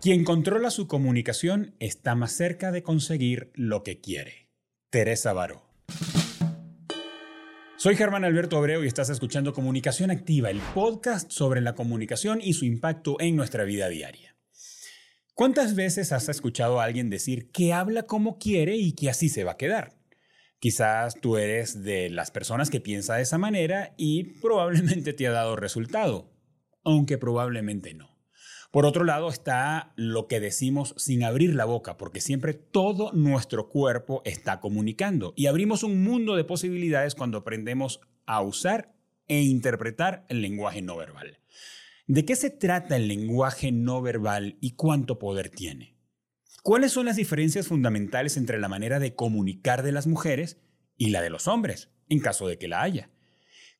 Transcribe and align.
Quien 0.00 0.22
controla 0.22 0.70
su 0.70 0.86
comunicación 0.86 1.74
está 1.80 2.14
más 2.14 2.30
cerca 2.30 2.70
de 2.70 2.84
conseguir 2.84 3.50
lo 3.54 3.82
que 3.82 4.00
quiere. 4.00 4.48
Teresa 4.90 5.32
Baró. 5.32 5.72
Soy 7.76 7.96
Germán 7.96 8.24
Alberto 8.24 8.56
Abreu 8.56 8.84
y 8.84 8.86
estás 8.86 9.10
escuchando 9.10 9.52
Comunicación 9.52 10.12
Activa, 10.12 10.50
el 10.50 10.60
podcast 10.72 11.32
sobre 11.32 11.60
la 11.60 11.74
comunicación 11.74 12.38
y 12.40 12.52
su 12.52 12.64
impacto 12.64 13.16
en 13.18 13.34
nuestra 13.34 13.64
vida 13.64 13.88
diaria. 13.88 14.36
¿Cuántas 15.34 15.74
veces 15.74 16.12
has 16.12 16.28
escuchado 16.28 16.80
a 16.80 16.84
alguien 16.84 17.10
decir 17.10 17.50
que 17.50 17.72
habla 17.72 18.04
como 18.04 18.38
quiere 18.38 18.76
y 18.76 18.92
que 18.92 19.10
así 19.10 19.28
se 19.28 19.42
va 19.42 19.52
a 19.52 19.56
quedar? 19.56 19.98
Quizás 20.60 21.16
tú 21.20 21.38
eres 21.38 21.82
de 21.82 22.08
las 22.08 22.30
personas 22.30 22.70
que 22.70 22.80
piensa 22.80 23.16
de 23.16 23.22
esa 23.22 23.38
manera 23.38 23.94
y 23.96 24.40
probablemente 24.40 25.12
te 25.12 25.26
ha 25.26 25.32
dado 25.32 25.56
resultado, 25.56 26.30
aunque 26.84 27.18
probablemente 27.18 27.94
no. 27.94 28.17
Por 28.70 28.84
otro 28.84 29.04
lado 29.04 29.30
está 29.30 29.92
lo 29.96 30.26
que 30.26 30.40
decimos 30.40 30.94
sin 30.98 31.24
abrir 31.24 31.54
la 31.54 31.64
boca, 31.64 31.96
porque 31.96 32.20
siempre 32.20 32.52
todo 32.52 33.12
nuestro 33.12 33.70
cuerpo 33.70 34.20
está 34.26 34.60
comunicando 34.60 35.32
y 35.36 35.46
abrimos 35.46 35.82
un 35.82 36.02
mundo 36.04 36.36
de 36.36 36.44
posibilidades 36.44 37.14
cuando 37.14 37.38
aprendemos 37.38 38.00
a 38.26 38.42
usar 38.42 38.94
e 39.26 39.40
interpretar 39.40 40.26
el 40.28 40.42
lenguaje 40.42 40.82
no 40.82 40.98
verbal. 40.98 41.38
¿De 42.06 42.26
qué 42.26 42.36
se 42.36 42.50
trata 42.50 42.96
el 42.96 43.08
lenguaje 43.08 43.72
no 43.72 44.02
verbal 44.02 44.58
y 44.60 44.72
cuánto 44.72 45.18
poder 45.18 45.48
tiene? 45.48 45.96
¿Cuáles 46.62 46.92
son 46.92 47.06
las 47.06 47.16
diferencias 47.16 47.68
fundamentales 47.68 48.36
entre 48.36 48.58
la 48.58 48.68
manera 48.68 48.98
de 48.98 49.14
comunicar 49.14 49.82
de 49.82 49.92
las 49.92 50.06
mujeres 50.06 50.58
y 50.98 51.08
la 51.08 51.22
de 51.22 51.30
los 51.30 51.48
hombres, 51.48 51.88
en 52.10 52.20
caso 52.20 52.46
de 52.46 52.58
que 52.58 52.68
la 52.68 52.82
haya? 52.82 53.10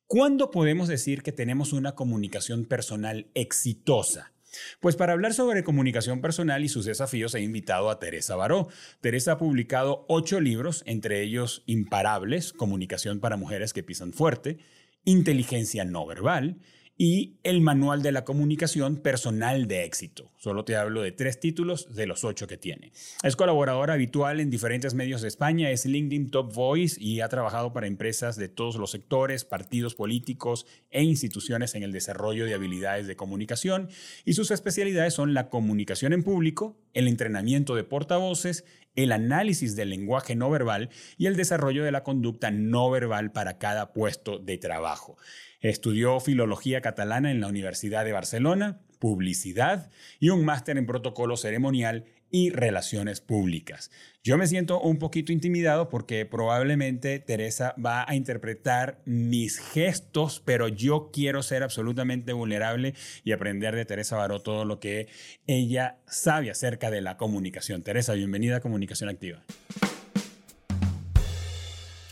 ¿Cuándo 0.07 0.49
podemos 0.49 0.87
decir 0.87 1.21
que 1.21 1.31
tenemos 1.31 1.73
una 1.73 1.93
comunicación 1.93 2.65
personal 2.65 3.29
exitosa? 3.35 4.33
Pues 4.79 4.95
para 4.95 5.13
hablar 5.13 5.33
sobre 5.33 5.63
comunicación 5.63 6.21
personal 6.21 6.63
y 6.63 6.69
sus 6.69 6.85
desafíos 6.85 7.35
he 7.35 7.41
invitado 7.41 7.89
a 7.89 7.99
Teresa 7.99 8.35
Baró. 8.35 8.67
Teresa 9.01 9.33
ha 9.33 9.37
publicado 9.37 10.05
ocho 10.07 10.39
libros, 10.39 10.83
entre 10.85 11.21
ellos 11.21 11.63
Imparables, 11.65 12.53
Comunicación 12.53 13.19
para 13.19 13.37
Mujeres 13.37 13.73
que 13.73 13.83
Pisan 13.83 14.13
Fuerte, 14.13 14.57
Inteligencia 15.05 15.85
No 15.85 16.05
Verbal, 16.05 16.57
y 17.01 17.37
el 17.43 17.61
Manual 17.61 18.01
de 18.01 18.11
la 18.11 18.25
Comunicación 18.25 18.97
Personal 18.97 19.69
de 19.69 19.85
Éxito. 19.85 20.33
Solo 20.35 20.65
te 20.65 20.75
hablo 20.75 21.01
de 21.01 21.13
tres 21.13 21.39
títulos 21.39 21.95
de 21.95 22.05
los 22.05 22.25
ocho 22.25 22.45
que 22.45 22.57
tiene. 22.57 22.91
Es 23.23 23.37
colaboradora 23.37 23.93
habitual 23.93 24.41
en 24.41 24.49
diferentes 24.49 24.93
medios 24.95 25.21
de 25.21 25.29
España, 25.29 25.71
es 25.71 25.85
LinkedIn 25.85 26.29
Top 26.29 26.53
Voice 26.53 26.97
y 26.99 27.21
ha 27.21 27.29
trabajado 27.29 27.71
para 27.71 27.87
empresas 27.87 28.35
de 28.35 28.49
todos 28.49 28.75
los 28.75 28.91
sectores, 28.91 29.45
partidos 29.45 29.95
políticos 29.95 30.65
e 30.89 31.01
instituciones 31.01 31.73
en 31.73 31.83
el 31.83 31.93
desarrollo 31.93 32.43
de 32.43 32.53
habilidades 32.53 33.07
de 33.07 33.15
comunicación 33.15 33.87
y 34.25 34.33
sus 34.33 34.51
especialidades 34.51 35.13
son 35.13 35.33
la 35.33 35.47
comunicación 35.47 36.11
en 36.11 36.23
público, 36.23 36.81
el 36.93 37.07
entrenamiento 37.07 37.75
de 37.75 37.85
portavoces, 37.85 38.65
el 38.97 39.13
análisis 39.13 39.77
del 39.77 39.91
lenguaje 39.91 40.35
no 40.35 40.49
verbal 40.49 40.89
y 41.17 41.27
el 41.27 41.37
desarrollo 41.37 41.85
de 41.85 41.93
la 41.93 42.03
conducta 42.03 42.51
no 42.51 42.91
verbal 42.91 43.31
para 43.31 43.57
cada 43.57 43.93
puesto 43.93 44.37
de 44.37 44.57
trabajo. 44.57 45.15
Estudió 45.61 46.21
filología 46.21 46.79
catalana 46.79 47.31
en 47.31 47.41
la 47.41 47.47
Universidad 47.47 48.05
de 48.05 48.13
Barcelona, 48.13 48.79
publicidad 48.97 49.89
y 50.19 50.29
un 50.29 50.45
máster 50.45 50.77
en 50.77 50.85
protocolo 50.85 51.35
ceremonial 51.35 52.05
y 52.31 52.51
relaciones 52.51 53.19
públicas. 53.19 53.91
Yo 54.23 54.37
me 54.37 54.47
siento 54.47 54.79
un 54.79 54.99
poquito 54.99 55.33
intimidado 55.33 55.89
porque 55.89 56.25
probablemente 56.25 57.19
Teresa 57.19 57.75
va 57.83 58.05
a 58.07 58.15
interpretar 58.15 59.01
mis 59.03 59.59
gestos, 59.59 60.41
pero 60.45 60.69
yo 60.69 61.09
quiero 61.11 61.43
ser 61.43 61.63
absolutamente 61.63 62.31
vulnerable 62.31 62.93
y 63.25 63.33
aprender 63.33 63.75
de 63.75 63.83
Teresa 63.83 64.15
Baró 64.15 64.41
todo 64.41 64.63
lo 64.63 64.79
que 64.79 65.07
ella 65.45 65.97
sabe 66.07 66.51
acerca 66.51 66.89
de 66.89 67.01
la 67.01 67.17
comunicación. 67.17 67.83
Teresa, 67.83 68.13
bienvenida 68.13 68.57
a 68.57 68.59
Comunicación 68.61 69.09
Activa. 69.09 69.43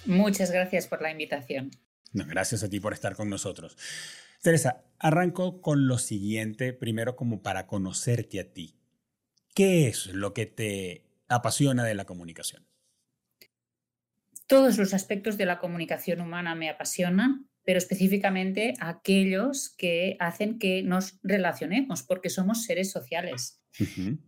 Muchas 0.05 0.51
gracias 0.51 0.87
por 0.87 1.01
la 1.01 1.11
invitación 1.11 1.71
gracias 2.13 2.63
a 2.63 2.69
ti 2.69 2.79
por 2.79 2.93
estar 2.93 3.15
con 3.15 3.29
nosotros. 3.29 3.77
Teresa, 4.41 4.85
arranco 4.99 5.61
con 5.61 5.87
lo 5.87 5.97
siguiente, 5.97 6.73
primero 6.73 7.15
como 7.15 7.41
para 7.41 7.67
conocerte 7.67 8.39
a 8.39 8.53
ti. 8.53 8.75
¿Qué 9.53 9.87
es 9.87 10.07
lo 10.07 10.33
que 10.33 10.45
te 10.45 11.05
apasiona 11.27 11.83
de 11.83 11.95
la 11.95 12.05
comunicación? 12.05 12.65
Todos 14.45 14.77
los 14.77 14.93
aspectos 14.93 15.37
de 15.37 15.45
la 15.45 15.59
comunicación 15.59 16.21
humana 16.21 16.55
me 16.55 16.69
apasionan, 16.69 17.49
pero 17.67 17.79
específicamente 17.79 18.75
aquellos 18.79 19.75
que 19.77 20.15
hacen 20.21 20.57
que 20.57 20.83
nos 20.83 21.19
relacionemos, 21.21 22.01
porque 22.01 22.29
somos 22.29 22.63
seres 22.63 22.91
sociales. 22.91 23.61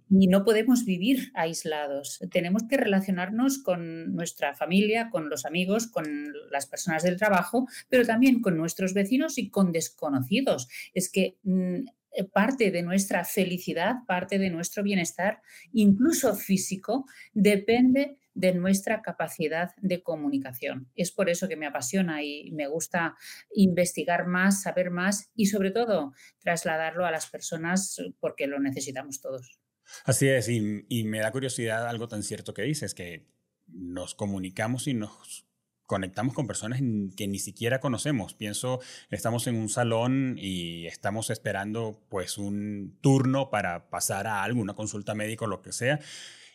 Y 0.10 0.28
no 0.28 0.44
podemos 0.44 0.84
vivir 0.84 1.32
aislados. 1.34 2.20
Tenemos 2.32 2.64
que 2.70 2.76
relacionarnos 2.76 3.64
con 3.64 4.14
nuestra 4.14 4.56
familia, 4.56 5.10
con 5.10 5.30
los 5.30 5.46
amigos, 5.46 5.88
con 5.88 6.34
las 6.52 6.68
personas 6.68 7.02
del 7.02 7.16
trabajo, 7.16 7.66
pero 7.88 8.06
también 8.06 8.42
con 8.42 8.58
nuestros 8.58 8.94
vecinos 8.94 9.38
y 9.38 9.50
con 9.50 9.72
desconocidos. 9.72 10.68
Es 10.94 11.10
que 11.10 11.38
mm, 11.44 11.86
parte 12.34 12.72
de 12.72 12.84
nuestra 12.84 13.24
felicidad, 13.24 13.96
parte 14.06 14.38
de 14.38 14.50
nuestro 14.50 14.84
bienestar, 14.84 15.42
incluso 15.72 16.36
físico, 16.36 17.06
depende 17.34 18.18
de 18.40 18.54
nuestra 18.54 19.02
capacidad 19.02 19.72
de 19.82 20.02
comunicación. 20.02 20.90
Es 20.96 21.12
por 21.12 21.30
eso 21.30 21.50
que 21.50 21.58
me 21.58 21.68
apasiona 21.68 22.24
y 22.24 22.52
me 22.52 22.68
gusta 22.68 23.18
investigar 23.54 24.28
más, 24.28 24.62
saber 24.62 24.92
más 24.92 25.30
y 25.36 25.48
sobre 25.48 25.72
todo 25.72 26.14
trasladarlo 26.40 27.06
a 27.06 27.12
las 27.12 27.28
personas 27.28 27.98
porque 28.22 28.48
lo 28.48 28.60
necesitamos 28.60 29.20
todos. 29.20 29.60
Así 30.06 30.30
es, 30.30 30.48
y, 30.48 30.86
y 30.88 31.04
me 31.04 31.20
da 31.20 31.32
curiosidad 31.32 31.86
algo 31.86 32.08
tan 32.08 32.24
cierto 32.24 32.54
que 32.54 32.62
dices, 32.62 32.94
que 32.94 33.28
nos 33.68 34.16
comunicamos 34.16 34.88
y 34.88 34.94
nos 34.94 35.46
conectamos 35.86 36.34
con 36.34 36.48
personas 36.48 36.80
que 37.18 37.28
ni 37.28 37.40
siquiera 37.40 37.82
conocemos. 37.82 38.36
Pienso, 38.36 38.80
estamos 39.10 39.48
en 39.48 39.56
un 39.56 39.68
salón 39.68 40.36
y 40.38 40.86
estamos 40.86 41.30
esperando 41.30 42.06
pues 42.08 42.38
un 42.38 42.98
turno 43.02 43.50
para 43.50 43.90
pasar 43.90 44.28
a 44.28 44.44
alguna 44.44 44.76
consulta 44.76 45.14
médica 45.14 45.44
o 45.44 45.50
lo 45.50 45.62
que 45.62 45.74
sea. 45.74 46.00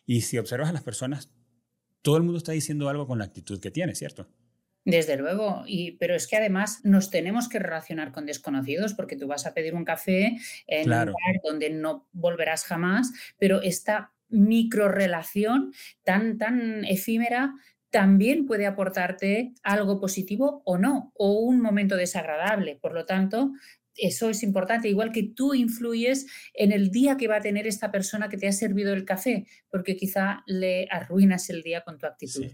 Y 0.07 0.23
si 0.23 0.39
observas 0.39 0.71
a 0.71 0.73
las 0.73 0.83
personas, 0.83 1.31
todo 2.05 2.19
el 2.19 2.23
mundo 2.23 2.37
está 2.37 2.53
diciendo 2.53 2.91
algo 2.91 3.07
con 3.07 3.19
la 3.19 3.25
actitud 3.25 3.59
que 3.59 3.71
tiene, 3.71 3.95
¿cierto? 3.95 4.29
Desde 4.85 5.17
luego, 5.17 5.65
y, 5.67 5.93
pero 5.93 6.15
es 6.15 6.29
que 6.29 6.37
además 6.37 6.81
nos 6.85 7.09
tenemos 7.09 7.49
que 7.49 7.59
relacionar 7.59 8.13
con 8.13 8.27
desconocidos 8.27 8.93
porque 8.93 9.17
tú 9.17 9.27
vas 9.27 9.47
a 9.47 9.55
pedir 9.55 9.75
un 9.75 9.87
café 9.87 10.37
en 10.67 10.93
un 10.93 11.07
lugar 11.07 11.41
donde 11.43 11.71
no 11.71 12.07
volverás 12.13 12.67
jamás, 12.67 13.11
pero 13.39 13.63
esta 13.63 14.13
microrelación 14.29 15.73
tan, 16.03 16.37
tan 16.37 16.85
efímera 16.85 17.55
también 17.89 18.45
puede 18.45 18.67
aportarte 18.67 19.55
algo 19.63 19.99
positivo 19.99 20.61
o 20.67 20.77
no, 20.77 21.11
o 21.15 21.39
un 21.39 21.63
momento 21.63 21.97
desagradable. 21.97 22.77
Por 22.77 22.93
lo 22.93 23.07
tanto, 23.07 23.53
eso 23.97 24.31
es 24.31 24.43
importante, 24.43 24.89
igual 24.89 25.13
que 25.13 25.23
tú 25.23 25.55
influyes 25.55 26.27
en 26.55 26.73
el 26.73 26.91
día 26.91 27.17
que 27.17 27.29
va 27.29 27.37
a 27.37 27.41
tener 27.41 27.67
esta 27.67 27.91
persona 27.91 28.29
que 28.29 28.37
te 28.37 28.49
ha 28.49 28.53
servido 28.53 28.93
el 28.93 29.05
café, 29.05 29.47
porque 29.71 29.97
quizá 29.97 30.43
le 30.47 30.89
arruinas 30.91 31.49
el 31.51 31.63
día 31.63 31.83
con 31.83 31.99
tu 31.99 32.07
actitud. 32.07 32.47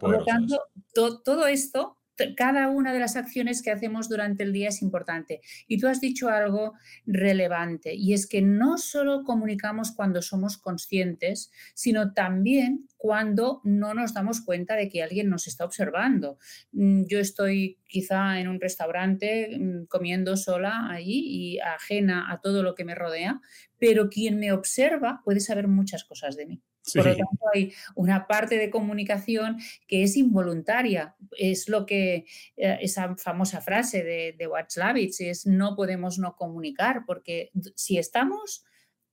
Por 0.00 0.10
lo 0.10 0.24
tanto, 0.24 0.60
todo 0.94 1.46
esto 1.46 1.98
cada 2.36 2.68
una 2.68 2.92
de 2.92 3.00
las 3.00 3.16
acciones 3.16 3.62
que 3.62 3.70
hacemos 3.70 4.08
durante 4.08 4.42
el 4.42 4.52
día 4.52 4.68
es 4.68 4.82
importante. 4.82 5.40
Y 5.66 5.78
tú 5.78 5.88
has 5.88 6.00
dicho 6.00 6.28
algo 6.28 6.74
relevante, 7.06 7.94
y 7.94 8.12
es 8.12 8.26
que 8.26 8.42
no 8.42 8.78
solo 8.78 9.24
comunicamos 9.24 9.92
cuando 9.92 10.22
somos 10.22 10.58
conscientes, 10.58 11.50
sino 11.74 12.12
también 12.12 12.88
cuando 13.02 13.60
no 13.64 13.94
nos 13.94 14.14
damos 14.14 14.42
cuenta 14.42 14.76
de 14.76 14.88
que 14.88 15.02
alguien 15.02 15.28
nos 15.28 15.48
está 15.48 15.64
observando. 15.64 16.38
Mm, 16.70 17.02
yo 17.08 17.18
estoy 17.18 17.80
quizá 17.88 18.38
en 18.38 18.46
un 18.46 18.60
restaurante 18.60 19.58
mm, 19.58 19.86
comiendo 19.86 20.36
sola 20.36 20.88
allí 20.88 21.24
y 21.26 21.58
ajena 21.58 22.30
a 22.30 22.40
todo 22.40 22.62
lo 22.62 22.76
que 22.76 22.84
me 22.84 22.94
rodea, 22.94 23.40
pero 23.76 24.08
quien 24.08 24.38
me 24.38 24.52
observa 24.52 25.20
puede 25.24 25.40
saber 25.40 25.66
muchas 25.66 26.04
cosas 26.04 26.36
de 26.36 26.46
mí. 26.46 26.62
Por 26.94 27.04
lo 27.04 27.16
tanto, 27.16 27.44
hay 27.52 27.72
una 27.96 28.28
parte 28.28 28.56
de 28.56 28.70
comunicación 28.70 29.56
que 29.88 30.04
es 30.04 30.16
involuntaria. 30.16 31.16
Es 31.36 31.68
lo 31.68 31.86
que 31.86 32.26
eh, 32.56 32.78
esa 32.82 33.16
famosa 33.16 33.60
frase 33.60 34.04
de, 34.04 34.36
de 34.38 34.46
Watzlawick 34.46 35.12
es 35.18 35.44
no 35.44 35.74
podemos 35.74 36.20
no 36.20 36.36
comunicar, 36.36 37.02
porque 37.04 37.50
si 37.74 37.98
estamos, 37.98 38.64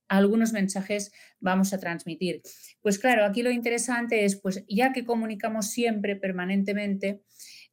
algunos 0.10 0.52
mensajes 0.52 1.12
vamos 1.40 1.74
a 1.74 1.80
transmitir. 1.80 2.42
Pues 2.82 3.00
claro, 3.00 3.26
aquí 3.26 3.44
lo 3.44 3.52
interesante 3.52 4.26
es, 4.26 4.36
pues 4.36 4.66
ya 4.68 4.92
que 4.92 5.06
comunicamos 5.06 5.70
siempre, 5.70 6.16
permanentemente, 6.16 7.22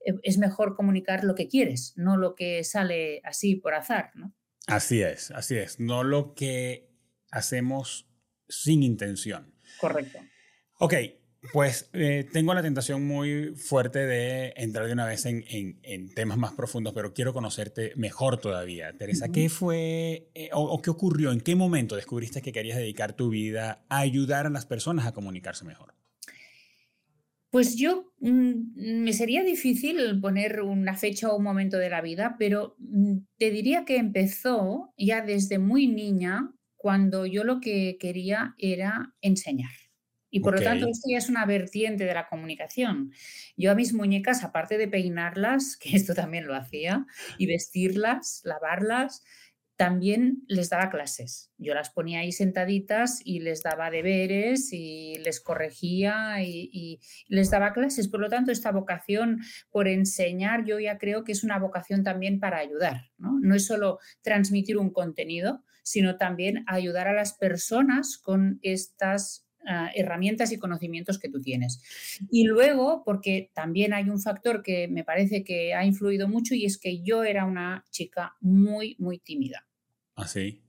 eh, 0.05 0.15
es 0.23 0.39
mejor 0.39 0.77
comunicar 0.77 1.25
lo 1.25 1.35
que 1.35 1.49
quieres, 1.49 1.95
no 1.97 2.17
lo 2.17 2.35
que 2.35 2.63
sale 2.63 3.21
así 3.25 3.57
por 3.57 3.75
azar, 3.75 4.11
¿no? 4.15 4.35
Así 4.67 5.03
es, 5.03 5.31
así 5.31 5.57
es, 5.57 5.81
no 5.81 6.05
lo 6.05 6.35
que 6.35 6.89
hacemos 7.31 8.09
sin 8.49 8.83
intención. 8.83 9.55
Correcto. 9.79 10.19
Ok, 10.79 10.95
Pues 11.53 11.89
eh, 11.93 12.27
tengo 12.33 12.55
la 12.55 12.63
tentación 12.63 13.07
muy 13.07 13.55
fuerte 13.57 14.07
de 14.07 14.53
entrar 14.57 14.87
de 14.87 14.93
una 14.93 15.07
vez 15.07 15.27
en, 15.27 15.45
temas 16.15 16.39
más 16.39 16.53
profundos, 16.53 16.93
pero 16.95 17.13
quiero 17.13 17.33
conocerte 17.33 17.93
mejor 17.97 18.39
todavía. 18.39 18.93
Teresa, 18.93 19.29
¿qué 19.29 19.49
fue 19.49 20.31
eh, 20.35 20.51
o, 20.53 20.81
qué 20.83 20.91
ocurrió? 20.91 21.33
¿En 21.33 21.41
qué 21.41 21.55
momento 21.55 21.97
descubriste 21.97 22.43
que 22.43 22.53
querías 22.53 22.79
dedicar 22.79 23.15
tu 23.15 23.29
vida 23.29 23.85
a 23.89 23.99
ayudar 23.99 24.47
a 24.47 24.51
las 24.51 24.67
personas 24.67 25.07
a 25.07 25.13
comunicarse 25.13 25.65
mejor? 25.65 25.95
Pues 27.51 27.77
yo 27.77 28.13
mm, 28.21 29.03
me 29.03 29.13
sería 29.13 29.43
difícil 29.43 30.21
poner 30.21 30.61
una 30.63 30.97
fecha 30.97 31.31
o 31.31 31.37
un 31.37 31.45
momento 31.45 31.79
de 31.79 31.91
la 31.91 32.01
vida, 32.01 32.37
pero 32.39 32.77
mm, 32.79 33.19
te 33.39 33.51
diría 33.51 33.85
que 33.85 33.97
empezó 33.97 34.93
ya 34.99 35.23
desde 35.23 35.59
muy 35.59 35.87
niña, 35.87 36.53
cuando 36.77 37.27
yo 37.27 37.45
lo 37.45 37.61
que 37.61 37.97
quería 37.99 38.55
era 38.59 39.15
enseñar. 39.21 39.71
Y 40.37 40.41
por 40.41 40.55
lo 40.55 40.61
tanto, 40.61 40.87
esto 40.87 41.09
ya 41.11 41.17
es 41.17 41.31
una 41.31 41.47
vertiente 41.47 42.05
de 42.05 42.13
la 42.13 42.29
comunicación. 42.29 43.11
Yo 43.57 43.71
a 43.71 43.75
mis 43.75 43.95
muñecas, 43.95 44.45
aparte 44.45 44.77
de 44.77 44.87
peinarlas, 44.87 45.77
que 45.81 45.97
esto 45.97 46.15
también 46.15 46.47
lo 46.47 46.55
hacía, 46.55 47.07
y 47.39 47.47
vestirlas, 47.47 48.43
lavarlas, 48.45 49.25
también 49.77 50.45
les 50.47 50.69
daba 50.69 50.91
clases. 50.91 51.51
Yo 51.57 51.73
las 51.73 51.89
ponía 51.89 52.21
ahí 52.21 52.33
sentaditas 52.33 53.23
y 53.25 53.41
les 53.41 53.63
daba 53.63 53.91
deberes 53.91 54.75
y 54.75 55.15
les 55.25 55.41
corregía 55.41 56.43
y, 56.43 57.01
les 57.29 57.51
daba 57.51 57.73
clases. 57.73 58.09
Por 58.09 58.21
lo 58.21 58.29
tanto, 58.29 58.53
esta 58.53 58.73
vocación 58.73 59.41
por 59.71 59.89
enseñar 59.89 60.67
yo 60.67 60.79
ya 60.79 60.99
creo 60.99 61.25
que 61.25 61.33
es 61.33 61.45
una 61.45 61.59
vocación 61.59 62.05
también 62.05 62.41
para 62.41 62.59
ayudar. 62.59 63.11
No, 63.17 63.39
no 63.41 63.55
es 63.55 63.65
solo 63.65 64.01
transmitir 64.21 64.77
un 64.77 64.91
contenido, 64.91 65.65
sino 65.83 66.19
también 66.19 66.63
ayudar 66.67 67.09
a 67.09 67.15
las 67.15 67.33
personas 67.33 68.19
con 68.19 68.59
estas 68.61 69.46
Ah, 69.69 69.91
herramientas 69.95 70.53
y 70.53 70.59
conocimientos 70.59 71.19
que 71.19 71.29
tú 71.29 71.41
tienes. 71.41 71.83
Y 72.31 72.45
luego, 72.45 73.03
porque 73.05 73.51
también 73.53 73.93
hay 73.95 74.09
un 74.09 74.21
factor 74.21 74.63
que 74.63 74.87
me 74.87 75.03
parece 75.03 75.43
que 75.43 75.75
ha 75.75 75.85
influido 75.85 76.29
mucho 76.29 76.55
y 76.55 76.65
es 76.65 76.79
que 76.79 77.03
yo 77.03 77.25
era 77.25 77.45
una 77.45 77.85
chica 77.91 78.37
muy, 78.41 78.95
muy 79.01 79.19
tímida. 79.19 79.67
¿Ah, 80.15 80.29
sí? 80.29 80.63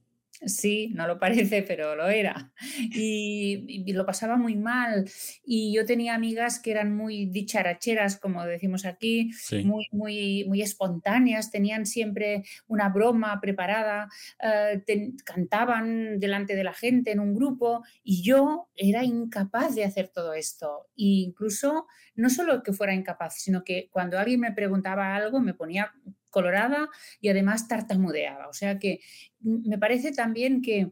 Sí, 0.46 0.92
no 0.94 1.08
lo 1.08 1.18
parece, 1.20 1.64
pero 1.64 1.96
lo 1.96 2.08
era. 2.08 2.52
Y, 2.80 3.92
lo 3.94 4.06
pasaba 4.06 4.38
muy 4.38 4.56
mal. 4.56 5.10
Y 5.44 5.74
yo 5.74 5.86
tenía 5.86 6.14
amigas 6.14 6.60
que 6.60 6.72
eran 6.72 6.96
muy 6.96 7.26
dicharacheras, 7.26 8.18
como 8.18 8.46
decimos 8.46 8.86
aquí, 8.86 9.32
muy, 9.64 9.88
muy, 9.92 10.46
muy 10.48 10.62
espontáneas, 10.62 11.50
tenían 11.50 11.86
siempre 11.86 12.44
una 12.68 12.90
broma 12.90 13.40
preparada, 13.42 14.10
eh, 14.44 14.84
cantaban 15.24 16.20
delante 16.20 16.56
de 16.56 16.64
la 16.64 16.74
gente 16.74 17.12
en 17.12 17.20
un 17.20 17.34
grupo 17.34 17.84
y 18.04 18.22
yo 18.22 18.70
era 18.76 19.04
incapaz 19.04 19.74
de 19.74 19.86
hacer 19.86 20.10
todo 20.10 20.34
esto. 20.34 20.88
E 20.98 21.26
incluso 21.26 21.88
no 22.16 22.30
solo 22.30 22.62
que 22.62 22.74
fuera 22.74 22.94
incapaz, 22.94 23.42
sino 23.42 23.64
que 23.64 23.90
cuando 23.92 24.20
alguien 24.20 24.42
me 24.42 24.52
preguntaba 24.52 25.16
algo 25.16 25.40
me 25.40 25.54
ponía 25.54 25.94
colorada 26.38 26.88
y 27.20 27.30
además 27.30 27.68
tartamudeaba. 27.68 28.48
O 28.48 28.54
sea 28.54 28.78
que 28.78 29.00
me 29.40 29.80
parece 29.80 30.12
también 30.12 30.62
que 30.62 30.92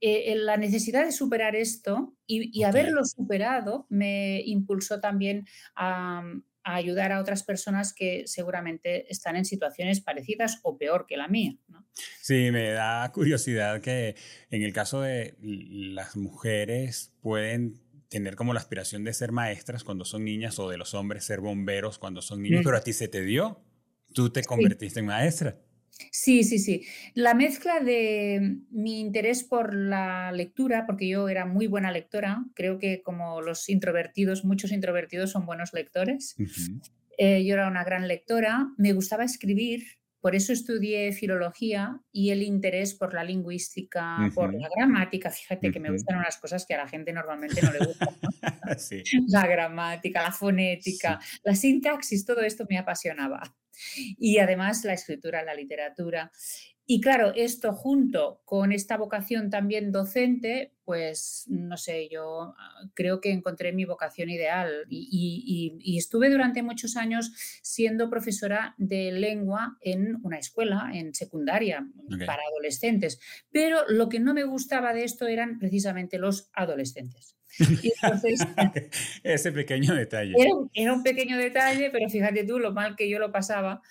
eh, 0.00 0.34
la 0.34 0.56
necesidad 0.56 1.04
de 1.04 1.12
superar 1.12 1.54
esto 1.54 2.16
y, 2.26 2.62
haberlo 2.62 3.04
superado 3.04 3.86
me 3.90 4.40
impulsó 4.46 4.98
también 4.98 5.46
a, 5.76 6.22
ayudar 6.64 7.12
a 7.12 7.20
otras 7.20 7.42
personas 7.42 7.92
que 7.92 8.22
seguramente 8.26 9.12
están 9.12 9.36
en 9.36 9.44
situaciones 9.44 10.00
parecidas 10.00 10.58
o 10.62 10.78
peor 10.78 11.04
que 11.06 11.18
la 11.18 11.28
mía. 11.28 11.56
Sí, 12.22 12.50
me 12.50 12.70
da 12.70 13.12
curiosidad 13.12 13.82
que 13.82 14.16
en 14.50 14.62
el 14.62 14.72
caso 14.72 15.02
de 15.02 15.34
las 15.42 16.16
mujeres 16.16 17.12
pueden 17.20 17.82
tener 18.08 18.36
como 18.36 18.54
la 18.54 18.60
aspiración 18.60 19.04
de 19.04 19.12
ser 19.12 19.32
maestras 19.32 19.84
cuando 19.84 20.04
son 20.06 20.24
niñas 20.24 20.58
o 20.58 20.70
de 20.70 20.78
los 20.78 20.94
hombres 20.94 21.24
ser 21.24 21.40
bomberos 21.40 21.98
cuando 21.98 22.22
son 22.22 22.42
niños, 22.42 22.62
pero 22.64 22.78
a 22.78 22.80
ti 22.80 22.92
se 22.92 23.08
te 23.08 23.22
dio. 23.22 23.60
Tú 24.12 24.30
te 24.30 24.42
convertiste 24.42 25.00
en 25.00 25.06
maestra. 25.06 25.56
Sí, 26.10 26.44
sí, 26.44 26.58
sí. 26.58 26.84
La 27.14 27.34
mezcla 27.34 27.80
de 27.80 28.58
mi 28.70 29.00
interés 29.00 29.44
por 29.44 29.74
la 29.74 30.32
lectura, 30.32 30.86
porque 30.86 31.08
yo 31.08 31.28
era 31.28 31.46
muy 31.46 31.66
buena 31.66 31.92
lectora, 31.92 32.44
creo 32.54 32.78
que 32.78 33.02
como 33.02 33.40
los 33.40 33.68
introvertidos, 33.68 34.44
muchos 34.44 34.72
introvertidos 34.72 35.30
son 35.30 35.46
buenos 35.46 35.72
lectores. 35.72 36.34
Eh, 37.18 37.44
yo 37.44 37.54
era 37.54 37.68
una 37.68 37.84
gran 37.84 38.08
lectora, 38.08 38.72
me 38.78 38.92
gustaba 38.92 39.24
escribir, 39.24 39.84
por 40.20 40.36
eso 40.36 40.52
estudié 40.52 41.12
filología 41.12 42.00
y 42.12 42.30
el 42.30 42.42
interés 42.42 42.94
por 42.94 43.12
la 43.12 43.24
lingüística, 43.24 44.30
por 44.34 44.54
la 44.54 44.68
gramática. 44.76 45.30
Fíjate 45.30 45.70
que 45.72 45.80
me 45.80 45.90
gustan 45.90 46.18
unas 46.18 46.36
cosas 46.36 46.64
que 46.64 46.74
a 46.74 46.78
la 46.78 46.88
gente 46.88 47.12
normalmente 47.12 47.60
no 47.60 47.72
le 47.72 47.80
gustan. 47.80 48.08
La 49.28 49.46
gramática, 49.46 50.22
la 50.22 50.32
fonética, 50.32 51.20
la 51.42 51.54
sintaxis, 51.54 52.24
todo 52.24 52.40
esto 52.40 52.64
me 52.70 52.78
apasionaba 52.78 53.42
y 53.96 54.38
además 54.38 54.84
la 54.84 54.94
escritura, 54.94 55.42
la 55.42 55.54
literatura. 55.54 56.32
Y 56.84 57.00
claro, 57.00 57.32
esto 57.34 57.72
junto 57.72 58.42
con 58.44 58.72
esta 58.72 58.96
vocación 58.96 59.50
también 59.50 59.92
docente, 59.92 60.72
pues 60.84 61.44
no 61.48 61.76
sé, 61.76 62.08
yo 62.10 62.54
ah, 62.58 62.90
creo 62.94 63.20
que 63.20 63.30
encontré 63.30 63.72
mi 63.72 63.84
vocación 63.84 64.28
ideal 64.30 64.84
y, 64.90 65.96
estuve 65.96 66.28
durante 66.28 66.62
muchos 66.62 66.96
años 66.96 67.32
siendo 67.62 68.10
profesora 68.10 68.74
de 68.78 69.12
lengua 69.12 69.78
en 69.80 70.18
una 70.24 70.38
escuela, 70.38 70.90
en 70.92 71.14
secundaria, 71.14 71.86
para 72.26 72.42
adolescentes. 72.50 73.20
Pero 73.52 73.88
lo 73.88 74.08
que 74.08 74.18
no 74.18 74.34
me 74.34 74.44
gustaba 74.44 74.92
de 74.92 75.04
esto 75.04 75.28
eran 75.28 75.58
precisamente 75.60 76.18
los 76.18 76.50
adolescentes. 76.52 77.36
Ese 79.22 79.52
pequeño 79.52 79.94
detalle. 79.94 80.34
Era, 80.74 80.92
un 80.92 81.02
pequeño 81.02 81.36
detalle, 81.36 81.90
pero 81.90 82.08
fíjate 82.08 82.44
tú 82.44 82.58
lo 82.58 82.72
mal 82.72 82.96
que 82.96 83.08
yo 83.08 83.18
lo 83.18 83.32
pasaba. 83.32 83.82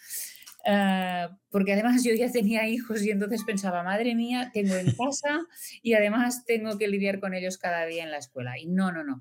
Eh, 0.66 1.28
porque 1.50 1.74
además 1.74 2.04
yo 2.04 2.14
ya 2.14 2.32
tenía 2.32 2.68
hijos 2.68 3.04
y 3.04 3.10
entonces 3.10 3.44
pensaba, 3.44 3.84
madre 3.84 4.14
mía, 4.16 4.52
tengo 4.54 4.76
en 4.76 4.92
casa 4.92 5.42
y 5.82 5.94
además 5.94 6.46
tengo 6.46 6.78
que 6.78 6.88
lidiar 6.88 7.20
con 7.20 7.34
ellos 7.34 7.58
cada 7.58 7.86
día 7.86 8.04
en 8.04 8.12
la 8.12 8.18
escuela. 8.18 8.60
Y 8.60 8.68
no, 8.68 8.92
no, 8.92 9.04
no. 9.04 9.20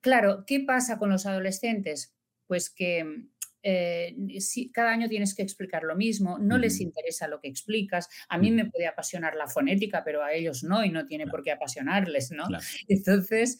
claro, 0.00 0.44
¿qué 0.46 0.60
pasa 0.60 0.98
con 0.98 1.10
los 1.10 1.26
adolescentes? 1.26 2.14
Pues 2.46 2.70
que 2.70 3.26
eh, 3.68 4.14
si, 4.38 4.70
cada 4.70 4.92
año 4.92 5.08
tienes 5.08 5.34
que 5.34 5.42
explicar 5.42 5.82
lo 5.82 5.96
mismo, 5.96 6.38
no 6.38 6.56
les 6.56 6.80
interesa 6.80 7.26
lo 7.26 7.40
que 7.40 7.48
explicas. 7.48 8.08
A 8.28 8.38
mí 8.38 8.52
me 8.52 8.70
puede 8.70 8.86
apasionar 8.86 9.34
la 9.34 9.48
fonética, 9.48 10.04
pero 10.04 10.22
a 10.22 10.32
ellos 10.32 10.62
no 10.62 10.84
y 10.84 10.90
no 10.90 11.04
tiene 11.06 11.26
por 11.26 11.42
qué 11.42 11.50
apasionarles, 11.50 12.30
¿no? 12.30 12.44
Entonces, 12.88 13.58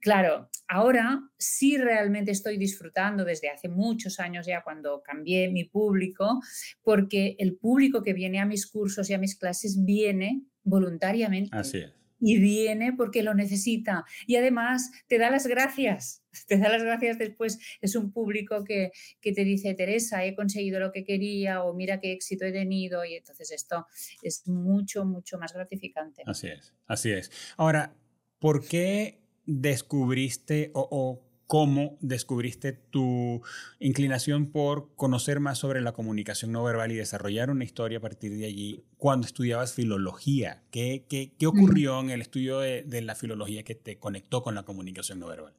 claro, 0.00 0.48
ahora 0.68 1.28
sí 1.36 1.76
realmente 1.78 2.30
estoy 2.30 2.58
disfrutando 2.58 3.24
desde 3.24 3.48
hace 3.48 3.68
muchos 3.68 4.20
años 4.20 4.46
ya 4.46 4.62
cuando 4.62 5.02
cambié 5.02 5.50
mi 5.50 5.64
público, 5.64 6.40
porque 6.84 7.34
el 7.40 7.56
público 7.56 8.04
que 8.04 8.12
viene 8.12 8.38
a 8.38 8.46
mis 8.46 8.70
cursos 8.70 9.10
y 9.10 9.14
a 9.14 9.18
mis 9.18 9.36
clases 9.36 9.84
viene 9.84 10.44
voluntariamente. 10.62 11.50
Así 11.50 11.78
es 11.78 11.99
y 12.20 12.38
viene 12.38 12.92
porque 12.92 13.22
lo 13.22 13.34
necesita. 13.34 14.04
Y 14.26 14.36
además 14.36 14.90
te 15.08 15.18
da 15.18 15.30
las 15.30 15.46
gracias, 15.46 16.22
te 16.46 16.58
da 16.58 16.68
las 16.68 16.82
gracias 16.82 17.18
después. 17.18 17.58
Es 17.80 17.96
un 17.96 18.12
público 18.12 18.64
que, 18.64 18.92
que, 19.20 19.32
te 19.32 19.44
dice, 19.44 19.74
Teresa, 19.74 20.24
he 20.24 20.34
conseguido 20.34 20.78
lo 20.80 20.92
que 20.92 21.04
quería 21.04 21.64
o 21.64 21.74
mira 21.74 22.00
qué 22.00 22.12
éxito 22.12 22.44
he 22.44 22.52
tenido. 22.52 23.04
Y 23.04 23.14
entonces 23.14 23.50
esto 23.50 23.86
es 24.22 24.46
mucho, 24.46 25.04
mucho 25.04 25.38
más 25.38 25.52
gratificante. 25.52 26.22
Así 26.26 26.48
es, 26.48 26.74
así 26.86 27.10
es. 27.10 27.30
Ahora, 27.56 27.94
¿por 28.38 28.66
qué 28.66 29.20
descubriste 29.46 30.70
o 30.74 31.29
cómo 31.50 31.98
descubriste 32.00 32.72
tu 32.72 33.42
inclinación 33.80 34.52
por 34.52 34.94
conocer 34.94 35.40
más 35.40 35.58
sobre 35.58 35.80
la 35.80 35.90
comunicación 35.90 36.52
no 36.52 36.62
verbal 36.62 36.92
y 36.92 36.94
desarrollar 36.94 37.50
una 37.50 37.64
historia 37.64 37.98
a 37.98 38.00
partir 38.00 38.36
de 38.36 38.46
allí 38.46 38.84
cuando 38.98 39.26
estudiabas 39.26 39.74
filología. 39.74 40.62
¿Qué, 40.70 41.06
qué, 41.08 41.34
qué 41.36 41.48
ocurrió 41.48 41.98
en 41.98 42.10
el 42.10 42.20
estudio 42.20 42.60
de, 42.60 42.84
de, 42.84 43.02
la 43.02 43.16
filología 43.16 43.64
que 43.64 43.74
te 43.74 43.98
conectó 43.98 44.44
con 44.44 44.54
la 44.54 44.62
comunicación 44.62 45.18
no 45.18 45.26
verbal? 45.26 45.52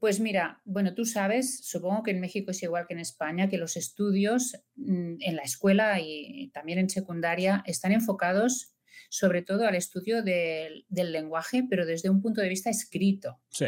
Pues 0.00 0.18
mira, 0.18 0.62
bueno, 0.64 0.94
tú 0.94 1.04
sabes, 1.04 1.60
supongo 1.62 2.02
que 2.02 2.12
en 2.12 2.20
México 2.20 2.50
es 2.50 2.62
igual 2.62 2.86
que 2.86 2.94
en 2.94 3.00
España, 3.00 3.50
que 3.50 3.58
los 3.58 3.76
estudios 3.76 4.56
mm, 4.76 5.16
en 5.20 5.36
la 5.36 5.42
escuela 5.42 6.00
y 6.00 6.50
también 6.54 6.78
en 6.78 6.88
secundaria 6.88 7.62
están 7.66 7.92
enfocados 7.92 8.72
sobre 9.10 9.42
todo 9.42 9.66
al 9.66 9.74
estudio 9.74 10.22
del, 10.22 10.86
del 10.88 11.12
lenguaje, 11.12 11.64
pero 11.68 11.84
desde 11.84 12.08
un 12.08 12.22
punto 12.22 12.40
de 12.40 12.48
vista 12.48 12.70
escrito. 12.70 13.38
Sí. 13.50 13.66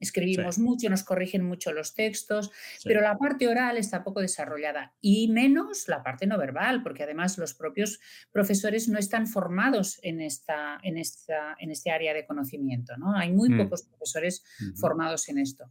Escribimos 0.00 0.58
mucho, 0.58 0.88
nos 0.88 1.04
corrigen 1.04 1.44
mucho 1.44 1.72
los 1.72 1.94
textos, 1.94 2.50
pero 2.84 3.00
la 3.00 3.16
parte 3.18 3.48
oral 3.48 3.76
está 3.76 4.02
poco 4.04 4.20
desarrollada 4.20 4.94
y 5.00 5.28
menos 5.28 5.88
la 5.88 6.02
parte 6.02 6.26
no 6.26 6.38
verbal, 6.38 6.82
porque 6.82 7.02
además 7.02 7.38
los 7.38 7.54
propios 7.54 8.00
profesores 8.32 8.88
no 8.88 8.98
están 8.98 9.26
formados 9.26 9.98
en, 10.02 10.20
esta, 10.20 10.78
en, 10.82 10.98
esta, 10.98 11.56
en 11.58 11.70
este 11.70 11.90
área 11.90 12.14
de 12.14 12.26
conocimiento. 12.26 12.96
¿no? 12.96 13.16
Hay 13.16 13.32
muy 13.32 13.50
mm. 13.50 13.58
pocos 13.58 13.82
profesores 13.82 14.44
formados 14.76 15.28
en 15.28 15.38
esto. 15.38 15.70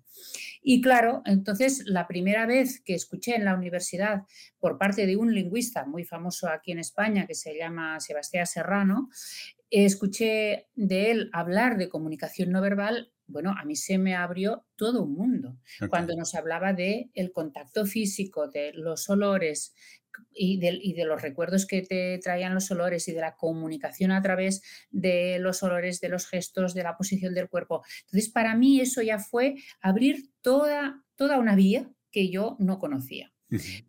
Y 0.62 0.82
claro, 0.82 1.22
entonces 1.26 1.84
la 1.86 2.08
primera 2.08 2.46
vez 2.46 2.82
que 2.82 2.94
escuché 2.96 3.36
en 3.36 3.46
la 3.46 3.56
universidad 3.56 4.24
por 4.60 4.78
parte 4.78 5.06
de 5.06 5.16
un 5.16 5.34
lingüista 5.34 5.86
muy 5.86 6.04
famoso 6.04 6.50
aquí 6.50 6.72
en 6.72 6.80
España 6.80 7.28
que 7.28 7.36
se 7.36 7.56
llama 7.58 8.00
Sebastián 8.00 8.48
Serrano, 8.48 9.10
escuché 9.70 10.68
de 10.76 11.12
él 11.12 11.30
hablar 11.34 11.78
de 11.78 11.90
comunicación 11.90 12.52
no 12.52 12.62
verbal 12.62 13.12
bueno, 13.28 13.54
a 13.58 13.66
mí 13.66 13.76
se 13.76 13.98
me 13.98 14.16
abrió 14.16 14.66
todo 14.76 15.04
un 15.04 15.14
mundo. 15.14 15.58
Cuando 15.90 16.16
nos 16.16 16.36
hablaba 16.36 16.74
de 16.74 17.10
el 17.14 17.32
contacto 17.32 17.86
físico, 17.86 18.48
de 18.48 18.72
los 18.74 19.10
olores 19.10 19.74
y 20.32 20.60
de, 20.60 20.80
y 20.82 20.94
de, 20.94 21.06
los 21.06 21.22
recuerdos 21.22 21.66
que 21.66 21.82
te 21.82 22.18
traían 22.20 22.54
los 22.54 22.70
olores 22.72 23.08
y 23.08 23.14
de 23.14 23.22
la 23.22 23.36
comunicación 23.36 24.12
a 24.12 24.22
través 24.22 24.62
de 24.92 25.40
los 25.40 25.64
olores, 25.64 26.00
de 26.00 26.10
los 26.10 26.28
gestos, 26.28 26.74
de 26.74 26.84
la 26.84 26.98
posición 26.98 27.34
del 27.34 27.50
cuerpo. 27.50 27.84
Entonces, 28.06 28.30
para 28.30 28.56
mí 28.56 28.80
eso 28.80 29.02
ya 29.02 29.20
fue 29.20 29.56
abrir 29.82 30.30
toda, 30.42 31.04
toda 31.16 31.40
una 31.40 31.56
vía 31.56 31.90
que 32.12 32.30
yo 32.30 32.56
no 32.60 32.80
conocía. 32.80 33.35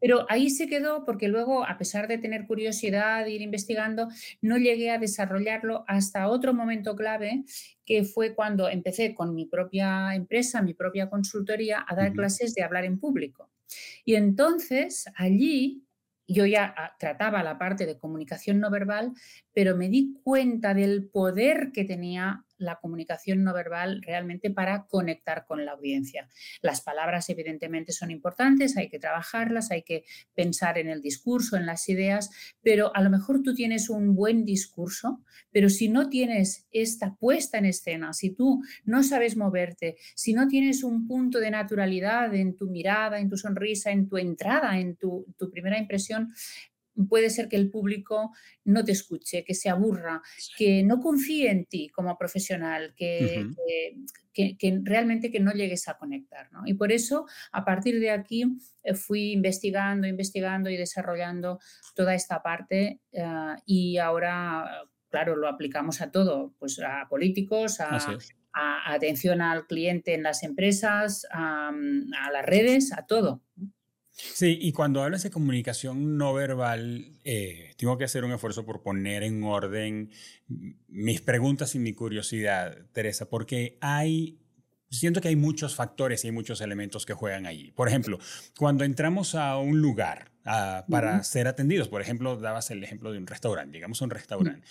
Pero 0.00 0.26
ahí 0.28 0.50
se 0.50 0.68
quedó 0.68 1.04
porque 1.04 1.28
luego, 1.28 1.64
a 1.66 1.78
pesar 1.78 2.08
de 2.08 2.18
tener 2.18 2.46
curiosidad 2.46 3.24
de 3.24 3.30
ir 3.30 3.42
investigando, 3.42 4.08
no 4.40 4.58
llegué 4.58 4.90
a 4.90 4.98
desarrollarlo 4.98 5.84
hasta 5.88 6.28
otro 6.28 6.54
momento 6.54 6.94
clave, 6.94 7.44
que 7.84 8.04
fue 8.04 8.34
cuando 8.34 8.68
empecé 8.68 9.14
con 9.14 9.34
mi 9.34 9.46
propia 9.46 10.14
empresa, 10.14 10.62
mi 10.62 10.74
propia 10.74 11.08
consultoría, 11.08 11.84
a 11.86 11.94
dar 11.94 12.12
clases 12.12 12.54
de 12.54 12.62
hablar 12.62 12.84
en 12.84 12.98
público. 12.98 13.50
Y 14.04 14.14
entonces 14.14 15.06
allí 15.16 15.82
yo 16.28 16.44
ya 16.46 16.74
ah, 16.76 16.96
trataba 16.98 17.42
la 17.42 17.58
parte 17.58 17.86
de 17.86 17.98
comunicación 17.98 18.58
no 18.58 18.70
verbal, 18.70 19.12
pero 19.52 19.76
me 19.76 19.88
di 19.88 20.14
cuenta 20.22 20.74
del 20.74 21.08
poder 21.08 21.70
que 21.72 21.84
tenía 21.84 22.45
la 22.58 22.76
comunicación 22.76 23.44
no 23.44 23.52
verbal 23.52 24.02
realmente 24.02 24.50
para 24.50 24.86
conectar 24.86 25.46
con 25.46 25.64
la 25.64 25.72
audiencia. 25.72 26.28
Las 26.62 26.80
palabras 26.80 27.28
evidentemente 27.30 27.92
son 27.92 28.10
importantes, 28.10 28.76
hay 28.76 28.88
que 28.88 28.98
trabajarlas, 28.98 29.70
hay 29.70 29.82
que 29.82 30.04
pensar 30.34 30.78
en 30.78 30.88
el 30.88 31.02
discurso, 31.02 31.56
en 31.56 31.66
las 31.66 31.88
ideas, 31.88 32.30
pero 32.62 32.94
a 32.94 33.02
lo 33.02 33.10
mejor 33.10 33.42
tú 33.42 33.54
tienes 33.54 33.90
un 33.90 34.14
buen 34.14 34.44
discurso, 34.44 35.22
pero 35.50 35.68
si 35.68 35.88
no 35.88 36.08
tienes 36.08 36.66
esta 36.70 37.16
puesta 37.16 37.58
en 37.58 37.66
escena, 37.66 38.12
si 38.12 38.30
tú 38.30 38.62
no 38.84 39.02
sabes 39.02 39.36
moverte, 39.36 39.96
si 40.14 40.32
no 40.32 40.48
tienes 40.48 40.82
un 40.82 41.06
punto 41.06 41.38
de 41.38 41.50
naturalidad 41.50 42.34
en 42.34 42.56
tu 42.56 42.68
mirada, 42.68 43.18
en 43.18 43.28
tu 43.28 43.36
sonrisa, 43.36 43.90
en 43.90 44.08
tu 44.08 44.16
entrada, 44.16 44.78
en 44.78 44.96
tu, 44.96 45.26
primera 45.50 45.78
impresión, 45.78 46.32
puede 47.08 47.30
ser 47.30 47.48
que 47.48 47.56
el 47.56 47.70
público 47.70 48.32
no 48.64 48.84
te 48.84 48.92
escuche, 48.92 49.44
que 49.44 49.54
se 49.54 49.68
aburra, 49.68 50.22
que 50.56 50.82
no 50.82 51.00
confíe 51.00 51.50
en 51.50 51.66
ti 51.66 51.88
como 51.88 52.16
profesional, 52.16 52.94
que, 52.96 53.46
que, 54.32 54.80
realmente 54.82 55.30
que 55.30 55.40
no 55.40 55.52
llegues 55.52 55.88
a 55.88 55.96
conectar. 55.96 56.48
Y 56.64 56.74
por 56.74 56.92
eso, 56.92 57.26
a 57.52 57.64
partir 57.64 58.00
de 58.00 58.10
aquí, 58.10 58.44
eh, 58.82 58.94
fui 58.94 59.32
investigando, 59.32 60.06
investigando 60.06 60.70
y 60.70 60.76
desarrollando 60.76 61.58
toda 61.94 62.14
esta 62.14 62.42
parte 62.42 63.00
eh, 63.12 63.24
y 63.64 63.98
ahora, 63.98 64.82
claro, 65.08 65.36
lo 65.36 65.48
aplicamos 65.48 66.00
a 66.00 66.10
todo, 66.10 66.54
pues 66.58 66.78
a 66.80 67.06
políticos, 67.08 67.80
a, 67.80 67.98
atención 68.86 69.42
al 69.42 69.66
cliente 69.66 70.14
en 70.14 70.22
las 70.22 70.42
empresas, 70.42 71.26
a 71.30 71.70
las 72.32 72.46
redes, 72.46 72.90
a 72.94 73.04
todo. 73.04 73.42
Sí, 74.16 74.58
y 74.60 74.72
cuando 74.72 75.02
hablas 75.02 75.22
de 75.22 75.30
comunicación 75.30 76.16
no 76.16 76.32
verbal, 76.32 77.18
eh, 77.24 77.74
tengo 77.76 77.98
que 77.98 78.04
hacer 78.04 78.24
un 78.24 78.32
esfuerzo 78.32 78.64
por 78.64 78.82
poner 78.82 79.22
en 79.22 79.42
orden 79.42 80.10
mis 80.88 81.20
preguntas 81.20 81.74
y 81.74 81.78
mi 81.78 81.92
curiosidad, 81.92 82.78
Teresa, 82.92 83.28
porque 83.28 83.76
hay 83.82 84.40
siento 84.90 85.20
que 85.20 85.28
hay 85.28 85.36
muchos 85.36 85.74
factores 85.74 86.24
y 86.24 86.28
hay 86.28 86.32
muchos 86.32 86.60
elementos 86.60 87.06
que 87.06 87.12
juegan 87.12 87.46
allí. 87.46 87.72
Por 87.72 87.88
ejemplo, 87.88 88.18
cuando 88.58 88.84
entramos 88.84 89.34
a 89.34 89.58
un 89.58 89.80
lugar 89.80 90.30
ah, 90.44 90.84
para 90.88 91.22
ser 91.22 91.48
atendidos, 91.48 91.88
por 91.88 92.00
ejemplo, 92.00 92.36
dabas 92.36 92.70
el 92.70 92.82
ejemplo 92.82 93.12
de 93.12 93.18
un 93.18 93.26
restaurante, 93.26 93.76
llegamos 93.76 94.00
a 94.00 94.04
un 94.04 94.10
restaurante. 94.10 94.66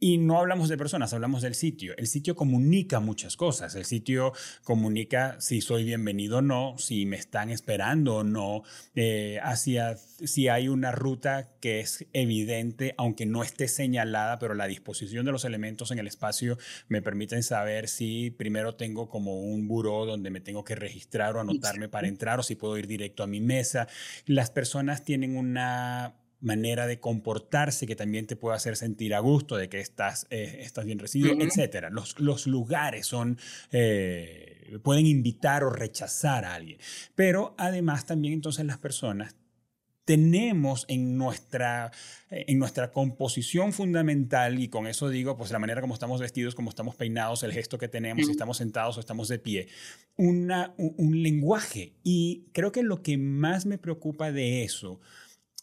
Y 0.00 0.18
no 0.18 0.38
hablamos 0.38 0.68
de 0.68 0.78
personas, 0.78 1.12
hablamos 1.12 1.42
del 1.42 1.56
sitio. 1.56 1.96
El 1.96 2.06
sitio 2.06 2.36
comunica 2.36 3.00
muchas 3.00 3.36
cosas. 3.36 3.74
El 3.74 3.84
sitio 3.84 4.32
comunica 4.62 5.40
si 5.40 5.60
soy 5.60 5.82
bienvenido 5.82 6.38
o 6.38 6.42
no, 6.42 6.78
si 6.78 7.04
me 7.04 7.16
están 7.16 7.50
esperando 7.50 8.18
o 8.18 8.24
no, 8.24 8.62
eh, 8.94 9.40
hacia 9.42 9.96
si 9.96 10.46
hay 10.46 10.68
una 10.68 10.92
ruta 10.92 11.48
que 11.60 11.80
es 11.80 12.06
evidente, 12.12 12.94
aunque 12.96 13.26
no 13.26 13.42
esté 13.42 13.66
señalada, 13.66 14.38
pero 14.38 14.54
la 14.54 14.68
disposición 14.68 15.26
de 15.26 15.32
los 15.32 15.44
elementos 15.44 15.90
en 15.90 15.98
el 15.98 16.06
espacio 16.06 16.58
me 16.86 17.02
permiten 17.02 17.42
saber 17.42 17.88
si 17.88 18.30
primero 18.30 18.76
tengo 18.76 19.08
como 19.08 19.40
un 19.40 19.66
buró 19.66 20.06
donde 20.06 20.30
me 20.30 20.40
tengo 20.40 20.62
que 20.62 20.76
registrar 20.76 21.36
o 21.36 21.40
anotarme 21.40 21.88
para 21.88 22.06
entrar 22.06 22.38
o 22.38 22.44
si 22.44 22.54
puedo 22.54 22.78
ir 22.78 22.86
directo 22.86 23.24
a 23.24 23.26
mi 23.26 23.40
mesa. 23.40 23.88
Las 24.26 24.52
personas 24.52 25.04
tienen 25.04 25.36
una 25.36 26.14
manera 26.40 26.86
de 26.86 27.00
comportarse 27.00 27.86
que 27.86 27.96
también 27.96 28.26
te 28.26 28.36
puede 28.36 28.56
hacer 28.56 28.76
sentir 28.76 29.14
a 29.14 29.20
gusto 29.20 29.56
de 29.56 29.68
que 29.68 29.80
estás, 29.80 30.26
eh, 30.30 30.58
estás 30.60 30.84
bien 30.84 30.98
recibido, 30.98 31.34
etcétera. 31.40 31.90
Los, 31.90 32.18
los, 32.20 32.46
lugares 32.46 33.06
son, 33.06 33.38
eh, 33.72 34.78
pueden 34.82 35.06
invitar 35.06 35.64
o 35.64 35.70
rechazar 35.70 36.44
a 36.44 36.54
alguien. 36.54 36.78
Pero 37.14 37.54
además 37.58 38.06
también 38.06 38.34
entonces 38.34 38.64
las 38.64 38.78
personas 38.78 39.34
tenemos 40.04 40.86
en 40.88 41.18
nuestra, 41.18 41.90
en 42.30 42.58
nuestra 42.58 42.92
composición 42.92 43.74
fundamental, 43.74 44.58
y 44.58 44.68
con 44.68 44.86
eso 44.86 45.10
digo, 45.10 45.36
pues 45.36 45.50
la 45.50 45.58
manera 45.58 45.82
como 45.82 45.92
estamos 45.92 46.18
vestidos, 46.18 46.54
como 46.54 46.70
estamos 46.70 46.94
peinados, 46.94 47.42
el 47.42 47.52
gesto 47.52 47.76
que 47.76 47.88
tenemos, 47.88 48.24
si 48.24 48.32
estamos 48.32 48.56
sentados 48.56 48.96
o 48.96 49.00
estamos 49.00 49.28
de 49.28 49.38
pie, 49.38 49.68
una, 50.16 50.72
un 50.78 51.22
lenguaje. 51.22 51.92
Y 52.04 52.46
creo 52.52 52.72
que 52.72 52.82
lo 52.82 53.02
que 53.02 53.18
más 53.18 53.66
me 53.66 53.76
preocupa 53.76 54.32
de 54.32 54.64
eso 54.64 54.98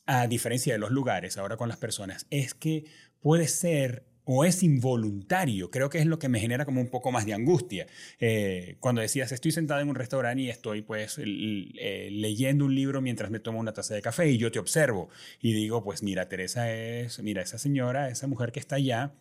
a 0.06 0.28
diferencia 0.28 0.74
de 0.74 0.80
los 0.80 0.92
lugares, 0.92 1.38
ahora 1.38 1.58
con 1.58 1.70
las 1.70 1.78
personas, 1.78 2.28
es 2.30 2.54
que 2.54 2.86
puede 3.20 3.48
ser 3.48 4.06
o 4.26 4.44
es 4.44 4.64
involuntario. 4.64 5.70
Creo 5.70 5.90
que 5.90 6.00
es 6.00 6.06
lo 6.06 6.20
que 6.20 6.30
me 6.30 6.40
genera 6.40 6.66
como 6.66 6.82
un 6.82 6.90
poco 6.90 7.12
más 7.12 7.26
de 7.26 7.34
angustia. 7.34 7.86
Eh, 8.20 8.78
cuando 8.80 9.02
decías, 9.02 9.32
estoy 9.32 9.52
sentado 9.52 9.82
en 9.82 9.90
un 9.90 9.96
restaurante 9.96 10.42
y 10.42 10.50
estoy 10.50 10.82
pues 10.82 11.20
eh, 11.20 12.10
leyendo 12.12 12.66
un 12.66 12.76
libro 12.76 13.02
mientras 13.02 13.30
me 13.30 13.40
tomo 13.40 13.60
una 13.60 13.74
taza 13.74 13.94
de 13.94 14.02
café 14.02 14.30
y 14.30 14.38
yo 14.38 14.52
te 14.52 14.60
observo 14.60 15.10
y 15.40 15.54
digo, 15.54 15.84
pues 15.84 16.02
mira, 16.02 16.28
Teresa 16.28 16.72
es, 16.72 17.22
mira, 17.22 17.42
esa 17.44 17.60
señora, 17.60 18.10
esa 18.10 18.28
mujer 18.28 18.52
que 18.52 18.60
está 18.60 18.78
allá, 18.78 19.14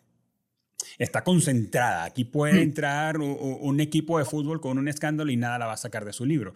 está 0.97 1.23
concentrada. 1.23 2.03
Aquí 2.03 2.25
puede 2.25 2.55
mm. 2.55 2.63
entrar 2.63 3.19
un, 3.19 3.79
equipo 3.79 4.17
de 4.17 4.25
fútbol 4.25 4.59
con 4.59 4.77
un 4.77 4.87
escándalo 4.87 5.31
y 5.31 5.37
nada 5.37 5.59
la 5.59 5.67
va 5.67 5.73
a 5.73 5.77
sacar 5.77 6.05
de 6.05 6.13
su 6.13 6.25
libro, 6.25 6.53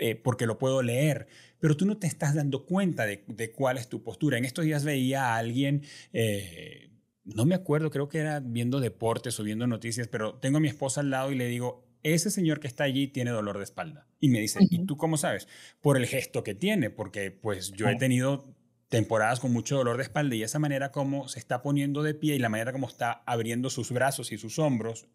eh, 0.00 0.16
porque 0.16 0.46
lo 0.46 0.58
puedo 0.58 0.82
leer 0.82 1.28
pero 1.60 1.76
tú 1.76 1.86
no 1.86 1.98
te 1.98 2.06
estás 2.06 2.34
dando 2.34 2.64
cuenta 2.64 3.06
de, 3.06 3.52
cuál 3.52 3.78
es 3.78 3.88
tu 3.88 4.02
postura. 4.02 4.38
En 4.38 4.44
estos 4.44 4.64
días 4.64 4.82
veía 4.82 5.26
a 5.26 5.36
alguien, 5.36 5.82
eh, 6.12 6.90
no 7.24 7.44
me 7.44 7.54
acuerdo, 7.54 7.90
creo 7.90 8.08
que 8.08 8.18
era 8.18 8.40
viendo 8.40 8.80
deportes 8.80 9.38
o 9.38 9.44
viendo 9.44 9.66
noticias, 9.66 10.08
pero 10.08 10.34
tengo 10.34 10.56
a 10.56 10.60
mi 10.60 10.68
esposa 10.68 11.02
al 11.02 11.10
lado 11.10 11.30
y 11.30 11.36
le 11.36 11.46
digo, 11.46 11.86
ese 12.02 12.30
señor 12.30 12.60
que 12.60 12.66
está 12.66 12.84
allí 12.84 13.08
tiene 13.08 13.30
dolor 13.30 13.58
de 13.58 13.64
espalda. 13.64 14.08
Y 14.18 14.30
me 14.30 14.40
dice, 14.40 14.58
¿y 14.70 14.86
tú 14.86 14.96
cómo 14.96 15.18
sabes? 15.18 15.48
Por 15.82 15.98
el 15.98 16.06
gesto 16.06 16.42
que 16.42 16.54
tiene, 16.54 16.88
porque 16.88 17.30
pues 17.30 17.72
yo 17.72 17.88
he 17.88 17.96
tenido 17.96 18.56
temporadas 18.88 19.38
con 19.38 19.52
mucho 19.52 19.76
dolor 19.76 19.98
de 19.98 20.02
espalda 20.02 20.34
y 20.34 20.42
esa 20.42 20.58
manera 20.58 20.90
como 20.90 21.28
se 21.28 21.38
está 21.38 21.62
poniendo 21.62 22.02
de 22.02 22.14
pie 22.14 22.34
y 22.34 22.38
la 22.40 22.48
manera 22.48 22.72
como 22.72 22.88
está 22.88 23.22
abriendo 23.24 23.70
sus 23.70 23.92
brazos 23.92 24.32
y 24.32 24.38
sus 24.38 24.58
hombros, 24.58 25.06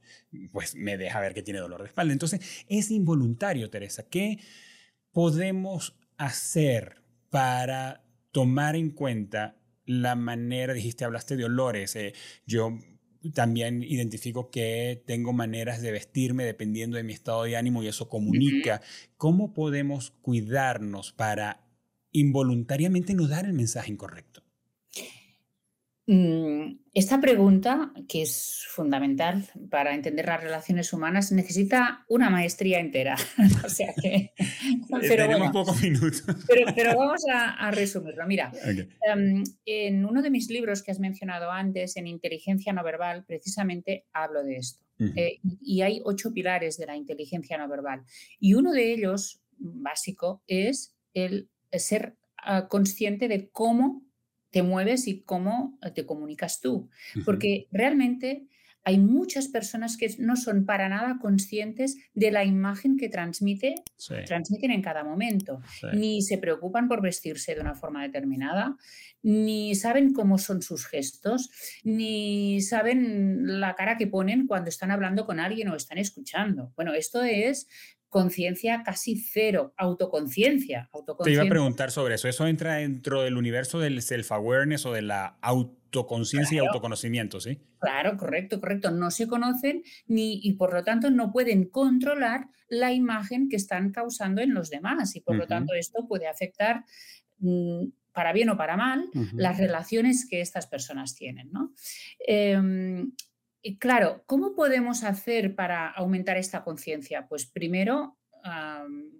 pues 0.51 0.75
me 0.75 0.95
deja 0.95 1.19
ver 1.19 1.33
que 1.33 1.41
tiene 1.41 1.59
dolor 1.59 1.81
de 1.81 1.87
espalda. 1.87 2.13
Entonces, 2.13 2.39
es 2.69 2.91
involuntario, 2.91 3.69
Teresa. 3.71 4.03
¿Qué 4.07 4.39
podemos 5.15 5.95
hacer 6.17 6.97
para 7.29 8.03
tomar 8.33 8.75
en 8.75 8.89
cuenta 8.89 9.55
la 9.85 10.13
manera, 10.15 10.73
dijiste, 10.73 11.05
hablaste 11.05 11.37
de 11.37 11.45
olores, 11.45 11.95
eh, 11.95 12.13
yo 12.45 12.77
también 13.33 13.81
identifico 13.81 14.51
que 14.51 15.01
tengo 15.07 15.31
maneras 15.31 15.81
de 15.81 15.93
vestirme 15.93 16.43
dependiendo 16.43 16.97
de 16.97 17.03
mi 17.03 17.13
estado 17.13 17.43
de 17.43 17.55
ánimo 17.55 17.81
y 17.81 17.87
eso 17.87 18.09
comunica. 18.09 18.81
¿Cómo 19.15 19.53
podemos 19.53 20.11
cuidarnos 20.21 21.13
para 21.13 21.65
involuntariamente 22.11 23.13
no 23.13 23.29
dar 23.29 23.45
el 23.45 23.53
mensaje 23.53 23.93
incorrecto? 23.93 24.44
Mm, 26.07 26.77
esta 26.93 27.19
pregunta, 27.19 27.91
que 28.07 28.21
es 28.21 28.63
fundamental 28.69 29.43
para 29.71 29.95
entender 29.95 30.27
las 30.27 30.43
relaciones 30.43 30.93
humanas, 30.93 31.31
necesita 31.31 32.05
una 32.07 32.29
maestría 32.29 32.79
entera. 32.79 33.15
o 33.65 33.69
sea 33.69 33.93
que. 33.99 34.31
Pero 35.01 35.27
Tenemos 35.27 35.51
pocos 35.51 35.81
minutos. 35.81 36.23
Pero, 36.47 36.95
vamos 36.95 37.23
a, 37.33 37.71
resumirlo. 37.71 38.27
Mira, 38.27 38.51
em, 39.11 39.43
en 39.65 40.05
uno 40.05 40.21
de 40.21 40.29
mis 40.29 40.49
libros 40.49 40.83
que 40.83 40.91
has 40.91 40.99
mencionado 40.99 41.51
antes, 41.51 41.97
en 41.97 42.05
Inteligencia 42.05 42.71
No 42.71 42.83
Verbal, 42.83 43.25
precisamente 43.25 44.05
hablo 44.13 44.43
de 44.43 44.57
esto. 44.57 44.85
Eh, 44.97 45.39
y 45.61 45.81
hay 45.81 46.01
ocho 46.05 46.31
pilares 46.31 46.77
de 46.77 46.85
la 46.85 46.95
inteligencia 46.95 47.57
no 47.57 47.67
verbal. 47.67 48.03
Y 48.39 48.53
uno 48.53 48.71
de 48.71 48.93
ellos, 48.93 49.41
básico, 49.57 50.41
es 50.47 50.95
el 51.13 51.49
ser 51.73 52.15
ah, 52.37 52.69
consciente 52.69 53.27
de 53.27 53.49
cómo 53.49 54.04
te 54.55 54.63
mueves 54.63 55.05
y 55.09 55.19
cómo 55.23 55.77
te 55.93 56.05
comunicas 56.05 56.61
tú. 56.61 56.89
Porque 57.25 57.67
realmente 57.73 58.47
hay 58.85 58.99
muchas 58.99 59.49
personas 59.49 59.97
que 59.97 60.15
no 60.17 60.37
son 60.37 60.65
para 60.65 60.87
nada 60.87 61.17
conscientes 61.19 61.97
de 62.13 62.31
la 62.31 62.45
imagen 62.45 62.95
que 62.95 63.09
transmite, 63.09 63.75
transmiten 64.25 64.71
en 64.71 64.81
cada 64.81 65.03
momento. 65.03 65.59
Ni 65.91 66.21
se 66.21 66.37
preocupan 66.37 66.87
por 66.87 67.01
vestirse 67.01 67.53
de 67.53 67.59
una 67.59 67.75
forma 67.75 68.01
determinada, 68.03 68.77
ni 69.21 69.75
saben 69.75 70.13
cómo 70.13 70.37
son 70.37 70.61
sus 70.61 70.85
gestos, 70.85 71.49
ni 71.83 72.61
saben 72.61 73.59
la 73.59 73.75
cara 73.75 73.97
que 73.97 74.07
ponen 74.07 74.47
cuando 74.47 74.69
están 74.69 74.91
hablando 74.91 75.25
con 75.25 75.41
alguien 75.41 75.67
o 75.67 75.75
están 75.75 75.97
escuchando. 75.97 76.71
Bueno, 76.77 76.93
esto 76.93 77.23
es 77.23 77.67
conciencia 78.09 78.83
casi 78.83 79.17
cero, 79.17 79.73
autoconciencia. 79.77 80.89
Te 81.23 81.31
iba 81.31 81.43
a 81.43 81.49
preguntar 81.49 81.91
sobre 81.91 82.15
eso. 82.15 82.27
¿Eso 82.27 82.47
entra 82.47 82.75
dentro 82.75 83.23
del 83.23 83.37
universo 83.37 83.79
del 83.79 84.01
self-awareness 84.01 84.85
o 84.85 84.93
de 84.93 85.01
la 85.01 85.37
autoconciencia 85.41 86.55
y 86.55 86.59
autoconocimiento, 86.59 87.39
sí? 87.39 87.59
Claro, 87.79 88.17
correcto, 88.17 88.59
correcto. 88.59 88.91
No 88.91 89.11
se 89.11 89.27
conocen 89.27 89.83
ni, 90.07 90.39
y 90.43 90.53
por 90.53 90.73
lo 90.73 90.83
tanto 90.83 91.11
no 91.11 91.31
pueden 91.31 91.65
controlar 91.69 92.47
la 92.67 92.93
imagen 92.93 93.49
que 93.49 93.57
están 93.57 93.91
causando 93.91 94.41
en 94.41 94.53
los 94.53 94.69
demás 94.69 95.15
y 95.15 95.21
por 95.21 95.35
lo 95.35 95.47
tanto 95.47 95.73
esto 95.73 96.07
puede 96.07 96.27
afectar 96.27 96.83
mm, 97.39 97.85
para 98.11 98.31
bien 98.31 98.49
o 98.49 98.57
para 98.57 98.77
mal, 98.77 99.09
las 99.33 99.57
relaciones 99.57 100.25
que 100.27 100.39
estas 100.39 100.67
personas 100.67 101.15
tienen. 101.15 101.51
¿no? 101.51 101.73
Claro, 103.79 104.23
¿cómo 104.25 104.55
podemos 104.55 105.03
hacer 105.03 105.55
para 105.55 105.89
aumentar 105.89 106.37
esta 106.37 106.63
conciencia? 106.63 107.27
Pues 107.27 107.45
primero 107.45 108.17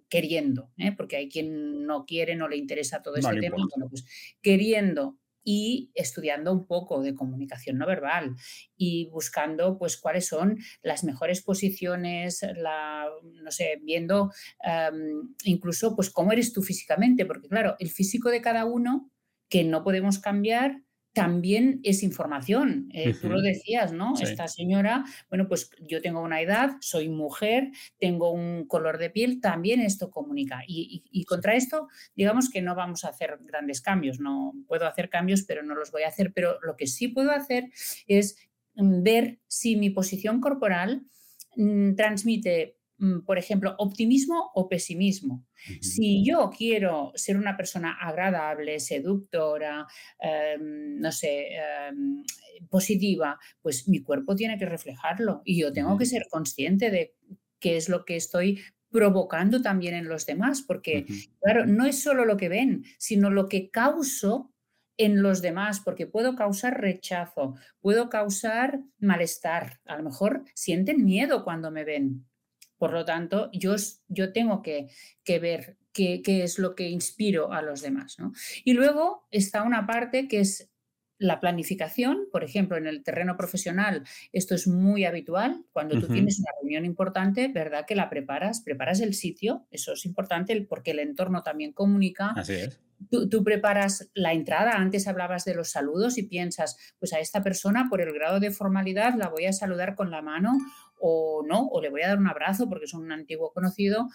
queriendo, 0.10 0.72
¿eh? 0.78 0.92
porque 0.92 1.16
hay 1.18 1.30
quien 1.30 1.86
no 1.86 2.06
quiere, 2.06 2.36
no 2.36 2.48
le 2.48 2.58
interesa 2.58 3.02
todo 3.02 3.16
este 3.16 3.40
tema, 3.40 3.58
pues 3.90 4.06
queriendo 4.42 5.18
y 5.44 5.92
estudiando 5.94 6.52
un 6.52 6.66
poco 6.66 7.02
de 7.02 7.14
comunicación 7.14 7.78
no 7.78 7.86
verbal 7.86 8.36
y 8.76 9.10
buscando 9.10 9.78
pues 9.78 9.98
cuáles 9.98 10.28
son 10.28 10.58
las 10.82 11.04
mejores 11.04 11.42
posiciones, 11.44 12.46
la, 12.56 13.08
no 13.24 13.52
sé, 13.52 13.80
viendo 13.84 14.32
incluso 15.44 15.96
pues 15.96 16.10
cómo 16.10 16.32
eres 16.32 16.54
tú 16.54 16.62
físicamente, 16.62 17.26
porque 17.26 17.48
claro, 17.48 17.76
el 17.80 17.90
físico 17.90 18.30
de 18.30 18.42
cada 18.42 18.66
uno 18.66 19.12
que 19.50 19.64
no 19.64 19.84
podemos 19.84 20.20
cambiar 20.20 20.85
también 21.16 21.80
es 21.84 22.04
información. 22.04 22.90
Eh, 22.94 23.16
tú 23.20 23.30
lo 23.30 23.42
decías, 23.42 23.94
¿no? 23.94 24.16
Esta 24.22 24.50
señora, 24.50 25.06
bueno, 25.30 25.48
pues 25.48 25.72
yo 25.80 26.02
tengo 26.02 26.22
una 26.22 26.42
edad, 26.42 26.72
soy 26.82 27.08
mujer, 27.08 27.72
tengo 27.98 28.32
un 28.32 28.68
color 28.68 28.98
de 28.98 29.10
piel, 29.10 29.40
también 29.40 29.80
esto 29.80 30.12
comunica. 30.12 30.62
Y, 30.68 31.24
contra 31.24 31.56
esto, 31.56 31.88
digamos 32.18 32.50
que 32.50 32.62
no 32.62 32.76
vamos 32.76 33.06
a 33.06 33.10
hacer 33.10 33.40
grandes 33.44 33.80
cambios, 33.80 34.20
no 34.20 34.54
puedo 34.68 34.86
hacer 34.86 35.10
cambios, 35.10 35.44
pero 35.44 35.64
no 35.64 35.74
los 35.74 35.90
voy 35.90 36.04
a 36.04 36.10
hacer. 36.10 36.34
Pero 36.34 36.60
lo 36.62 36.76
que 36.76 36.86
sí 36.86 37.08
puedo 37.08 37.32
hacer 37.32 37.72
es 38.08 38.38
mm, 38.76 39.02
ver 39.02 39.40
si 39.48 39.78
mi 39.78 39.92
posición 39.92 40.42
corporal 40.42 41.06
mm, 41.56 41.96
transmite 41.96 42.76
por 43.26 43.38
ejemplo, 43.38 43.76
optimismo 43.78 44.52
o 44.54 44.70
pesimismo. 44.70 45.46
Si 45.82 46.24
yo 46.26 46.50
quiero 46.56 47.12
ser 47.16 47.38
una 47.38 47.58
persona 47.58 47.94
agradable, 48.00 48.80
seductora, 48.80 49.86
em, 50.20 51.00
no 51.00 51.12
sé, 51.12 51.50
em, 51.56 52.24
positiva, 52.70 53.38
pues 53.62 53.88
mi 53.88 54.02
cuerpo 54.02 54.36
tiene 54.36 54.58
que 54.58 54.66
reflejarlo 54.66 55.42
y 55.46 55.60
yo 55.60 55.74
tengo 55.74 55.98
que 55.98 56.06
ser 56.06 56.24
consciente 56.30 56.90
de 56.92 57.16
qué 57.60 57.78
es 57.78 57.90
lo 57.90 58.06
que 58.06 58.16
estoy 58.16 58.62
provocando 58.92 59.62
también 59.62 59.94
en 59.94 60.08
los 60.08 60.26
demás, 60.26 60.62
porque, 60.62 61.06
claro, 61.42 61.66
no 61.66 61.86
es 61.86 62.02
solo 62.02 62.24
lo 62.26 62.38
que 62.38 62.48
ven, 62.50 62.86
sino 62.98 63.30
lo 63.30 63.50
que 63.50 63.70
causo 63.70 64.54
en 64.98 65.22
los 65.22 65.42
demás, 65.42 65.82
porque 65.82 66.08
puedo 66.08 66.36
causar 66.36 66.80
rechazo, 66.80 67.56
puedo 67.82 68.10
causar 68.10 68.80
malestar, 69.00 69.82
a 69.86 69.98
lo 69.98 70.04
mejor 70.04 70.46
sienten 70.54 71.04
miedo 71.04 71.44
cuando 71.44 71.72
me 71.72 71.84
ven, 71.84 72.26
por 72.86 72.94
lo 72.94 73.04
tanto, 73.04 73.50
yo, 73.52 73.76
yo 74.10 74.32
tengo 74.32 74.62
que, 74.62 74.92
ver 75.28 75.76
qué, 75.92 76.22
es 76.24 76.60
lo 76.60 76.76
que 76.76 76.88
inspiro 76.88 77.52
a 77.52 77.64
los 77.64 77.82
demás. 77.82 78.16
Y 78.64 78.74
luego 78.74 79.26
está 79.32 79.64
una 79.64 79.88
parte 79.88 80.28
que 80.28 80.42
es 80.42 80.70
la 81.18 81.40
planificación, 81.40 82.28
por 82.32 82.44
ejemplo, 82.44 82.78
en 82.78 82.86
el 82.86 83.02
terreno 83.02 83.38
profesional, 83.38 84.04
esto 84.32 84.54
es 84.54 84.68
muy 84.68 85.04
habitual. 85.04 85.66
Cuando 85.72 86.00
tú 86.00 86.08
tienes 86.08 86.38
una 86.38 86.52
reunión 86.62 86.86
importante, 86.86 87.48
¿verdad? 87.48 87.88
Que 87.88 87.96
la 87.96 88.08
preparas, 88.08 88.62
preparas 88.62 89.00
el 89.00 89.16
sitio, 89.16 89.66
eso 89.72 89.94
es 89.94 90.06
importante 90.06 90.56
porque 90.70 90.92
el 90.92 91.00
entorno 91.00 91.42
también 91.42 91.74
comunica. 91.74 92.34
Así 92.36 92.54
es. 92.54 92.80
Tú, 93.10 93.44
preparas 93.44 94.12
la 94.14 94.34
entrada, 94.34 94.74
antes 94.74 95.08
hablabas 95.08 95.44
de 95.44 95.56
los 95.56 95.72
saludos 95.72 96.20
y 96.20 96.24
piensas, 96.24 96.78
pues 97.00 97.14
a 97.14 97.20
esta 97.20 97.42
persona 97.42 97.88
por 97.90 98.00
el 98.00 98.14
grado 98.14 98.40
de 98.40 98.52
formalidad 98.52 99.16
la 99.16 99.30
voy 99.30 99.48
a 99.48 99.54
saludar 99.54 99.96
con 99.96 100.12
la 100.12 100.22
mano 100.22 100.58
o 101.00 101.44
no, 101.48 101.68
o 101.68 101.82
le 101.82 101.90
voy 101.90 102.02
a 102.02 102.10
dar 102.10 102.18
un 102.18 102.28
abrazo 102.28 102.68
porque 102.70 102.86
es 102.86 102.94
un 102.94 103.12
antiguo 103.12 103.52
conocido. 103.54 104.08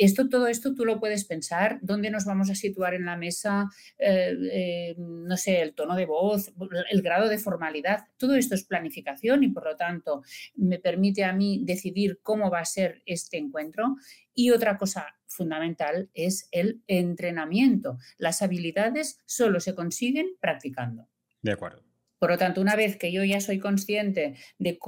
Esto, 0.00 0.30
todo 0.30 0.46
esto 0.46 0.74
tú 0.74 0.86
lo 0.86 0.98
puedes 0.98 1.26
pensar, 1.26 1.78
dónde 1.82 2.08
nos 2.08 2.24
vamos 2.24 2.48
a 2.48 2.54
situar 2.54 2.94
en 2.94 3.04
la 3.04 3.18
mesa, 3.18 3.68
eh, 3.98 4.34
eh, 4.50 4.94
no 4.96 5.36
sé, 5.36 5.60
el 5.60 5.74
tono 5.74 5.94
de 5.94 6.06
voz, 6.06 6.54
el 6.90 7.02
grado 7.02 7.28
de 7.28 7.36
formalidad, 7.36 8.06
todo 8.16 8.34
esto 8.34 8.54
es 8.54 8.64
planificación 8.64 9.44
y 9.44 9.48
por 9.48 9.66
lo 9.66 9.76
tanto 9.76 10.22
me 10.54 10.78
permite 10.78 11.24
a 11.24 11.34
mí 11.34 11.60
decidir 11.64 12.18
cómo 12.22 12.50
va 12.50 12.60
a 12.60 12.64
ser 12.64 13.02
este 13.04 13.36
encuentro. 13.36 13.96
Y 14.32 14.52
otra 14.52 14.78
cosa 14.78 15.06
fundamental 15.26 16.08
es 16.14 16.48
el 16.50 16.82
entrenamiento. 16.86 17.98
Las 18.16 18.40
habilidades 18.40 19.18
solo 19.26 19.60
se 19.60 19.74
consiguen 19.74 20.28
practicando. 20.40 21.08
De 21.42 21.52
acuerdo. 21.52 21.82
Por 22.18 22.30
lo 22.30 22.38
tanto, 22.38 22.60
una 22.60 22.76
vez 22.76 22.96
que 22.96 23.12
yo 23.12 23.24
ya 23.24 23.40
soy 23.40 23.58
consciente 23.58 24.34
de 24.58 24.78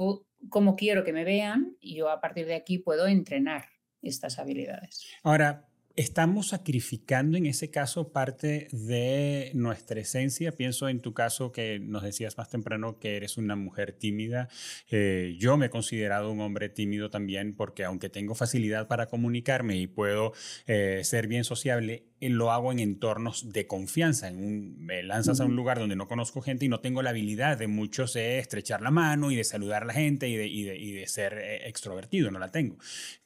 cómo 0.49 0.75
quiero 0.75 1.03
que 1.03 1.13
me 1.13 1.23
vean, 1.23 1.77
yo 1.81 2.09
a 2.09 2.21
partir 2.21 2.45
de 2.45 2.55
aquí 2.55 2.77
puedo 2.77 3.07
entrenar 3.07 3.65
estas 4.01 4.39
habilidades. 4.39 5.07
Ahora, 5.23 5.67
estamos 5.95 6.47
sacrificando 6.47 7.37
en 7.37 7.45
ese 7.45 7.69
caso 7.69 8.11
parte 8.11 8.67
de 8.71 9.51
nuestra 9.53 9.99
esencia. 9.99 10.51
Pienso 10.51 10.89
en 10.89 11.01
tu 11.01 11.13
caso 11.13 11.51
que 11.51 11.79
nos 11.79 12.01
decías 12.01 12.37
más 12.37 12.49
temprano 12.49 12.97
que 12.97 13.15
eres 13.15 13.37
una 13.37 13.55
mujer 13.55 13.93
tímida. 13.93 14.49
Eh, 14.89 15.35
yo 15.37 15.55
me 15.55 15.67
he 15.67 15.69
considerado 15.69 16.31
un 16.31 16.41
hombre 16.41 16.69
tímido 16.69 17.11
también 17.11 17.55
porque 17.55 17.83
aunque 17.83 18.09
tengo 18.09 18.33
facilidad 18.33 18.87
para 18.87 19.05
comunicarme 19.05 19.77
y 19.77 19.85
puedo 19.85 20.33
eh, 20.65 21.01
ser 21.03 21.27
bien 21.27 21.43
sociable, 21.43 22.07
eh, 22.19 22.29
lo 22.29 22.51
hago 22.51 22.71
en 22.71 22.79
entornos 22.79 23.51
de 23.51 23.67
confianza. 23.67 24.29
En 24.29 24.43
un, 24.43 24.77
me 24.79 25.03
lanzas 25.03 25.41
a 25.41 25.45
un 25.45 25.55
lugar 25.55 25.77
donde 25.77 25.95
no 25.95 26.07
conozco 26.07 26.41
gente 26.41 26.65
y 26.65 26.69
no 26.69 26.79
tengo 26.79 27.03
la 27.03 27.11
habilidad 27.11 27.57
de 27.59 27.67
muchos 27.67 28.13
de 28.13 28.39
estrechar 28.39 28.81
la 28.81 28.91
mano 28.91 29.29
y 29.29 29.35
de 29.35 29.43
saludar 29.43 29.83
a 29.83 29.85
la 29.85 29.93
gente 29.93 30.27
y 30.27 30.37
de, 30.37 30.47
y 30.47 30.63
de, 30.63 30.75
y 30.75 30.91
de 30.93 31.05
ser 31.07 31.37
extrovertido, 31.65 32.31
no 32.31 32.39
la 32.39 32.51
tengo. 32.51 32.77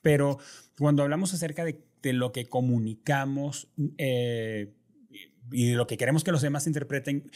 Pero 0.01 0.37
cuando 0.77 1.03
hablamos 1.03 1.33
acerca 1.33 1.63
de 1.63 1.86
de 2.01 2.13
lo 2.13 2.31
que 2.31 2.45
comunicamos 2.45 3.69
eh, 3.97 4.73
y 5.51 5.69
de 5.69 5.75
lo 5.75 5.87
que 5.87 5.97
queremos 5.97 6.23
que 6.23 6.31
los 6.31 6.41
demás 6.41 6.67
interpreten, 6.67 7.29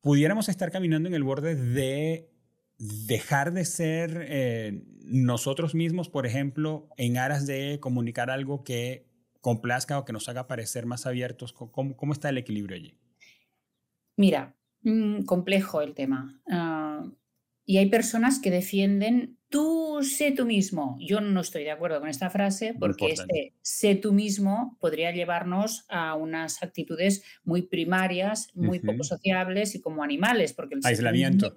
pudiéramos 0.00 0.48
estar 0.48 0.70
caminando 0.70 1.08
en 1.08 1.14
el 1.14 1.24
borde 1.24 1.54
de 1.54 2.30
dejar 2.78 3.52
de 3.52 3.64
ser 3.64 4.26
eh, 4.28 4.82
nosotros 5.04 5.74
mismos, 5.74 6.08
por 6.08 6.26
ejemplo, 6.26 6.88
en 6.96 7.18
aras 7.18 7.46
de 7.46 7.78
comunicar 7.80 8.30
algo 8.30 8.62
que 8.62 9.06
complazca 9.40 9.98
o 9.98 10.04
que 10.04 10.12
nos 10.12 10.28
haga 10.28 10.46
parecer 10.46 10.86
más 10.86 11.06
abiertos. 11.06 11.52
¿Cómo, 11.52 11.96
cómo 11.96 12.12
está 12.12 12.28
el 12.28 12.38
equilibrio 12.38 12.76
allí? 12.76 12.94
Mira, 14.16 14.56
mm, 14.82 15.22
complejo 15.24 15.80
el 15.80 15.94
tema. 15.94 16.40
Ah, 16.50 17.04
y 17.64 17.78
hay 17.78 17.88
personas 17.88 18.38
que 18.38 18.50
defienden 18.50 19.37
tú 19.48 20.00
sé 20.02 20.32
tú 20.32 20.46
mismo. 20.46 20.96
Yo 21.00 21.20
no 21.20 21.40
estoy 21.40 21.64
de 21.64 21.70
acuerdo 21.70 22.00
con 22.00 22.08
esta 22.08 22.30
frase 22.30 22.74
porque 22.78 23.12
este 23.12 23.54
sé 23.62 23.94
tú 23.94 24.12
mismo 24.12 24.76
podría 24.80 25.10
llevarnos 25.10 25.84
a 25.88 26.14
unas 26.14 26.62
actitudes 26.62 27.22
muy 27.44 27.62
primarias, 27.62 28.48
muy 28.54 28.80
poco 28.80 29.04
sociables 29.04 29.74
y 29.74 29.80
como 29.80 30.02
animales. 30.02 30.52
Porque 30.52 30.74
el 30.74 30.80
Aislamiento. 30.84 31.54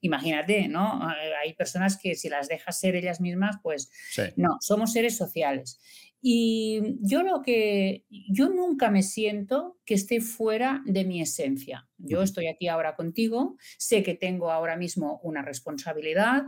imagínate, 0.00 0.68
¿no? 0.68 1.00
Hay 1.42 1.54
personas 1.54 1.96
que 1.96 2.14
si 2.14 2.28
las 2.28 2.48
dejas 2.48 2.78
ser 2.78 2.96
ellas 2.96 3.20
mismas, 3.20 3.56
pues 3.62 3.90
no, 4.36 4.58
somos 4.60 4.92
seres 4.92 5.16
sociales. 5.16 5.80
Y 6.22 6.98
yo 7.00 7.22
lo 7.22 7.40
que, 7.40 8.04
yo 8.10 8.50
nunca 8.50 8.90
me 8.90 9.02
siento 9.02 9.78
que 9.86 9.94
esté 9.94 10.20
fuera 10.20 10.82
de 10.84 11.04
mi 11.04 11.22
esencia. 11.22 11.88
Yo 11.96 12.22
estoy 12.22 12.46
aquí 12.46 12.68
ahora 12.68 12.94
contigo, 12.94 13.56
sé 13.78 14.02
que 14.02 14.14
tengo 14.14 14.50
ahora 14.50 14.76
mismo 14.76 15.20
una 15.22 15.42
responsabilidad, 15.42 16.42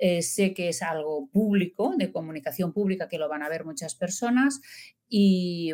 eh, 0.00 0.22
sé 0.22 0.54
que 0.54 0.68
es 0.68 0.82
algo 0.82 1.28
público, 1.30 1.94
de 1.96 2.12
comunicación 2.12 2.72
pública, 2.72 3.08
que 3.08 3.18
lo 3.18 3.28
van 3.28 3.42
a 3.42 3.48
ver 3.48 3.64
muchas 3.64 3.96
personas, 3.96 4.60
y, 5.08 5.72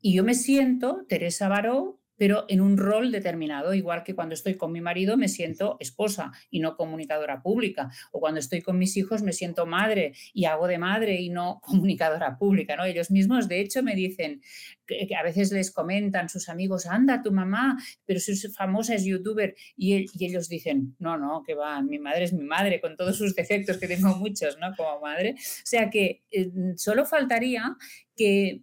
y 0.00 0.14
yo 0.14 0.24
me 0.24 0.34
siento, 0.34 1.04
Teresa 1.08 1.48
Baró, 1.48 2.00
pero 2.16 2.44
en 2.48 2.60
un 2.60 2.76
rol 2.76 3.12
determinado, 3.12 3.74
igual 3.74 4.02
que 4.02 4.14
cuando 4.14 4.34
estoy 4.34 4.56
con 4.56 4.72
mi 4.72 4.80
marido 4.80 5.16
me 5.16 5.28
siento 5.28 5.76
esposa 5.80 6.32
y 6.50 6.60
no 6.60 6.76
comunicadora 6.76 7.42
pública, 7.42 7.90
o 8.12 8.20
cuando 8.20 8.40
estoy 8.40 8.62
con 8.62 8.78
mis 8.78 8.96
hijos 8.96 9.22
me 9.22 9.32
siento 9.32 9.66
madre 9.66 10.12
y 10.32 10.44
hago 10.44 10.66
de 10.66 10.78
madre 10.78 11.20
y 11.20 11.30
no 11.30 11.60
comunicadora 11.62 12.38
pública, 12.38 12.76
¿no? 12.76 12.84
Ellos 12.84 13.10
mismos, 13.10 13.48
de 13.48 13.60
hecho, 13.60 13.82
me 13.82 13.94
dicen, 13.94 14.40
que, 14.86 15.08
a 15.18 15.22
veces 15.22 15.52
les 15.52 15.70
comentan 15.70 16.28
sus 16.28 16.48
amigos, 16.48 16.86
anda, 16.86 17.22
tu 17.22 17.32
mamá, 17.32 17.76
pero 18.04 18.20
si 18.20 18.32
es 18.32 18.54
famosa, 18.54 18.94
es 18.94 19.04
youtuber, 19.04 19.54
y, 19.76 20.06
ellos 20.24 20.48
dicen, 20.48 20.96
no, 20.98 21.18
no, 21.18 21.42
que 21.44 21.54
va, 21.54 21.82
mi 21.82 21.98
madre 21.98 22.24
es 22.24 22.32
mi 22.32 22.44
madre, 22.44 22.80
con 22.80 22.96
todos 22.96 23.16
sus 23.16 23.34
defectos, 23.34 23.78
que 23.78 23.88
tengo 23.88 24.14
muchos, 24.16 24.58
¿no? 24.58 24.74
Como 24.76 25.00
madre. 25.00 25.34
O 25.36 25.66
sea 25.66 25.90
que 25.90 26.22
eh, 26.30 26.50
solo 26.76 27.04
faltaría 27.04 27.76
que, 28.16 28.62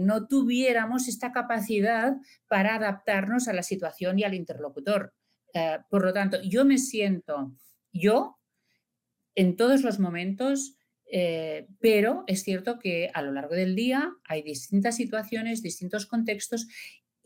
no 0.00 0.26
tuviéramos 0.26 1.08
esta 1.08 1.32
capacidad 1.32 2.16
para 2.48 2.74
adaptarnos 2.74 3.48
a 3.48 3.52
la 3.52 3.62
situación 3.62 4.18
y 4.18 4.24
al 4.24 4.34
interlocutor. 4.34 5.14
Eh, 5.54 5.78
por 5.88 6.04
lo 6.04 6.12
tanto, 6.12 6.42
yo 6.42 6.64
me 6.64 6.78
siento 6.78 7.54
yo 7.92 8.38
en 9.34 9.56
todos 9.56 9.82
los 9.82 9.98
momentos 9.98 10.78
eh, 11.10 11.66
pero 11.80 12.24
es 12.26 12.42
cierto 12.42 12.78
que 12.78 13.10
a 13.14 13.22
lo 13.22 13.32
largo 13.32 13.54
del 13.54 13.74
día 13.74 14.12
hay 14.24 14.42
distintas 14.42 14.96
situaciones, 14.96 15.62
distintos 15.62 16.06
contextos 16.06 16.68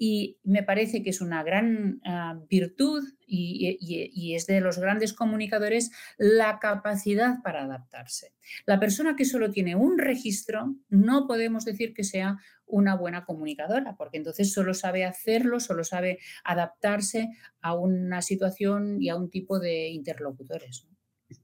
y 0.04 0.40
me 0.42 0.64
parece 0.64 1.04
que 1.04 1.10
es 1.10 1.20
una 1.20 1.44
gran 1.44 2.00
ah, 2.04 2.36
virtud 2.50 3.04
y, 3.24 4.34
es 4.34 4.46
de 4.48 4.60
los 4.60 4.80
grandes 4.80 5.12
comunicadores 5.12 5.92
la 6.18 6.58
capacidad 6.58 7.40
para 7.44 7.62
adaptarse. 7.62 8.34
La 8.66 8.80
persona 8.80 9.14
que 9.14 9.24
solo 9.24 9.52
tiene 9.52 9.76
un 9.76 9.98
registro 9.98 10.74
no 10.88 11.28
podemos 11.28 11.64
decir 11.64 11.94
que 11.94 12.02
sea 12.02 12.38
una 12.66 12.96
buena 12.96 13.24
comunicadora, 13.24 13.94
porque 13.96 14.16
entonces 14.16 14.52
solo 14.52 14.74
sabe 14.74 15.04
hacerlo, 15.04 15.60
solo 15.60 15.84
sabe 15.84 16.18
adaptarse 16.42 17.28
a 17.60 17.76
una 17.76 18.22
situación 18.22 19.00
y 19.00 19.08
a 19.08 19.14
un 19.14 19.30
tipo 19.30 19.60
de 19.60 19.90
interlocutores. 19.90 20.88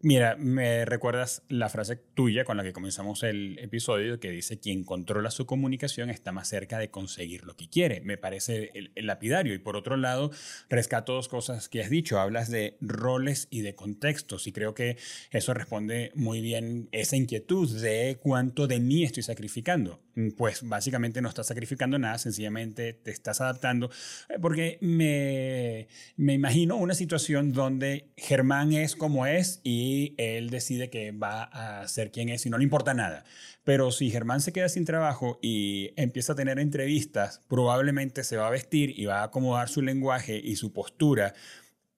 Mira, 0.00 0.36
me 0.36 0.84
recuerdas 0.84 1.42
la 1.48 1.68
frase 1.68 1.96
tuya 1.96 2.44
con 2.44 2.56
la 2.56 2.62
que 2.62 2.72
comenzamos 2.72 3.22
el 3.22 3.58
episodio 3.58 4.20
que 4.20 4.30
dice, 4.30 4.58
quien 4.58 4.84
controla 4.84 5.30
su 5.30 5.46
comunicación 5.46 6.10
está 6.10 6.32
más 6.32 6.48
cerca 6.48 6.78
de 6.78 6.90
conseguir 6.90 7.44
lo 7.44 7.56
que 7.56 7.68
quiere. 7.68 8.00
Me 8.00 8.16
parece 8.16 8.70
el, 8.74 9.06
lapidario. 9.06 9.54
Y 9.54 9.58
por 9.58 9.76
otro 9.76 9.96
lado, 9.96 10.30
rescato 10.68 11.14
dos 11.14 11.28
cosas 11.28 11.68
que 11.68 11.82
has 11.82 11.90
dicho. 11.90 12.20
Hablas 12.20 12.50
de 12.50 12.76
roles 12.80 13.48
y 13.50 13.62
de 13.62 13.74
contextos. 13.74 14.46
Y 14.46 14.52
creo 14.52 14.74
que 14.74 14.96
eso 15.30 15.54
responde 15.54 16.12
muy 16.14 16.40
bien 16.40 16.88
esa 16.92 17.16
inquietud 17.16 17.68
de 17.80 18.18
cuánto 18.20 18.66
de 18.66 18.80
mí 18.80 19.04
estoy 19.04 19.22
sacrificando. 19.22 20.00
Pues 20.36 20.68
básicamente 20.68 21.20
no 21.22 21.28
estás 21.28 21.46
sacrificando 21.46 21.96
nada, 21.96 22.18
sencillamente 22.18 22.92
te 22.92 23.12
estás 23.12 23.40
adaptando. 23.40 23.88
Eh, 24.28 24.38
porque 24.40 24.78
me, 24.80 25.86
me 26.16 26.34
imagino 26.34 26.76
una 26.76 26.94
situación 26.94 27.52
donde 27.52 28.08
Germán 28.16 28.72
es 28.72 28.96
como 28.96 29.26
es 29.26 29.60
y 29.62 29.77
él 30.18 30.50
decide 30.50 30.90
que 30.90 31.12
va 31.12 31.44
a 31.44 31.86
ser 31.88 32.10
quien 32.10 32.28
es 32.28 32.46
y 32.46 32.50
no 32.50 32.58
le 32.58 32.64
importa 32.64 32.94
nada. 32.94 33.24
Pero 33.64 33.90
si 33.92 34.10
Germán 34.10 34.40
se 34.40 34.52
queda 34.52 34.68
sin 34.68 34.84
trabajo 34.84 35.38
y 35.42 35.90
empieza 35.96 36.32
a 36.32 36.36
tener 36.36 36.58
entrevistas, 36.58 37.42
probablemente 37.48 38.24
se 38.24 38.36
va 38.36 38.46
a 38.46 38.50
vestir 38.50 38.98
y 38.98 39.06
va 39.06 39.20
a 39.20 39.24
acomodar 39.24 39.68
su 39.68 39.82
lenguaje 39.82 40.40
y 40.42 40.56
su 40.56 40.72
postura 40.72 41.34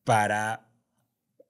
para 0.05 0.69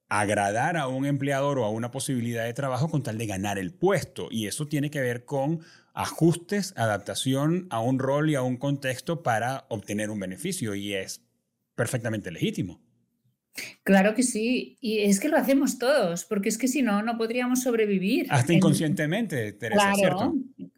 agradar 0.09 0.75
a 0.75 0.87
un 0.87 1.05
empleador 1.05 1.57
o 1.57 1.65
a 1.65 1.69
una 1.69 1.89
posibilidad 1.89 2.43
de 2.43 2.53
trabajo 2.53 2.89
con 2.89 3.01
tal 3.01 3.17
de 3.17 3.27
ganar 3.27 3.57
el 3.57 3.73
puesto. 3.73 4.27
Y 4.29 4.47
eso 4.47 4.67
tiene 4.67 4.91
que 4.91 4.99
ver 4.99 5.25
con 5.25 5.61
ajustes, 5.93 6.73
adaptación 6.75 7.67
a 7.69 7.79
un 7.79 7.97
rol 7.97 8.29
y 8.29 8.35
a 8.35 8.41
un 8.41 8.57
contexto 8.57 9.23
para 9.23 9.65
obtener 9.69 10.09
un 10.09 10.19
beneficio 10.19 10.75
y 10.75 10.93
es 10.93 11.21
perfectamente 11.75 12.29
legítimo. 12.29 12.81
Claro 13.83 14.13
que 14.15 14.23
sí, 14.23 14.77
y 14.79 14.99
es 14.99 15.19
que 15.19 15.29
lo 15.29 15.37
hacemos 15.37 15.77
todos, 15.77 16.25
porque 16.25 16.49
es 16.49 16.57
que 16.57 16.67
si 16.67 16.81
no, 16.81 17.01
no 17.03 17.17
podríamos 17.17 17.61
sobrevivir. 17.63 18.27
Hasta 18.29 18.53
inconscientemente, 18.53 19.53
Teresa, 19.53 19.81
claro, 19.81 19.95
¿cierto? 19.95 20.33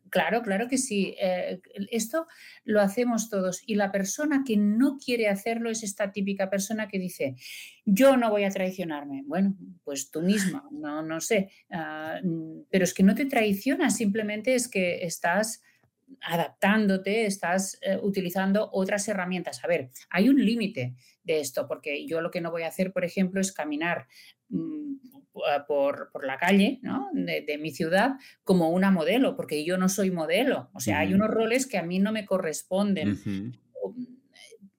Claro, 0.09 0.43
claro 0.43 0.67
que 0.67 0.77
sí. 0.77 1.15
Eh, 1.19 1.59
esto 1.89 2.27
lo 2.65 2.81
hacemos 2.81 3.31
todos 3.31 3.63
y 3.65 3.75
la 3.75 3.91
persona 3.91 4.43
que 4.45 4.57
no 4.57 4.97
quiere 5.03 5.27
hacerlo 5.27 5.71
es 5.71 5.81
esta 5.81 6.11
típica 6.11 6.51
persona 6.51 6.87
que 6.87 6.99
dice, 6.99 7.35
yo 7.83 8.15
no 8.15 8.29
voy 8.29 8.43
a 8.43 8.51
traicionarme. 8.51 9.23
Bueno, 9.25 9.55
pues 9.83 10.11
tú 10.11 10.21
misma, 10.21 10.67
no, 10.71 11.01
no 11.01 11.19
sé, 11.19 11.49
ah, 11.71 12.19
pero 12.69 12.83
es 12.83 12.93
que 12.93 13.01
no 13.01 13.15
te 13.15 13.25
traicionas, 13.25 13.97
simplemente 13.97 14.53
es 14.53 14.67
que 14.67 15.03
estás 15.03 15.63
adaptándote, 16.21 17.25
estás 17.25 17.77
eh, 17.81 17.97
utilizando 18.01 18.69
otras 18.71 19.07
herramientas. 19.07 19.63
A 19.63 19.67
ver, 19.67 19.89
hay 20.09 20.29
un 20.29 20.43
límite 20.43 20.95
de 21.23 21.39
esto, 21.39 21.67
porque 21.67 22.05
yo 22.07 22.21
lo 22.21 22.31
que 22.31 22.41
no 22.41 22.51
voy 22.51 22.63
a 22.63 22.67
hacer, 22.67 22.91
por 22.91 23.05
ejemplo, 23.05 23.41
es 23.41 23.51
caminar 23.51 24.07
mm, 24.49 24.95
por, 25.67 26.11
la 26.23 26.37
calle 26.37 26.79
de, 27.13 27.57
mi 27.57 27.71
ciudad 27.71 28.13
como 28.43 28.69
una 28.69 28.91
modelo, 28.91 29.35
porque 29.35 29.65
yo 29.65 29.77
no 29.77 29.89
soy 29.89 30.11
modelo. 30.11 30.69
O 30.73 30.79
sea, 30.79 30.99
hay 30.99 31.13
unos 31.13 31.29
roles 31.29 31.67
que 31.67 31.77
a 31.77 31.83
mí 31.83 31.99
no 31.99 32.11
me 32.11 32.25
corresponden. 32.25 33.17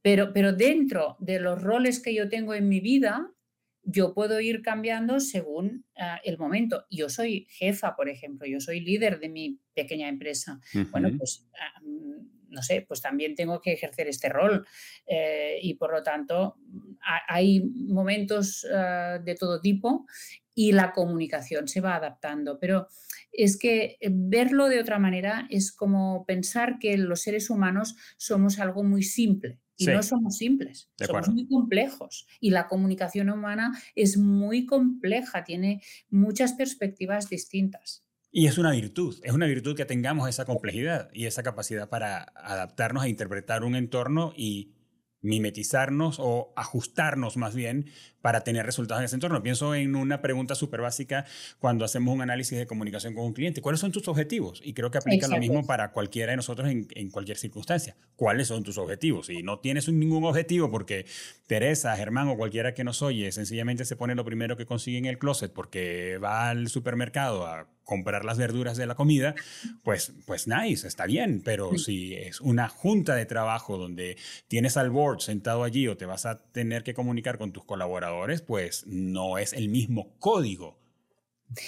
pero, 0.03 0.33
pero 0.33 0.53
dentro 0.53 1.17
de 1.19 1.41
los 1.41 1.61
roles 1.63 2.01
que 2.01 2.15
yo 2.15 2.29
tengo 2.29 2.55
en 2.55 2.69
mi 2.69 2.81
vida, 2.81 3.33
yo 3.85 4.15
puedo 4.15 4.41
ir 4.41 4.63
cambiando 4.63 5.21
según 5.21 5.85
ah, 5.97 6.21
el 6.25 6.39
momento. 6.39 6.87
Yo 6.91 7.09
soy 7.09 7.47
jefa, 7.51 7.95
por 7.97 8.09
ejemplo, 8.09 8.47
yo 8.47 8.61
soy 8.61 8.81
líder 8.81 9.21
de 9.21 9.29
mi 9.29 9.61
pequeña 9.75 10.09
empresa. 10.09 10.61
Bueno, 10.91 11.11
pues 11.17 11.47
ah, 11.55 11.81
mm, 11.83 12.51
no 12.51 12.63
sé, 12.63 12.85
pues 12.87 13.03
también 13.03 13.35
tengo 13.35 13.61
que 13.61 13.73
ejercer 13.73 14.09
este 14.09 14.29
rol 14.29 14.67
eh, 15.07 15.59
y 15.61 15.75
por 15.75 15.93
lo 15.93 16.03
tanto 16.03 16.57
hay 17.29 17.61
momentos 17.61 18.67
ah, 18.73 19.19
de 19.23 19.35
todo 19.35 19.61
tipo 19.61 20.07
y 20.55 20.73
la 20.73 20.93
comunicación 20.93 21.69
se 21.69 21.81
va 21.81 21.97
adaptando. 21.97 22.59
Pero 22.59 22.89
es 23.33 23.59
que 23.59 23.97
eh, 24.01 24.09
verlo 24.11 24.69
de 24.69 24.81
otra 24.81 24.99
manera 24.99 25.47
es 25.51 25.73
como 25.73 26.25
pensar 26.27 26.79
que 26.79 26.97
los 26.97 27.23
seres 27.23 27.51
humanos 27.51 27.97
somos 28.17 28.59
algo 28.59 28.85
muy 28.85 29.03
simple. 29.03 29.59
Y 29.77 29.87
no 29.87 30.03
somos 30.03 30.37
simples, 30.37 30.91
somos 30.97 31.29
muy 31.29 31.49
complejos. 31.49 32.27
Y 32.41 32.51
la 32.51 32.69
comunicación 32.69 33.31
humana 33.31 33.73
es 33.95 34.17
muy 34.17 34.67
compleja, 34.67 35.45
tiene 35.45 35.83
muchas 36.11 36.53
perspectivas 36.53 37.29
distintas. 37.29 38.05
Y 38.31 38.47
es 38.47 38.59
una 38.59 38.73
virtud, 38.73 39.17
es 39.23 39.33
una 39.33 39.47
virtud 39.47 39.77
que 39.77 39.85
tengamos 39.85 40.29
esa 40.29 40.45
complejidad 40.45 41.09
y 41.13 41.27
esa 41.27 41.43
capacidad 41.43 41.89
para 41.89 42.23
adaptarnos 42.35 43.05
a 43.05 43.09
interpretar 43.09 43.63
un 43.63 43.77
entorno 43.77 44.33
y 44.37 44.75
mimetizarnos 45.23 46.17
o 46.19 46.53
ajustarnos 46.57 47.37
más 47.37 47.55
bien 47.55 47.87
para 48.25 48.41
tener 48.41 48.65
resultados 48.65 49.03
en 49.03 49.05
ese 49.05 49.17
entorno. 49.17 49.43
Pienso 49.43 49.75
en 49.75 49.95
una 49.95 50.23
pregunta 50.23 50.55
súper 50.55 50.81
básica 50.81 51.27
cuando 51.59 51.85
hacemos 51.85 52.15
un 52.15 52.23
análisis 52.23 52.57
de 52.57 52.67
comunicación 52.67 53.13
con 53.13 53.27
un 53.27 53.35
cliente. 53.35 53.61
¿Cuáles 53.61 53.83
son 53.83 53.93
tus 53.93 54.09
objetivos? 54.09 54.63
Y 54.65 54.73
creo 54.73 54.91
que 54.91 54.97
aplica 54.97 55.29
lo 55.29 55.37
mismo 55.37 55.67
para 55.67 55.93
cualquiera 55.93 56.31
de 56.31 56.37
nosotros 56.37 56.71
en, 56.71 56.89
en, 56.95 57.11
cualquier 57.11 57.37
circunstancia. 57.37 57.99
¿Cuáles 58.17 58.49
son 58.49 58.65
tus 58.65 58.79
objetivos? 58.79 59.27
Si 59.27 59.43
no 59.43 59.59
tienes 59.59 59.91
ningún 59.91 60.25
objetivo 60.25 60.71
porque 60.71 61.05
Teresa, 61.47 61.95
Germán 61.99 62.29
o 62.29 62.39
cualquiera 62.39 62.73
que 62.73 62.83
nos 62.83 63.03
oye 63.03 63.31
sencillamente 63.31 63.85
se 63.85 63.95
pone 63.95 64.15
lo 64.15 64.25
primero 64.25 64.57
que 64.57 64.65
consigue 64.65 64.97
en 64.97 65.05
el 65.05 65.19
closet 65.19 65.53
porque 65.53 66.17
va 66.17 66.49
al 66.49 66.69
supermercado 66.69 67.47
a 67.47 67.69
comprar 67.85 68.25
las 68.25 68.39
verduras 68.39 68.77
de 68.77 68.87
la 68.87 68.95
comida, 68.95 69.35
pues, 69.83 70.15
pues 70.27 70.49
nice, 70.49 70.89
está 70.89 71.07
bien, 71.07 71.43
pero 71.45 71.77
si 71.79 72.15
es 72.15 72.41
una 72.41 72.69
junta 72.69 73.15
de 73.15 73.27
trabajo 73.27 73.77
donde 73.77 74.17
tienes 74.49 74.77
al 74.77 74.91
board 74.91 75.21
sentado 75.21 75.65
allí 75.65 75.87
o 75.87 75.97
te 75.97 76.07
vas 76.07 76.27
a 76.27 76.41
tener 76.41 76.83
que 76.83 76.95
comunicar 76.95 77.39
con 77.39 77.53
tus 77.53 77.65
colaboradores, 77.65 78.14
pues 78.47 78.87
no 78.87 79.39
es 79.39 79.53
el 79.53 79.69
mismo 79.69 80.15
código. 80.19 80.79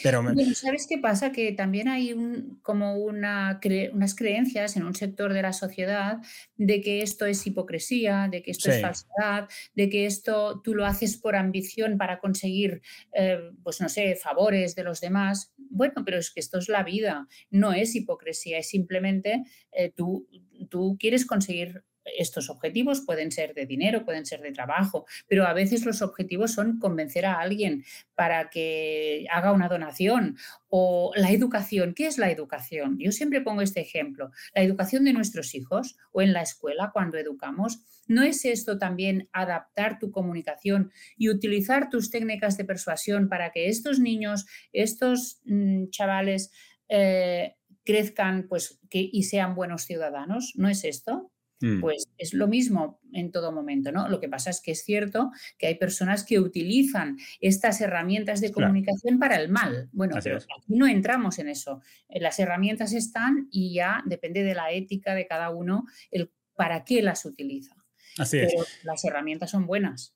Pero 0.03 0.23
¿sabes 0.55 0.87
qué 0.89 0.99
pasa? 0.99 1.33
Que 1.33 1.53
también 1.53 1.89
hay 1.89 2.13
un, 2.13 2.59
como 2.63 2.97
una 2.97 3.61
unas 3.93 4.15
creencias 4.15 4.77
en 4.77 4.85
un 4.85 4.95
sector 4.95 5.33
de 5.33 5.43
la 5.43 5.53
sociedad 5.53 6.19
de 6.57 6.81
que 6.81 7.03
esto 7.03 7.27
es 7.27 7.47
hipocresía, 7.47 8.29
de 8.31 8.43
que 8.43 8.51
esto 8.51 8.71
es 8.71 8.81
falsedad, 8.81 9.49
de 9.75 9.89
que 9.89 10.07
esto 10.07 10.61
tú 10.63 10.75
lo 10.75 10.87
haces 10.87 11.17
por 11.17 11.37
ambición 11.37 11.99
para 11.99 12.19
conseguir, 12.19 12.83
eh, 13.13 13.39
pues 13.63 13.81
no 13.81 13.89
sé, 13.89 14.17
favores 14.17 14.75
de 14.75 14.85
los 14.85 15.01
demás. 15.01 15.53
Bueno, 15.57 16.03
pero 16.05 16.19
es 16.19 16.31
que 16.31 16.41
esto 16.41 16.59
es 16.59 16.69
la 16.69 16.83
vida, 16.83 17.29
no 17.51 17.73
es 17.73 17.95
hipocresía, 17.95 18.59
es 18.59 18.69
simplemente 18.69 19.45
eh, 19.73 19.93
tú, 19.95 20.27
tú 20.69 20.97
quieres 20.99 21.27
conseguir 21.27 21.85
estos 22.16 22.51
objetivos 22.51 23.01
pueden 23.01 23.31
ser 23.33 23.55
de 23.55 23.66
dinero, 23.66 24.05
pueden 24.05 24.27
ser 24.27 24.40
de 24.40 24.53
trabajo, 24.53 25.07
pero 25.27 25.47
a 25.47 25.53
veces 25.53 25.85
los 25.85 26.03
objetivos 26.03 26.53
son 26.53 26.79
convencer 26.79 27.27
a 27.27 27.40
alguien 27.40 27.85
para 28.14 28.51
que 28.51 29.27
haga 29.31 29.53
una 29.53 29.69
donación 29.69 30.37
o 30.69 31.12
la 31.14 31.31
educación. 31.31 31.95
¿Qué 31.95 32.07
es 32.07 32.19
la 32.19 32.31
educación? 32.31 32.99
Yo 32.99 33.12
siempre 33.12 33.40
pongo 33.40 33.62
este 33.62 33.81
ejemplo. 33.81 34.31
La 34.55 34.62
educación 34.62 35.05
de 35.05 35.12
nuestros 35.12 35.55
hijos 35.55 35.97
o 36.12 36.23
en 36.23 36.33
la 36.33 36.42
escuela 36.42 36.90
cuando 36.92 37.19
educamos, 37.19 37.81
¿no 38.07 38.23
es 38.23 38.45
esto 38.45 38.79
también 38.79 39.29
adaptar 39.33 39.99
tu 39.99 40.11
comunicación 40.11 40.92
y 41.16 41.29
utilizar 41.29 41.88
tus 41.90 42.11
técnicas 42.11 42.57
de 42.57 42.64
persuasión 42.64 43.29
para 43.29 43.51
que 43.53 43.69
estos 43.69 43.99
niños, 43.99 44.47
estos 44.73 45.40
mm, 45.45 45.90
chavales, 45.90 46.51
eh, 46.88 47.57
crezcan 47.85 48.47
pues, 48.49 48.81
y 48.90 49.23
sean 49.25 49.55
buenos 49.55 49.83
ciudadanos? 49.83 50.53
¿No 50.57 50.69
es 50.69 50.85
esto? 50.85 51.31
Mm. 51.61 51.81
Pues 51.81 52.09
es 52.19 52.35
lo 52.35 52.49
mismo 52.49 53.01
en 53.12 53.33
todo 53.33 53.53
momento, 53.53 53.92
¿no? 53.92 54.09
Lo 54.09 54.21
que 54.21 54.29
pasa 54.29 54.51
es 54.51 54.61
que 54.61 54.73
es 54.73 54.85
cierto 54.85 55.31
que 55.59 55.66
hay 55.69 55.77
personas 55.77 56.25
que 56.25 56.38
utilizan 56.38 57.16
estas 57.40 57.81
herramientas 57.81 58.40
de 58.40 58.53
comunicación 58.53 59.19
para 59.19 59.37
el 59.37 59.49
mal. 59.49 59.88
Bueno, 59.92 60.16
pero 60.23 60.37
aquí 60.37 60.75
no 60.75 60.87
entramos 60.87 61.38
en 61.38 61.49
eso. 61.49 61.81
Eh, 62.09 62.21
las 62.21 62.38
herramientas 62.38 62.92
están 62.92 63.49
y 63.51 63.75
ya 63.75 64.03
depende 64.07 64.42
de 64.42 64.55
la 64.55 64.71
ética 64.71 65.14
de 65.14 65.27
cada 65.27 65.51
uno 65.51 65.87
el 66.11 66.31
para 66.57 66.85
qué 66.85 67.03
las 67.03 67.25
utiliza. 67.25 67.77
Así 68.19 68.38
es. 68.38 68.55
las 68.83 69.05
herramientas 69.05 69.51
son 69.51 69.66
buenas. 69.66 70.15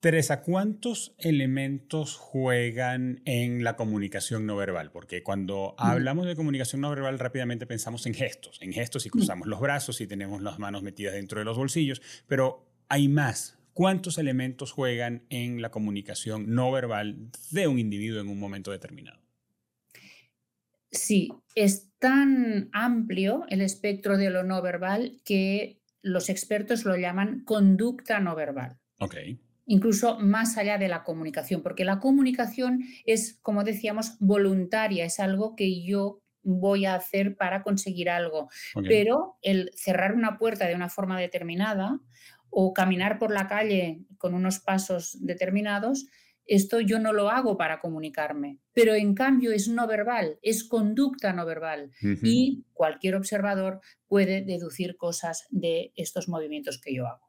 Teresa, 0.00 0.42
¿cuántos 0.42 1.16
elementos 1.18 2.14
juegan 2.14 3.20
en 3.24 3.64
la 3.64 3.74
comunicación 3.74 4.46
no 4.46 4.54
verbal? 4.54 4.92
Porque 4.92 5.24
cuando 5.24 5.74
hablamos 5.76 6.26
de 6.26 6.36
comunicación 6.36 6.82
no 6.82 6.90
verbal 6.90 7.18
rápidamente 7.18 7.66
pensamos 7.66 8.06
en 8.06 8.14
gestos, 8.14 8.62
en 8.62 8.72
gestos 8.72 9.06
y 9.06 9.10
cruzamos 9.10 9.48
los 9.48 9.58
brazos 9.58 10.00
y 10.00 10.06
tenemos 10.06 10.40
las 10.40 10.60
manos 10.60 10.84
metidas 10.84 11.14
dentro 11.14 11.40
de 11.40 11.44
los 11.44 11.58
bolsillos, 11.58 12.00
pero 12.28 12.64
hay 12.88 13.08
más. 13.08 13.58
¿Cuántos 13.72 14.18
elementos 14.18 14.70
juegan 14.70 15.24
en 15.30 15.62
la 15.62 15.72
comunicación 15.72 16.54
no 16.54 16.70
verbal 16.70 17.30
de 17.50 17.66
un 17.66 17.80
individuo 17.80 18.20
en 18.20 18.28
un 18.28 18.38
momento 18.38 18.70
determinado? 18.70 19.20
Sí, 20.92 21.32
es 21.56 21.90
tan 21.98 22.70
amplio 22.72 23.46
el 23.48 23.62
espectro 23.62 24.16
de 24.16 24.30
lo 24.30 24.44
no 24.44 24.62
verbal 24.62 25.20
que 25.24 25.82
los 26.02 26.28
expertos 26.28 26.84
lo 26.84 26.96
llaman 26.96 27.42
conducta 27.44 28.20
no 28.20 28.36
verbal. 28.36 28.78
Ok 29.00 29.16
incluso 29.68 30.18
más 30.18 30.56
allá 30.56 30.78
de 30.78 30.88
la 30.88 31.04
comunicación, 31.04 31.62
porque 31.62 31.84
la 31.84 32.00
comunicación 32.00 32.82
es, 33.04 33.38
como 33.42 33.62
decíamos, 33.62 34.16
voluntaria, 34.18 35.04
es 35.04 35.20
algo 35.20 35.54
que 35.54 35.84
yo 35.84 36.22
voy 36.42 36.86
a 36.86 36.94
hacer 36.94 37.36
para 37.36 37.62
conseguir 37.62 38.08
algo. 38.08 38.48
Pero 38.88 39.36
el 39.42 39.70
cerrar 39.74 40.14
una 40.14 40.38
puerta 40.38 40.66
de 40.66 40.74
una 40.74 40.88
forma 40.88 41.20
determinada 41.20 42.00
o 42.48 42.72
caminar 42.72 43.18
por 43.18 43.30
la 43.30 43.46
calle 43.46 44.00
con 44.16 44.32
unos 44.32 44.58
pasos 44.58 45.18
determinados, 45.20 46.06
esto 46.46 46.80
yo 46.80 46.98
no 46.98 47.12
lo 47.12 47.28
hago 47.28 47.58
para 47.58 47.78
comunicarme, 47.78 48.58
pero 48.72 48.94
en 48.94 49.14
cambio 49.14 49.52
es 49.52 49.68
no 49.68 49.86
verbal, 49.86 50.38
es 50.40 50.64
conducta 50.64 51.34
no 51.34 51.44
verbal. 51.44 51.90
Y 52.22 52.64
cualquier 52.72 53.16
observador 53.16 53.82
puede 54.06 54.40
deducir 54.40 54.96
cosas 54.96 55.46
de 55.50 55.92
estos 55.94 56.26
movimientos 56.26 56.80
que 56.80 56.94
yo 56.94 57.06
hago. 57.06 57.28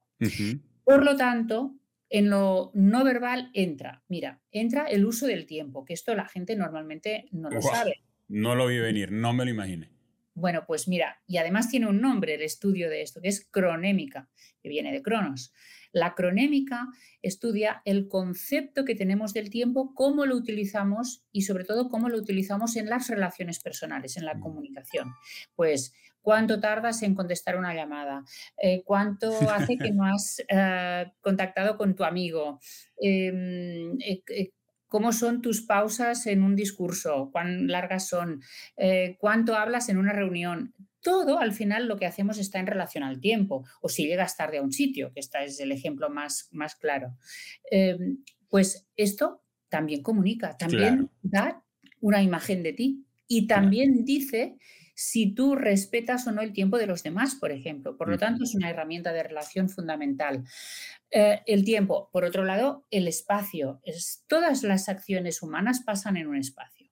Por 0.86 1.04
lo 1.04 1.18
tanto, 1.18 1.76
en 2.10 2.30
lo 2.30 2.72
no 2.74 3.04
verbal 3.04 3.52
entra, 3.54 4.04
mira, 4.08 4.42
entra 4.52 4.88
el 4.88 5.06
uso 5.06 5.28
del 5.28 5.46
tiempo, 5.46 5.86
que 5.86 5.94
esto 5.94 6.16
la 6.16 6.26
gente 6.26 6.56
normalmente 6.56 7.28
no 7.32 7.50
lo 7.50 7.62
sabe. 7.62 8.02
No 8.28 8.56
lo 8.56 8.68
vi 8.68 8.80
venir, 8.80 9.12
no 9.12 9.34
me 9.34 9.46
lo 9.46 9.52
imaginé. 9.52 9.92
Bueno, 10.34 10.64
pues 10.66 10.88
mira, 10.88 11.22
y 11.28 11.38
además 11.38 11.70
tiene 11.70 11.88
un 11.88 12.00
nombre 12.00 12.36
el 12.36 12.42
estudio 12.42 12.90
de 12.90 13.02
esto, 13.02 13.20
que 13.20 13.28
es 13.28 13.46
cronémica, 13.52 14.30
que 14.62 14.70
viene 14.70 14.92
de 14.92 15.02
cronos. 15.02 15.54
La 15.92 16.14
cronémica 16.14 16.88
estudia 17.22 17.82
el 17.84 18.08
concepto 18.08 18.86
que 18.86 18.96
tenemos 18.96 19.34
del 19.34 19.50
tiempo, 19.50 19.94
cómo 19.96 20.26
lo 20.26 20.36
utilizamos 20.36 21.26
y 21.32 21.42
sobre 21.42 21.66
todo 21.66 21.90
cómo 21.90 22.10
lo 22.10 22.18
utilizamos 22.18 22.76
en 22.76 22.88
las 22.88 23.10
relaciones 23.10 23.60
personales, 23.60 24.16
en 24.16 24.26
la 24.26 24.36
mm. 24.36 24.40
comunicación. 24.40 25.14
Pues 25.56 25.94
cuánto 26.22 26.60
tardas 26.60 27.02
en 27.04 27.16
contestar 27.16 27.58
una 27.58 27.74
llamada, 27.74 28.24
eh, 28.62 28.84
cuánto 28.84 29.32
hace 29.52 29.78
que 29.78 29.92
no 29.92 30.06
has 30.06 30.44
eh, 30.50 31.12
contactado 31.22 31.78
con 31.78 31.96
tu 31.96 32.04
amigo, 32.04 32.60
em, 32.98 33.98
eh, 34.02 34.52
cómo 34.88 35.14
son 35.14 35.42
tus 35.42 35.62
pausas 35.62 36.26
en 36.28 36.44
un 36.44 36.56
discurso, 36.56 37.30
cuán 37.32 37.68
largas 37.68 38.08
son, 38.08 38.42
cuánto 39.20 39.56
hablas 39.56 39.88
en 39.90 40.00
una 40.00 40.14
reunión. 40.14 40.74
Todo 41.02 41.40
al 41.40 41.54
final 41.54 41.88
lo 41.88 41.98
que 41.98 42.08
hacemos 42.08 42.40
está 42.40 42.60
en 42.60 42.66
relación 42.66 43.04
al 43.04 43.20
tiempo, 43.20 43.68
o 43.82 43.90
si 43.90 44.08
llegas 44.08 44.36
tarde 44.36 44.58
a 44.58 44.64
un 44.64 44.72
sitio, 44.72 45.12
que 45.14 45.20
este 45.20 45.44
es 45.46 45.60
el 45.60 45.72
ejemplo 45.72 46.10
más, 46.10 46.50
más 46.52 46.76
claro. 46.76 47.16
Em, 47.70 48.24
pues 48.50 48.88
esto 48.96 49.44
también 49.70 50.02
comunica, 50.02 50.58
también 50.58 51.12
da 51.22 51.64
una 52.02 52.24
imagen 52.24 52.64
de 52.64 52.74
ti 52.74 53.06
y 53.28 53.48
también 53.48 54.04
dice 54.06 54.58
si 55.00 55.34
tú 55.34 55.56
respetas 55.56 56.28
o 56.28 56.34
no 56.34 56.42
el 56.42 56.52
tiempo 56.52 56.78
de 56.78 56.86
los 56.86 57.04
demás, 57.04 57.36
por 57.36 57.54
ejemplo. 57.54 57.96
Por 57.96 58.10
lo 58.10 58.18
tanto, 58.18 58.44
es 58.44 58.54
una 58.54 58.70
herramienta 58.70 59.14
de 59.14 59.24
relación 59.24 59.70
fundamental. 59.70 60.44
Eh, 61.10 61.40
el 61.46 61.64
tiempo, 61.64 62.10
por 62.12 62.26
otro 62.26 62.44
lado, 62.44 62.86
el 62.92 63.08
espacio. 63.08 63.80
Es, 63.86 64.26
todas 64.28 64.62
las 64.64 64.90
acciones 64.90 65.42
humanas 65.42 65.84
pasan 65.86 66.18
en 66.18 66.28
un 66.28 66.36
espacio. 66.36 66.92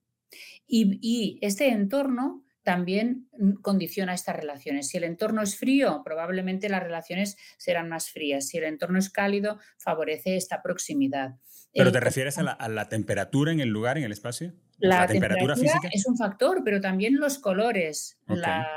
Y, 0.65 1.37
este 1.41 1.67
entorno 1.67 2.45
también 2.63 3.27
condiciona 3.61 4.13
estas 4.13 4.37
relaciones. 4.37 4.87
Si 4.87 4.97
el 4.97 5.03
entorno 5.03 5.41
es 5.41 5.57
frío, 5.57 6.01
probablemente 6.05 6.69
las 6.69 6.83
relaciones 6.83 7.35
serán 7.57 7.89
más 7.89 8.09
frías. 8.09 8.47
Si 8.47 8.57
el 8.57 8.63
entorno 8.63 8.99
es 8.99 9.09
cálido, 9.09 9.59
favorece 9.77 10.37
esta 10.37 10.61
proximidad. 10.61 11.35
¿Pero 11.73 11.91
te 11.91 11.99
refieres 11.99 12.37
a 12.37 12.69
la 12.69 12.89
temperatura 12.89 13.51
en 13.51 13.59
el 13.59 13.69
lugar, 13.69 13.97
en 13.97 14.05
el 14.05 14.13
espacio? 14.13 14.53
La, 14.77 15.07
temperatura, 15.07 15.55
física. 15.55 15.89
es 15.91 16.05
un 16.05 16.17
factor, 16.17 16.61
pero 16.63 16.79
también 16.79 17.17
los 17.17 17.39
colores, 17.39 18.19
la, 18.27 18.67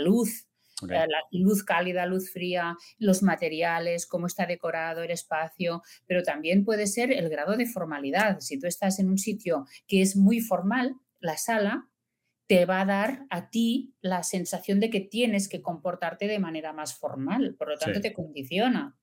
luz, 0.00 0.46
la 0.82 1.06
luz 1.32 1.64
cálida, 1.64 2.06
luz 2.06 2.30
fría, 2.30 2.76
los 2.98 3.22
materiales, 3.22 4.06
cómo 4.06 4.26
está 4.26 4.46
decorado 4.46 5.02
el 5.02 5.10
espacio, 5.10 5.82
pero 6.06 6.22
también 6.22 6.64
puede 6.64 6.86
ser 6.86 7.12
el 7.12 7.28
grado 7.28 7.56
de 7.56 7.66
formalidad. 7.66 8.40
Si 8.40 8.58
tú 8.58 8.66
estás 8.66 8.98
en 8.98 9.08
un 9.08 9.18
sitio 9.18 9.66
que 9.88 10.00
es 10.00 10.16
muy 10.16 10.40
formal, 10.40 10.94
la 11.20 11.36
sala 11.36 11.88
te 12.46 12.66
va 12.66 12.82
a 12.82 12.84
dar 12.84 13.26
a 13.30 13.48
ti 13.50 13.94
la 14.00 14.22
sensación 14.22 14.78
de 14.78 14.90
que 14.90 15.00
tienes 15.00 15.48
que 15.48 15.62
comportarte 15.62 16.26
de 16.26 16.38
manera 16.38 16.72
más 16.72 16.94
formal, 16.98 17.54
por 17.56 17.68
lo 17.68 17.78
tanto 17.78 18.00
te 18.00 18.12
condiciona. 18.12 18.96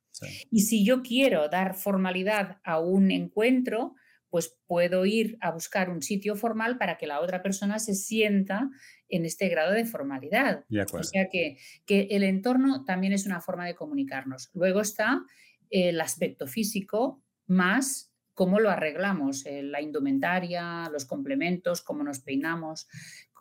Y 0.51 0.61
si 0.61 0.85
yo 0.85 1.01
quiero 1.01 1.49
dar 1.49 1.75
formalidad 1.75 2.59
a 2.63 2.79
un 2.79 3.11
encuentro, 3.11 3.95
pues 4.29 4.57
puedo 4.67 5.05
ir 5.05 5.37
a 5.41 5.51
buscar 5.51 5.89
un 5.89 6.01
sitio 6.01 6.35
formal 6.35 6.77
para 6.77 6.97
que 6.97 7.07
la 7.07 7.19
otra 7.19 7.41
persona 7.41 7.79
se 7.79 7.95
sienta 7.95 8.69
en 9.07 9.25
este 9.25 9.49
grado 9.49 9.73
de 9.73 9.85
formalidad. 9.85 10.65
o 10.93 11.03
sea 11.03 11.29
que, 11.31 11.57
que, 11.85 12.07
el 12.11 12.23
entorno 12.23 12.85
también 12.85 13.13
es 13.13 13.25
una 13.25 13.41
forma 13.41 13.65
de 13.65 13.75
comunicarnos. 13.75 14.49
Luego 14.53 14.81
está 14.81 15.23
el 15.69 15.99
aspecto 16.01 16.47
físico 16.47 17.23
más 17.47 18.09
cómo 18.39 18.61
lo 18.61 18.69
arreglamos, 18.69 19.45
eh, 19.45 19.63
la 19.63 19.81
indumentaria, 19.81 20.89
los 20.93 21.03
complementos, 21.03 21.81
cómo 21.81 22.05
nos 22.05 22.19
peinamos, 22.19 22.87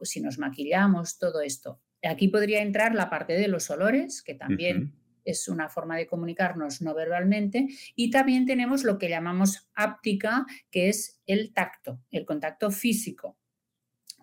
si 0.02 0.20
nos 0.20 0.40
maquillamos, 0.40 1.20
todo 1.20 1.40
esto. 1.40 1.80
Aquí 2.02 2.26
podría 2.26 2.62
entrar 2.62 2.96
la 2.96 3.08
parte 3.08 3.34
de 3.34 3.46
los 3.46 3.70
olores, 3.70 4.24
que 4.24 4.34
también 4.34 4.94
es 5.28 5.48
una 5.48 5.68
forma 5.68 5.96
de 5.96 6.06
comunicarnos 6.06 6.80
no 6.80 6.94
verbalmente, 6.94 7.68
y 7.94 8.10
también 8.10 8.46
tenemos 8.46 8.84
lo 8.84 8.98
que 8.98 9.08
llamamos 9.08 9.68
áptica, 9.74 10.46
que 10.70 10.88
es 10.88 11.20
el 11.26 11.52
tacto, 11.52 12.00
el 12.10 12.24
contacto 12.24 12.70
físico. 12.70 13.36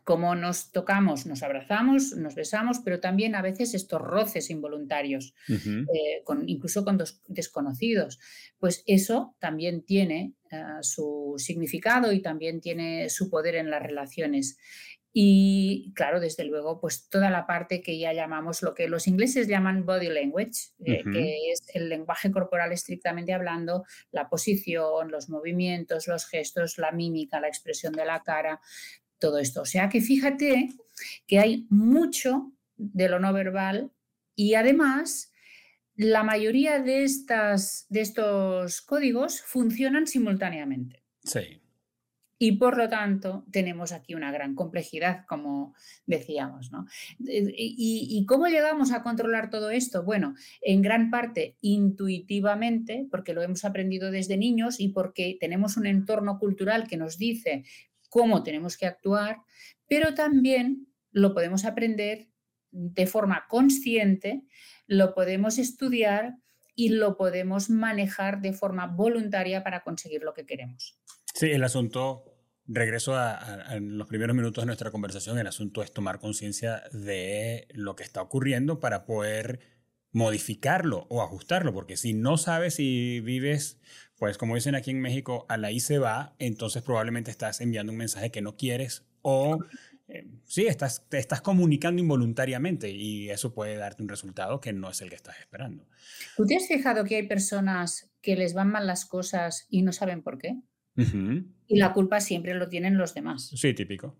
Como 0.04 0.36
nos 0.36 0.72
tocamos, 0.72 1.26
nos 1.26 1.41
abrazamos, 1.41 2.15
nos 2.15 2.36
besamos, 2.36 2.80
pero 2.86 3.00
también 3.00 3.34
a 3.34 3.41
veces 3.41 3.74
estos 3.74 4.00
roces 4.00 4.52
involuntarios, 4.52 5.34
eh, 5.50 6.22
con, 6.24 6.48
incluso 6.48 6.86
con 6.86 7.00
desconocidos. 7.28 8.20
Pues 8.60 8.84
eso 8.86 9.36
también 9.39 9.84
tiene 9.84 10.36
eh, 10.52 10.58
su 10.82 11.34
significado 11.38 12.12
y 12.12 12.22
también 12.22 12.62
tiene 12.62 13.10
su 13.10 13.32
poder 13.32 13.56
en 13.56 13.72
las 13.72 13.82
relaciones. 13.82 14.60
Y 15.17 15.93
claro, 15.95 16.19
desde 16.19 16.43
luego, 16.43 16.78
pues 16.82 17.08
toda 17.08 17.30
la 17.30 17.47
parte 17.47 17.82
que 17.82 17.97
ya 17.97 18.12
llamamos 18.12 18.62
lo 18.62 18.73
que 18.73 18.89
los 18.89 19.08
ingleses 19.08 19.47
llaman 19.47 19.86
body 19.86 20.10
language, 20.10 20.73
eh, 20.84 21.06
que 21.10 21.51
es 21.54 21.63
el 21.73 21.88
lenguaje 21.88 22.30
corporal 22.32 22.73
estrictamente 22.73 23.32
hablando, 23.32 23.86
la 24.12 24.28
posición, 24.28 25.12
los 25.12 25.30
movimientos, 25.30 26.10
los 26.10 26.28
gestos, 26.28 26.78
la 26.78 26.91
mímica, 26.91 27.39
la 27.39 27.47
expresión 27.47 27.93
de 27.93 28.04
la 28.04 28.23
cara, 28.23 28.60
todo 29.17 29.39
esto. 29.39 29.62
O 29.62 29.65
sea 29.65 29.88
que 29.88 30.01
fíjate 30.01 30.71
que 31.25 31.39
hay 31.39 31.65
mucho 31.69 32.51
de 32.75 33.08
lo 33.08 33.17
no 33.21 33.32
verbal 33.32 33.93
y 34.36 34.56
además 34.56 35.32
la 35.95 36.23
mayoría 36.23 36.80
de, 36.82 37.04
estas, 37.06 37.86
de 37.88 38.01
estos 38.01 38.82
códigos 38.82 39.41
funcionan 39.41 40.08
simultáneamente. 40.08 41.06
Sí. 41.23 41.62
Y 42.38 42.54
por 42.54 42.78
lo 42.78 42.89
tanto, 42.89 43.45
tenemos 43.50 43.93
aquí 43.93 44.13
una 44.13 44.32
gran 44.32 44.56
complejidad, 44.56 45.26
como 45.26 45.74
decíamos. 46.06 46.71
¿no? 46.71 46.86
¿Y, 47.19 48.26
cómo 48.28 48.48
llegamos 48.48 48.91
a 48.91 49.04
controlar 49.04 49.50
todo 49.50 49.69
esto? 49.69 50.04
Bueno, 50.04 50.36
en 50.62 50.82
gran 50.82 51.10
parte 51.10 51.58
intuitivamente, 51.62 53.08
porque 53.10 53.34
lo 53.34 53.41
hemos 53.41 53.63
aprendido 53.63 54.12
desde 54.12 54.36
niños 54.36 54.80
y 54.80 54.89
porque 54.89 55.38
tenemos 55.39 55.78
un 55.78 55.88
entorno 55.88 56.38
cultural 56.38 56.88
que 56.88 56.98
nos 56.98 57.17
dice 57.17 57.63
cómo 58.10 58.43
tenemos 58.43 58.78
que 58.78 58.86
actuar, 58.86 59.38
pero 59.88 60.13
también 60.13 60.88
lo 61.12 61.34
podemos 61.34 61.63
aprender 61.63 62.28
de 62.71 63.08
forma 63.08 63.45
consciente, 63.48 64.43
lo 64.88 65.13
podemos 65.13 65.58
estudiar 65.58 66.36
y 66.76 66.89
lo 66.89 67.15
podemos 67.15 67.69
manejar 67.69 68.41
de 68.41 68.52
forma 68.52 68.88
voluntaria 68.88 69.63
para 69.63 69.82
conseguir 69.82 70.24
lo 70.24 70.34
que 70.34 70.45
queremos. 70.45 71.00
Sí, 71.36 71.52
el 71.52 71.65
asunto, 71.65 72.24
regreso 72.65 73.13
a, 73.17 73.78
los 73.82 74.08
primeros 74.08 74.34
minutos 74.38 74.62
de 74.62 74.67
nuestra 74.67 74.89
conversación, 74.89 75.38
el 75.38 75.48
asunto 75.48 75.84
es 75.84 75.91
tomar 75.91 76.17
conciencia 76.19 76.84
de 76.93 77.67
lo 77.74 77.98
que 77.98 78.04
está 78.04 78.21
ocurriendo 78.21 78.80
para 78.80 79.04
poder 79.06 79.60
modificarlo 80.13 81.08
o 81.10 81.21
ajustarlo, 81.21 81.74
porque 81.74 81.98
si 81.98 82.13
no 82.13 82.38
sabes 82.38 82.76
si 82.76 83.19
vives, 83.19 83.82
pues 84.17 84.38
como 84.38 84.56
dicen 84.56 84.76
aquí 84.76 84.91
en 84.91 85.02
México, 85.02 85.45
a 85.50 85.58
la 85.58 85.74
I 85.74 85.82
se 85.82 86.00
va, 86.00 86.38
entonces 86.39 86.84
probablemente 86.84 87.32
estás 87.32 87.60
enviando 87.60 87.91
un 87.91 87.98
mensaje 87.98 88.32
que 88.32 88.41
no 88.41 88.56
quieres 88.56 89.06
o 89.21 89.60
eh, 90.08 90.26
sí, 90.45 90.67
estás, 90.67 91.06
te 91.10 91.17
estás 91.17 91.41
comunicando 91.41 92.02
involuntariamente 92.02 92.91
y 92.91 93.30
eso 93.30 93.54
puede 93.54 93.76
darte 93.76 94.04
un 94.04 94.08
resultado 94.08 94.62
que 94.62 94.71
no 94.71 94.89
es 94.89 95.02
el 95.02 95.10
que 95.10 95.17
estás 95.17 95.38
esperando. 95.38 95.86
¿Tú 96.38 96.45
te 96.45 96.56
has 96.56 96.65
fijado 96.65 97.04
que 97.04 97.17
hay 97.17 97.28
personas 97.28 98.10
que 98.21 98.38
les 98.38 98.54
van 98.54 98.69
mal 98.69 98.88
las 98.88 99.06
cosas 99.06 99.67
y 99.69 99.82
no 99.82 99.91
saben 99.91 100.24
por 100.24 100.38
qué? 100.38 100.62
Y 100.96 101.78
la 101.78 101.94
culpa 101.94 102.20
siempre 102.20 102.54
lo 102.54 102.70
tienen 102.70 102.98
los 102.98 103.14
demás. 103.14 103.52
Sí, 103.56 103.74
típico. 103.74 104.18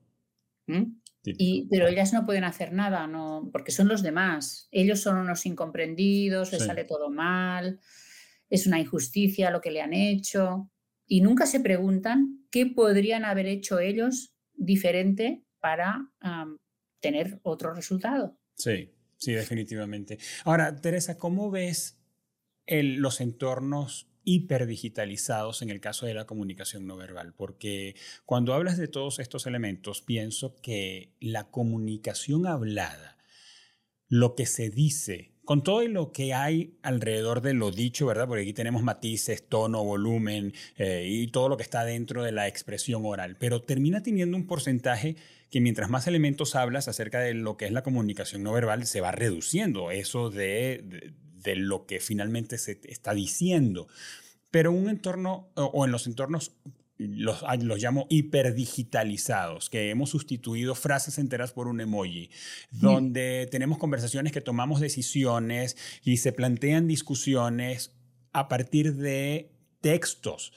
¿Mm? 0.68 1.00
Y, 1.24 1.68
pero 1.70 1.88
ellas 1.88 2.14
no 2.14 2.26
pueden 2.26 2.44
hacer 2.44 2.72
nada, 2.72 3.08
no, 3.08 3.50
porque 3.52 3.72
son 3.72 3.88
los 3.88 4.04
demás. 4.04 4.68
Ellos 4.72 5.00
son 5.00 5.18
unos 5.18 5.46
incomprendidos, 5.46 6.52
les 6.52 6.66
sale 6.66 6.84
todo 6.84 7.10
mal, 7.10 7.80
es 8.50 8.68
una 8.68 8.80
injusticia 8.80 9.50
lo 9.50 9.62
que 9.62 9.72
le 9.72 9.82
han 9.82 9.94
hecho. 9.94 10.72
Y 11.08 11.22
nunca 11.22 11.46
se 11.46 11.60
preguntan 11.60 12.46
qué 12.52 12.66
podrían 12.66 13.26
haber 13.26 13.48
hecho 13.48 13.80
ellos 13.80 14.36
diferente 14.54 15.44
para 15.60 16.12
tener 17.00 17.40
otro 17.44 17.74
resultado. 17.74 18.38
Sí, 18.56 18.92
sí, 19.18 19.34
definitivamente. 19.34 20.20
Ahora, 20.44 20.80
Teresa, 20.80 21.18
¿cómo 21.18 21.50
ves 21.50 22.00
los 22.68 23.22
entornos 23.22 24.10
hiperdigitalizados 24.26 25.62
en 25.62 25.70
el 25.70 25.80
caso 25.80 26.06
de 26.06 26.14
la 26.14 26.26
comunicación 26.26 26.86
no 26.86 26.98
verbal, 26.98 27.34
porque 27.34 27.96
cuando 28.26 28.54
hablas 28.54 28.78
de 28.78 28.88
todos 28.88 29.20
estos 29.20 29.46
elementos, 29.46 30.02
pienso 30.02 30.56
que 30.62 31.14
la 31.20 31.46
comunicación 31.46 32.48
hablada, 32.48 33.18
lo 34.08 34.36
que 34.36 34.46
se 34.46 34.70
dice, 34.70 35.36
con 35.46 35.64
todo 35.64 35.88
lo 35.88 36.12
que 36.12 36.34
hay 36.34 36.78
alrededor 36.82 37.42
de 37.42 37.54
lo 37.54 37.72
dicho, 37.72 38.08
¿verdad? 38.08 38.28
Porque 38.28 38.42
aquí 38.42 38.54
tenemos 38.54 38.82
matices, 38.82 39.48
tono, 39.48 39.84
volumen 39.84 40.54
eh, 40.78 41.06
y 41.08 41.28
todo 41.28 41.50
lo 41.50 41.58
que 41.58 41.64
está 41.64 41.86
dentro 41.86 42.24
de 42.24 42.32
la 42.32 42.48
expresión 42.48 43.04
oral, 43.06 43.38
pero 43.40 43.62
termina 43.62 44.02
teniendo 44.02 44.36
un 44.36 44.48
porcentaje 44.48 45.16
que 45.52 45.62
mientras 45.62 45.90
más 45.90 46.08
elementos 46.08 46.56
hablas 46.56 46.88
acerca 46.88 47.20
de 47.20 47.36
lo 47.36 47.58
que 47.58 47.66
es 47.66 47.72
la 47.72 47.84
comunicación 47.84 48.42
no 48.42 48.52
verbal, 48.52 48.88
se 48.88 49.02
va 49.02 49.12
reduciendo 49.12 49.92
eso 49.92 50.32
de 50.32 50.84
de 50.84 51.14
lo 51.56 51.86
que 51.86 52.00
finalmente 52.00 52.58
se 52.58 52.80
está 52.86 53.14
diciendo. 53.14 53.88
Pero 54.50 54.72
un 54.72 54.90
entorno, 54.90 55.50
o 55.56 55.86
en 55.86 55.92
los 55.92 56.08
entornos 56.08 56.54
los, 56.98 57.44
los, 57.62 57.82
llamo 57.82 58.08
hiperdigitalizados, 58.10 59.70
que 59.70 59.90
hemos 59.90 60.10
sustituido 60.10 60.76
frases 60.76 61.18
enteras 61.18 61.52
por 61.52 61.68
un 61.68 61.82
emoji, 61.82 62.30
donde 62.72 63.48
tenemos 63.52 63.78
conversaciones 63.78 64.32
que 64.32 64.42
tomamos 64.42 64.80
decisiones 64.80 65.76
y 66.04 66.18
se 66.18 66.32
plantean 66.32 66.88
discusiones 66.88 67.92
a 68.32 68.48
partir 68.48 68.96
de 68.96 69.52
textos. 69.82 70.54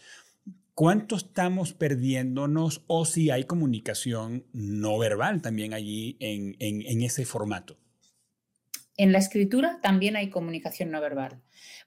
¿Cuánto 0.74 1.16
estamos 1.16 1.72
perdiéndonos 1.72 2.84
o 2.86 3.04
si 3.04 3.30
hay 3.30 3.44
comunicación 3.44 4.44
no 4.52 4.96
verbal 4.98 5.42
también 5.42 5.74
allí 5.74 6.16
en, 6.20 6.54
en, 6.60 6.82
en 6.82 7.02
ese 7.02 7.24
formato? 7.24 7.76
En 8.98 9.12
la 9.12 9.18
escritura 9.18 9.78
también 9.80 10.16
hay 10.16 10.28
comunicación 10.28 10.90
no 10.90 11.00
verbal, 11.00 11.40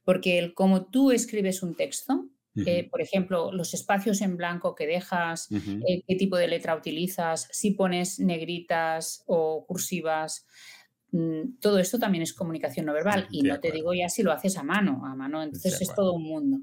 porque 0.03 0.39
el 0.39 0.53
como 0.53 0.87
tú 0.87 1.11
escribes 1.11 1.61
un 1.61 1.75
texto, 1.75 2.29
eh, 2.55 2.89
por 2.89 3.01
ejemplo, 3.01 3.51
los 3.51 3.73
espacios 3.73 4.21
en 4.21 4.35
blanco 4.35 4.75
que 4.75 4.87
dejas, 4.87 5.49
eh, 5.51 6.03
qué 6.07 6.15
tipo 6.15 6.37
de 6.37 6.47
letra 6.47 6.75
utilizas, 6.75 7.47
si 7.51 7.71
pones 7.71 8.19
negritas 8.19 9.23
o 9.25 9.65
cursivas, 9.65 10.45
mm, 11.11 11.59
todo 11.61 11.79
esto 11.79 11.99
también 11.99 12.23
es 12.23 12.33
comunicación 12.33 12.85
no 12.85 12.93
verbal. 12.93 13.27
Y 13.29 13.43
no 13.43 13.59
te 13.59 13.71
digo 13.71 13.93
ya 13.93 14.09
si 14.09 14.23
lo 14.23 14.31
haces 14.31 14.57
a 14.57 14.63
mano, 14.63 15.05
a 15.05 15.15
mano, 15.15 15.43
entonces 15.43 15.81
es 15.81 15.93
todo 15.93 16.13
un 16.13 16.23
mundo. 16.23 16.57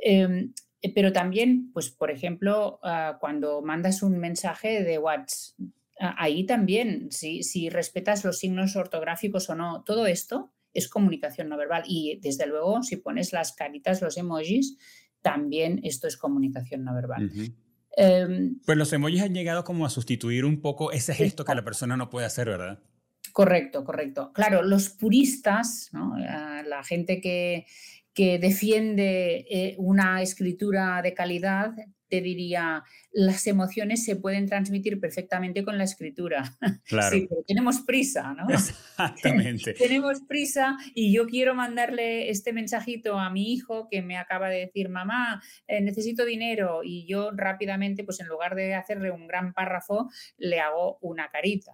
Em, 0.00 0.52
eh, 0.82 0.92
pero 0.94 1.12
también, 1.12 1.70
pues, 1.72 1.90
por 1.90 2.10
ejemplo, 2.10 2.78
ah, 2.82 3.16
cuando 3.20 3.62
mandas 3.62 4.02
un 4.02 4.18
mensaje 4.18 4.82
de 4.82 4.98
WhatsApp, 4.98 5.58
ahí 5.98 6.46
también, 6.46 7.08
si, 7.10 7.42
si 7.42 7.68
respetas 7.68 8.24
los 8.24 8.38
signos 8.38 8.76
ortográficos 8.76 9.48
o 9.50 9.54
no, 9.54 9.82
todo 9.84 10.06
esto 10.06 10.52
es 10.72 10.88
comunicación 10.88 11.48
no 11.48 11.56
verbal. 11.56 11.84
Y 11.86 12.18
desde 12.20 12.46
luego, 12.46 12.82
si 12.82 12.96
pones 12.96 13.32
las 13.32 13.52
caritas, 13.52 14.02
los 14.02 14.16
emojis, 14.16 14.76
también 15.22 15.80
esto 15.84 16.06
es 16.06 16.16
comunicación 16.16 16.84
no 16.84 16.94
verbal. 16.94 17.30
Em, 17.96 18.58
pues 18.66 18.76
los 18.76 18.92
emojis 18.92 19.22
han 19.22 19.34
llegado 19.34 19.64
como 19.64 19.86
a 19.86 19.90
sustituir 19.90 20.44
un 20.44 20.60
poco 20.60 20.92
ese 20.92 21.14
gesto 21.14 21.44
que 21.44 21.54
la 21.54 21.64
persona 21.64 21.96
no 21.96 22.10
puede 22.10 22.26
hacer, 22.26 22.48
¿verdad? 22.48 22.82
Correcto, 23.32 23.84
correcto. 23.84 24.32
Claro, 24.32 24.62
los 24.62 24.90
puristas, 24.90 25.90
la 25.92 26.84
gente 26.84 27.20
que, 27.20 27.66
que 28.12 28.38
defiende 28.38 29.46
eh, 29.50 29.74
una 29.78 30.22
escritura 30.22 31.02
de 31.02 31.14
calidad, 31.14 31.72
te 32.14 32.20
diría, 32.20 32.84
las 33.10 33.44
emociones 33.48 34.04
se 34.04 34.14
pueden 34.14 34.46
transmitir 34.46 35.00
perfectamente 35.00 35.64
con 35.64 35.78
la 35.78 35.84
escritura. 35.84 36.56
Claro. 36.86 37.16
Sí, 37.16 37.26
pero 37.28 37.42
tenemos 37.46 37.80
prisa, 37.80 38.34
¿no? 38.34 38.46
Exactamente. 38.48 39.72
tenemos 39.78 40.20
prisa 40.28 40.76
y 40.94 41.14
yo 41.14 41.26
quiero 41.26 41.54
mandarle 41.54 42.28
este 42.28 42.52
mensajito 42.52 43.18
a 43.18 43.30
mi 43.30 43.52
hijo 43.52 43.88
que 43.90 44.02
me 44.02 44.18
acaba 44.18 44.48
de 44.48 44.60
decir, 44.66 44.90
mamá, 44.90 45.42
eh, 45.66 45.80
necesito 45.80 46.24
dinero 46.24 46.82
y 46.84 47.06
yo 47.06 47.30
rápidamente, 47.32 48.04
pues 48.04 48.20
en 48.20 48.28
lugar 48.28 48.54
de 48.54 48.74
hacerle 48.74 49.10
un 49.10 49.26
gran 49.26 49.54
párrafo, 49.54 50.10
le 50.36 50.60
hago 50.60 50.98
una 51.00 51.28
carita. 51.30 51.72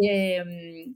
Eh, 0.00 0.92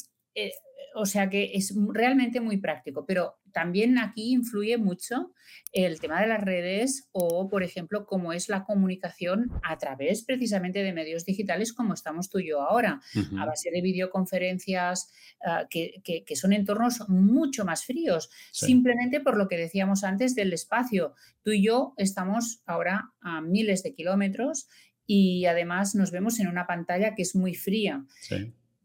o 0.95 1.07
sea 1.07 1.29
que 1.29 1.51
es 1.55 1.75
realmente 1.93 2.41
muy 2.41 2.59
práctico, 2.59 3.05
pero 3.05 3.39
también 3.59 3.99
aquí 3.99 4.35
influye 4.35 4.79
mucho 4.79 5.33
el 5.73 5.99
tema 5.99 6.21
de 6.21 6.29
las 6.29 6.41
redes 6.41 7.09
o, 7.11 7.49
por 7.49 7.65
ejemplo, 7.65 8.07
cómo 8.07 8.33
es 8.33 8.49
la 8.49 8.63
comunicación 8.63 9.51
a 9.65 9.77
través 9.79 10.23
precisamente 10.23 10.85
de 10.85 10.93
medios 10.93 11.25
digitales 11.25 11.73
como 11.73 11.93
estamos 11.93 12.31
tú 12.31 12.39
y 12.39 12.51
yo 12.51 12.63
ahora, 12.63 13.01
a 13.37 13.47
base 13.47 13.73
de 13.73 13.81
videoconferencias, 13.81 15.11
ah, 15.45 15.67
que, 15.69 16.01
son 16.37 16.53
entornos 16.53 17.09
mucho 17.09 17.65
más 17.65 17.85
fríos, 17.85 18.31
simplemente 18.53 19.21
por 19.21 19.37
lo 19.37 19.49
que 19.49 19.57
decíamos 19.57 20.05
antes 20.05 20.37
del 20.37 20.53
espacio. 20.53 21.17
Tú 21.43 21.51
y 21.51 21.65
yo 21.65 21.95
estamos 21.97 22.63
ahora 22.65 23.13
a 23.21 23.41
miles 23.41 23.83
de 23.83 23.93
kilómetros 23.93 24.69
y 25.05 25.47
además 25.47 25.97
nos 25.97 26.13
vemos 26.13 26.39
en 26.39 26.47
una 26.47 26.69
pantalla 26.69 27.17
que 27.17 27.23
es 27.23 27.35
muy 27.35 27.57
fría. 27.57 28.05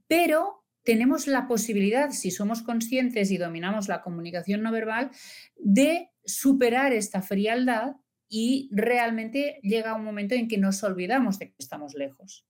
Pero 0.08 0.63
tenemos 0.84 1.28
la 1.28 1.48
posibilidad, 1.48 2.12
si 2.12 2.32
somos 2.32 2.62
conscientes 2.62 3.32
y 3.32 3.38
dominamos 3.38 3.88
la 3.88 4.02
comunicación 4.02 4.62
no 4.62 4.72
verbal, 4.72 5.12
de 5.58 6.10
superar 6.26 6.94
esta 6.94 7.22
frialdad 7.22 7.96
y 8.30 8.70
realmente 8.72 9.60
llega 9.62 9.96
un 9.96 10.04
momento 10.04 10.36
en 10.36 10.48
que 10.48 10.58
nos 10.58 10.84
olvidamos 10.84 11.40
de 11.40 11.50
que 11.50 11.56
estamos 11.60 11.94
lejos. 11.94 12.46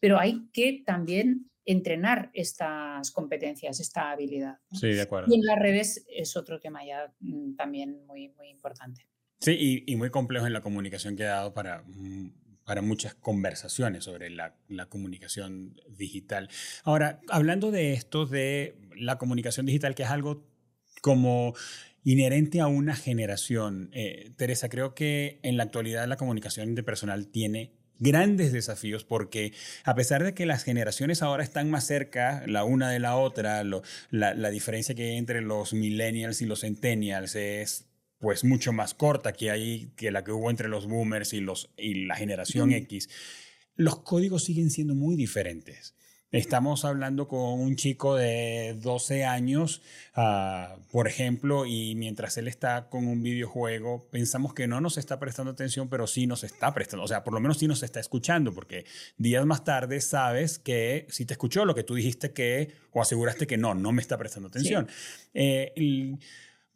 Pero 0.00 0.18
hay 0.18 0.48
que 0.52 0.82
también 0.84 1.50
entrenar 1.64 2.30
estas 2.34 3.10
competencias, 3.12 3.80
esta 3.80 4.10
habilidad. 4.10 4.58
Sí, 4.72 4.88
de 4.88 5.02
acuerdo. 5.02 5.32
Y 5.32 5.36
en 5.36 5.46
las 5.46 5.58
redes 5.58 6.04
es 6.08 6.36
otro 6.36 6.60
tema 6.60 6.84
ya 6.84 7.12
mm, 7.20 7.54
también 7.54 8.04
muy, 8.06 8.28
muy 8.30 8.48
importante. 8.48 9.08
Sí, 9.40 9.56
y, 9.86 9.92
y 9.92 9.96
muy 9.96 10.10
complejo 10.10 10.46
en 10.46 10.52
la 10.52 10.60
comunicación 10.60 11.16
que 11.16 11.24
ha 11.24 11.30
dado 11.30 11.54
para 11.54 11.82
mm, 11.82 12.41
para 12.64 12.82
muchas 12.82 13.14
conversaciones 13.14 14.04
sobre 14.04 14.30
la, 14.30 14.54
comunicación 14.88 15.80
digital. 15.88 16.48
Ahora, 16.84 17.20
hablando 17.28 17.70
de 17.70 17.92
esto, 17.92 18.26
de 18.26 18.76
la 18.96 19.18
comunicación 19.18 19.66
digital, 19.66 19.94
que 19.94 20.02
es 20.02 20.10
algo 20.10 20.44
como 21.00 21.54
inherente 22.04 22.60
a 22.60 22.66
una 22.66 22.96
generación, 22.96 23.90
eh, 23.92 24.32
Teresa, 24.36 24.68
creo 24.68 24.94
que 24.94 25.38
en 25.42 25.56
la 25.56 25.64
actualidad 25.64 26.06
la 26.06 26.16
comunicación 26.16 26.68
interpersonal 26.68 27.28
tiene 27.28 27.72
grandes 27.98 28.52
desafíos 28.52 29.04
porque 29.04 29.52
a 29.84 29.94
pesar 29.94 30.24
de 30.24 30.34
que 30.34 30.44
las 30.44 30.64
generaciones 30.64 31.22
ahora 31.22 31.44
están 31.44 31.70
más 31.70 31.86
cerca 31.86 32.42
la 32.46 32.64
una 32.64 32.90
de 32.90 32.98
la 32.98 33.16
otra, 33.16 33.62
la, 33.62 33.82
la, 34.10 34.50
diferencia 34.50 34.96
que 34.96 35.10
hay 35.10 35.16
entre 35.16 35.40
los 35.40 35.72
millennials 35.72 36.42
y 36.42 36.46
los 36.46 36.62
centennials 36.62 37.36
es 37.36 37.91
pues 38.22 38.44
mucho 38.44 38.72
más 38.72 38.94
corta 38.94 39.32
que, 39.32 39.50
hay, 39.50 39.90
que 39.96 40.12
la 40.12 40.22
que 40.22 40.30
hubo 40.30 40.48
entre 40.48 40.68
los 40.68 40.86
boomers 40.86 41.32
y, 41.32 41.40
los, 41.40 41.70
y 41.76 42.04
la 42.04 42.14
generación 42.14 42.70
X, 42.70 43.08
los 43.74 43.98
códigos 43.98 44.44
siguen 44.44 44.70
siendo 44.70 44.94
muy 44.94 45.16
diferentes. 45.16 45.96
Estamos 46.30 46.84
hablando 46.84 47.26
con 47.26 47.60
un 47.60 47.74
chico 47.74 48.14
de 48.14 48.78
12 48.80 49.24
años, 49.24 49.82
ah, 50.14 50.76
por 50.92 51.08
ejemplo, 51.08 51.66
y 51.66 51.96
mientras 51.96 52.38
él 52.38 52.46
está 52.46 52.88
con 52.88 53.08
un 53.08 53.24
videojuego, 53.24 54.08
pensamos 54.12 54.54
que 54.54 54.68
no 54.68 54.80
nos 54.80 54.98
está 54.98 55.18
prestando 55.18 55.50
atención, 55.50 55.88
pero 55.88 56.06
sí 56.06 56.28
nos 56.28 56.44
está 56.44 56.72
prestando, 56.72 57.02
o 57.02 57.08
sea, 57.08 57.24
por 57.24 57.34
lo 57.34 57.40
menos 57.40 57.58
sí 57.58 57.66
nos 57.66 57.82
está 57.82 57.98
escuchando, 57.98 58.54
porque 58.54 58.84
días 59.18 59.44
más 59.46 59.64
tarde 59.64 60.00
sabes 60.00 60.60
que 60.60 61.08
si 61.10 61.26
te 61.26 61.34
escuchó 61.34 61.64
lo 61.64 61.74
que 61.74 61.82
tú 61.82 61.96
dijiste 61.96 62.32
que, 62.32 62.72
o 62.92 63.02
aseguraste 63.02 63.48
que 63.48 63.58
no, 63.58 63.74
no 63.74 63.90
me 63.90 64.00
está 64.00 64.16
prestando 64.16 64.46
atención. 64.46 64.86
Eh, 65.34 65.72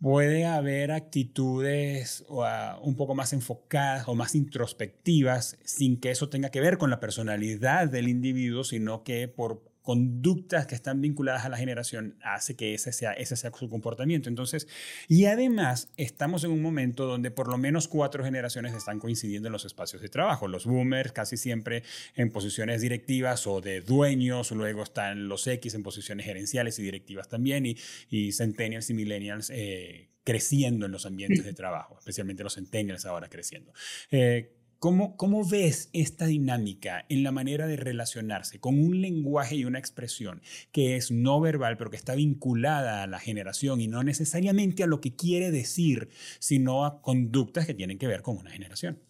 puede 0.00 0.44
haber 0.46 0.92
actitudes 0.92 2.24
ah, 2.42 2.78
un 2.82 2.96
poco 2.96 3.14
más 3.14 3.32
enfocadas 3.32 4.08
o 4.08 4.14
más 4.14 4.34
introspectivas 4.34 5.58
sin 5.64 5.98
que 5.98 6.10
eso 6.10 6.28
tenga 6.28 6.50
que 6.50 6.60
ver 6.60 6.78
con 6.78 6.90
la 6.90 7.00
personalidad 7.00 7.88
del 7.88 8.08
individuo, 8.08 8.64
sino 8.64 9.02
que 9.02 9.28
por 9.28 9.62
conductas 9.86 10.66
que 10.66 10.74
están 10.74 11.00
vinculadas 11.00 11.44
a 11.44 11.48
la 11.48 11.56
generación 11.56 12.16
hace 12.20 12.56
que 12.56 12.74
ese 12.74 12.90
sea, 12.90 13.12
ese 13.12 13.36
sea 13.36 13.52
su 13.56 13.68
comportamiento. 13.68 14.28
Entonces, 14.28 14.66
y 15.06 15.26
además 15.26 15.90
estamos 15.96 16.42
en 16.42 16.50
un 16.50 16.60
momento 16.60 17.06
donde 17.06 17.30
por 17.30 17.46
lo 17.46 17.56
menos 17.56 17.86
cuatro 17.86 18.24
generaciones 18.24 18.74
están 18.74 18.98
coincidiendo 18.98 19.46
en 19.46 19.52
los 19.52 19.64
espacios 19.64 20.02
de 20.02 20.08
trabajo. 20.08 20.48
Los 20.48 20.66
boomers 20.66 21.12
casi 21.12 21.36
siempre 21.36 21.84
en 22.16 22.32
posiciones 22.32 22.80
directivas 22.80 23.46
o 23.46 23.60
de 23.60 23.80
dueños, 23.80 24.50
luego 24.50 24.82
están 24.82 25.28
los 25.28 25.46
X 25.46 25.74
en 25.74 25.84
posiciones 25.84 26.26
gerenciales 26.26 26.80
y 26.80 26.82
directivas 26.82 27.28
también, 27.28 27.64
y, 27.64 27.76
y 28.10 28.32
centennials 28.32 28.90
y 28.90 28.94
millennials. 28.94 29.50
Eh, 29.50 30.08
creciendo 30.24 30.86
en 30.86 30.90
los 30.90 31.06
ambientes 31.06 31.44
de 31.44 31.52
trabajo, 31.52 31.94
especialmente 32.00 32.42
los 32.42 32.56
centennials 32.56 33.06
ahora 33.06 33.28
creciendo. 33.28 33.72
Eh, 34.10 34.50
¿Cómo, 34.78 35.16
¿Cómo, 35.16 35.48
ves 35.48 35.88
esta 35.92 36.26
dinámica 36.26 37.06
en 37.08 37.22
la 37.22 37.32
manera 37.32 37.66
de 37.66 37.76
relacionarse 37.76 38.60
con 38.60 38.78
un 38.78 39.00
lenguaje 39.00 39.56
y 39.56 39.64
una 39.64 39.78
expresión 39.78 40.42
que 40.70 40.96
es 40.96 41.10
no 41.10 41.40
verbal, 41.40 41.76
pero 41.76 41.90
que 41.90 41.96
está 41.96 42.14
vinculada 42.14 43.02
a 43.02 43.06
la 43.06 43.18
generación 43.18 43.80
y 43.80 43.88
no 43.88 44.02
necesariamente 44.02 44.82
a 44.82 44.86
lo 44.86 45.00
que 45.00 45.16
quiere 45.16 45.50
decir, 45.50 46.10
sino 46.38 46.84
a 46.84 47.00
conductas 47.00 47.66
que 47.66 47.74
tienen 47.74 47.98
que 47.98 48.06
ver 48.06 48.22
con 48.22 48.36
una 48.36 48.50
generación? 48.50 49.00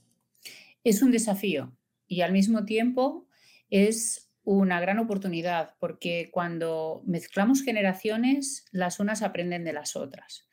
Es 0.85 1.03
un 1.03 1.11
desafío 1.11 1.77
y 2.07 2.21
al 2.21 2.33
mismo 2.33 2.65
tiempo 2.65 3.27
es 3.69 4.31
una 4.45 4.81
gran 4.81 5.01
oportunidad 5.01 5.75
porque 5.81 6.31
cuando 6.33 7.03
mezclamos 7.05 7.63
generaciones, 7.63 8.65
las 8.71 9.01
unas 9.01 9.23
aprenden 9.23 9.65
de 9.65 9.73
las 9.73 9.97
otras 9.97 10.47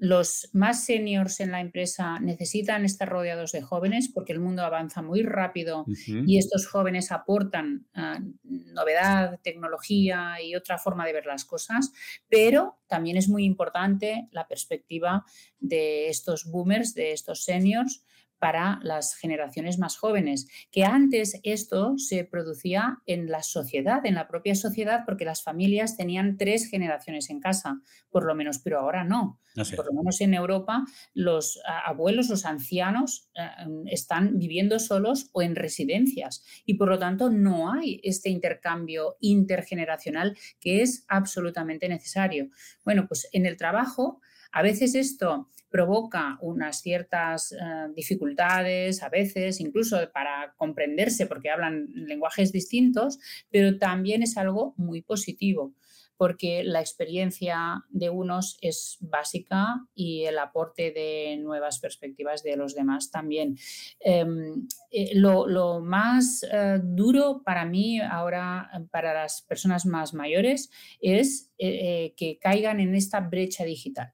los 0.00 0.48
más 0.54 0.86
seniors 0.86 1.40
en 1.40 1.52
la 1.52 1.60
empresa 1.60 2.18
necesitan 2.20 2.86
estar 2.86 3.06
rodeados 3.06 3.52
de 3.52 3.60
jóvenes 3.60 4.10
porque 4.12 4.32
el 4.32 4.40
mundo 4.40 4.62
avanza 4.62 5.02
muy 5.02 5.22
rápido 5.22 5.84
y 6.06 6.38
estos 6.38 6.66
jóvenes 6.66 7.12
aportan 7.12 7.86
ah, 7.92 8.18
novedad, 8.42 9.38
tecnología 9.42 10.40
y 10.42 10.54
otra 10.54 10.78
forma 10.78 11.04
de 11.04 11.12
ver 11.12 11.26
las 11.26 11.44
cosas, 11.44 11.92
pero 12.30 12.78
también 12.86 13.18
es 13.18 13.28
muy 13.28 13.44
importante 13.44 14.26
la 14.32 14.48
perspectiva 14.48 15.26
de 15.58 16.08
estos 16.08 16.46
boomers, 16.50 16.94
de 16.94 17.12
estos 17.12 17.44
seniors, 17.44 18.02
para 18.40 18.80
las 18.82 19.14
generaciones 19.14 19.78
más 19.78 19.96
jóvenes, 19.96 20.48
que 20.72 20.84
antes 20.84 21.38
esto 21.44 21.98
se 21.98 22.24
producía 22.24 22.98
en 23.06 23.30
la 23.30 23.42
sociedad, 23.42 24.04
en 24.04 24.14
la 24.14 24.26
propia 24.26 24.54
sociedad, 24.54 25.02
porque 25.04 25.26
las 25.26 25.42
familias 25.44 25.96
tenían 25.96 26.38
tres 26.38 26.68
generaciones 26.68 27.30
en 27.30 27.38
casa, 27.38 27.80
por 28.08 28.24
lo 28.24 28.34
menos, 28.34 28.58
pero 28.58 28.80
ahora 28.80 29.04
no. 29.04 29.38
Por 29.54 29.86
lo 29.86 29.92
menos 29.92 30.20
en 30.20 30.32
Europa, 30.32 30.84
los 31.12 31.60
abuelos, 31.84 32.30
los 32.30 32.46
ancianos 32.46 33.28
eh, 33.34 33.48
están 33.86 34.38
viviendo 34.38 34.78
solos 34.78 35.28
o 35.32 35.42
en 35.42 35.56
residencias 35.56 36.44
y 36.64 36.74
por 36.74 36.88
lo 36.88 36.98
tanto 36.98 37.30
no 37.30 37.72
hay 37.72 38.00
este 38.04 38.30
intercambio 38.30 39.16
intergeneracional 39.20 40.36
que 40.60 40.82
es 40.82 41.04
absolutamente 41.08 41.88
necesario. 41.88 42.48
Bueno, 42.84 43.06
pues 43.06 43.28
en 43.32 43.44
el 43.44 43.56
trabajo, 43.56 44.20
a 44.52 44.62
veces 44.62 44.94
esto 44.94 45.48
provoca 45.70 46.36
unas 46.42 46.80
ciertas 46.80 47.52
eh, 47.52 47.56
dificultades, 47.94 49.02
a 49.02 49.08
veces 49.08 49.60
incluso 49.60 49.96
para 50.12 50.52
comprenderse 50.56 51.26
porque 51.26 51.50
hablan 51.50 51.88
lenguajes 51.94 52.52
distintos, 52.52 53.18
pero 53.50 53.78
también 53.78 54.22
es 54.22 54.36
algo 54.36 54.74
muy 54.76 55.02
positivo 55.02 55.72
porque 56.16 56.64
la 56.64 56.80
experiencia 56.80 57.82
de 57.88 58.10
unos 58.10 58.58
es 58.60 58.98
básica 59.00 59.86
y 59.94 60.24
el 60.24 60.38
aporte 60.38 60.90
de 60.90 61.38
nuevas 61.38 61.78
perspectivas 61.78 62.42
de 62.42 62.56
los 62.56 62.74
demás 62.74 63.10
también. 63.10 63.56
Em, 64.00 64.68
eh, 64.90 65.12
lo, 65.14 65.80
más 65.80 66.42
eh, 66.42 66.78
duro 66.82 67.42
para 67.42 67.64
mí 67.64 68.02
ahora, 68.02 68.70
para 68.90 69.14
las 69.14 69.40
personas 69.40 69.86
más 69.86 70.12
mayores, 70.12 70.70
es 71.00 71.50
que 71.56 72.38
caigan 72.38 72.80
en 72.80 72.94
esta 72.94 73.20
brecha 73.20 73.64
digital. 73.64 74.12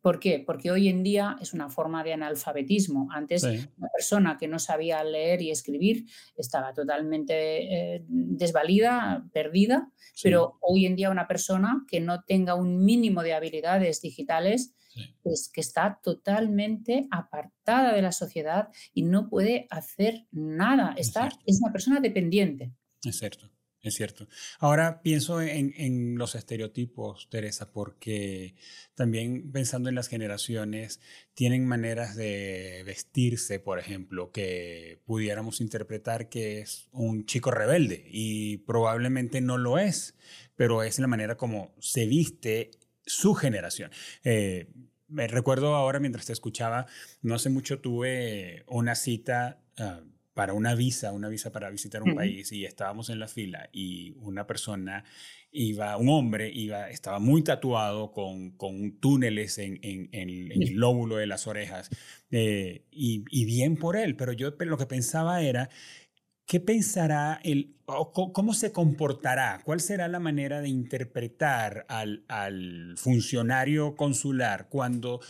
¿Por 0.00 0.18
qué? 0.20 0.42
Porque 0.44 0.70
hoy 0.70 0.88
en 0.88 1.02
día 1.02 1.36
es 1.40 1.52
una 1.52 1.68
forma 1.68 2.04
de 2.04 2.12
analfabetismo. 2.12 3.08
Antes 3.12 3.44
una 3.44 3.88
persona 3.94 4.36
que 4.38 4.48
no 4.48 4.58
sabía 4.58 5.02
leer 5.04 5.42
y 5.42 5.50
escribir 5.50 6.06
estaba 6.36 6.72
totalmente 6.72 7.94
eh, 7.94 8.04
desvalida, 8.08 9.26
perdida, 9.32 9.90
pero 10.22 10.58
hoy 10.60 10.86
en 10.86 10.96
día 10.96 11.10
una 11.10 11.26
persona 11.26 11.84
que 11.88 12.00
no 12.00 12.22
tenga 12.22 12.54
un 12.54 12.84
mínimo 12.84 13.22
de 13.22 13.34
habilidades 13.34 14.00
digitales 14.00 14.74
es 15.24 15.50
que 15.52 15.60
está 15.60 16.00
totalmente 16.02 17.06
apartada 17.10 17.92
de 17.92 18.02
la 18.02 18.12
sociedad 18.12 18.68
y 18.94 19.02
no 19.02 19.28
puede 19.28 19.66
hacer 19.70 20.26
nada. 20.30 20.94
Está, 20.96 21.28
es 21.44 21.60
una 21.60 21.72
persona 21.72 22.00
dependiente. 22.00 22.72
Es 23.04 23.18
cierto. 23.18 23.50
Es 23.86 23.94
cierto. 23.94 24.26
Ahora 24.58 25.00
pienso 25.00 25.40
en, 25.40 26.18
los 26.18 26.34
estereotipos, 26.34 27.28
Teresa, 27.30 27.70
porque 27.70 28.56
también 28.96 29.52
pensando 29.52 29.88
en 29.88 29.94
las 29.94 30.08
generaciones, 30.08 31.00
tienen 31.34 31.64
maneras 31.64 32.16
de 32.16 32.82
vestirse, 32.84 33.60
por 33.60 33.78
ejemplo, 33.78 34.32
que 34.32 35.00
pudiéramos 35.04 35.60
interpretar 35.60 36.28
que 36.28 36.62
es 36.62 36.88
un 36.90 37.26
chico 37.26 37.52
rebelde 37.52 38.04
y 38.10 38.56
probablemente 38.58 39.40
no 39.40 39.56
lo 39.56 39.78
es, 39.78 40.16
pero 40.56 40.82
es 40.82 40.98
la 40.98 41.06
manera 41.06 41.36
como 41.36 41.72
se 41.78 42.06
viste 42.06 42.72
su 43.04 43.34
generación. 43.34 43.92
Eh, 44.24 44.66
me 45.06 45.28
recuerdo 45.28 45.76
ahora 45.76 46.00
mientras 46.00 46.26
te 46.26 46.32
escuchaba, 46.32 46.86
no 47.22 47.36
hace 47.36 47.50
mucho 47.50 47.78
tuve 47.78 48.64
una 48.66 48.96
cita. 48.96 49.62
Ah, 49.78 50.00
para 50.36 50.52
una 50.52 50.74
visa, 50.74 51.12
una 51.12 51.30
visa 51.30 51.50
para 51.50 51.70
visitar 51.70 52.02
un 52.02 52.14
país 52.14 52.52
y 52.52 52.66
estábamos 52.66 53.08
en 53.08 53.18
la 53.18 53.26
fila 53.26 53.70
y 53.72 54.12
una 54.20 54.46
persona 54.46 55.02
iba, 55.50 55.96
un 55.96 56.10
hombre 56.10 56.50
iba, 56.52 56.90
estaba 56.90 57.18
muy 57.20 57.40
tatuado 57.40 58.12
con, 58.12 58.50
con 58.50 59.00
túneles 59.00 59.56
en, 59.56 59.78
en, 59.80 60.10
el 60.12 60.74
lóbulo 60.74 61.16
de 61.16 61.26
las 61.26 61.46
orejas 61.46 61.88
eh, 62.30 62.84
y, 62.90 63.24
y, 63.30 63.46
bien 63.46 63.78
por 63.78 63.96
él, 63.96 64.14
pero 64.14 64.34
yo 64.34 64.50
lo 64.58 64.76
que 64.76 64.84
pensaba 64.84 65.40
era, 65.40 65.70
¿qué 66.44 66.60
pensará 66.60 67.40
él, 67.42 67.74
cómo 67.86 68.52
se 68.52 68.72
comportará? 68.72 69.62
¿Cuál 69.64 69.80
será 69.80 70.06
la 70.06 70.20
manera 70.20 70.60
de 70.60 70.68
interpretar 70.68 71.86
al, 71.88 72.26
al 72.28 72.92
funcionario 72.98 73.96
consular 73.96 74.68
cuando 74.68 75.20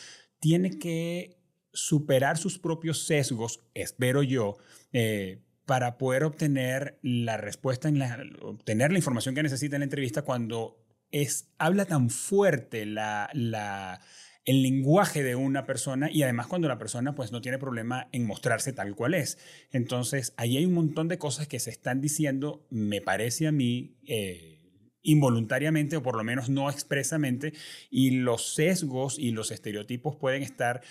tiene 0.41 0.81
que 0.81 1.36
superar 1.77 2.39
sus 2.39 2.59
propios 2.59 3.07
sesgos, 3.07 3.61
espero 3.75 4.23
yo, 4.23 4.57
eh, 4.93 5.43
para 5.67 5.99
poder 5.99 6.25
obtener 6.25 6.99
la 7.03 7.37
respuesta, 7.37 7.89
en 7.89 7.99
la, 7.99 8.25
obtener 8.41 8.93
la 8.93 8.99
información 8.99 9.35
que 9.35 9.43
necesita 9.43 9.77
en 9.77 9.81
la 9.81 9.85
entrevista 9.85 10.23
cuando 10.23 10.83
es, 11.11 11.51
habla 11.59 11.85
tan 11.85 12.09
fuerte 12.09 12.87
la, 12.87 13.29
la, 13.33 14.01
el 14.45 14.63
lenguaje 14.63 15.23
de 15.23 15.35
una 15.35 15.67
persona 15.67 16.09
y 16.11 16.23
además 16.23 16.47
cuando 16.47 16.69
la 16.69 16.79
persona 16.79 17.15
pues 17.15 17.33
no 17.33 17.41
tiene 17.41 17.59
problema 17.59 18.09
en 18.13 18.27
mostrarse 18.27 18.73
tal 18.73 18.95
cual 18.95 19.15
es. 19.15 19.39
Entonces, 19.73 20.33
ahí 20.37 20.57
hay 20.57 20.65
un 20.65 20.75
montón 20.75 21.09
de 21.09 21.19
cosas 21.19 21.49
que 21.49 21.59
se 21.59 21.71
están 21.71 22.01
diciendo, 22.01 22.65
me 22.71 23.01
parece 23.01 23.49
a 23.49 23.53
mí, 23.53 23.97
eh, 24.07 24.57
involuntariamente 25.03 25.97
o 25.97 26.03
por 26.03 26.17
lo 26.17 26.25
menos 26.25 26.49
no 26.49 26.69
expresamente, 26.71 27.53
y 27.91 28.11
los 28.11 28.55
sesgos 28.55 29.19
y 29.19 29.31
los 29.31 29.51
estereotipos 29.51 30.17
pueden 30.17 30.43
estar 30.43 30.83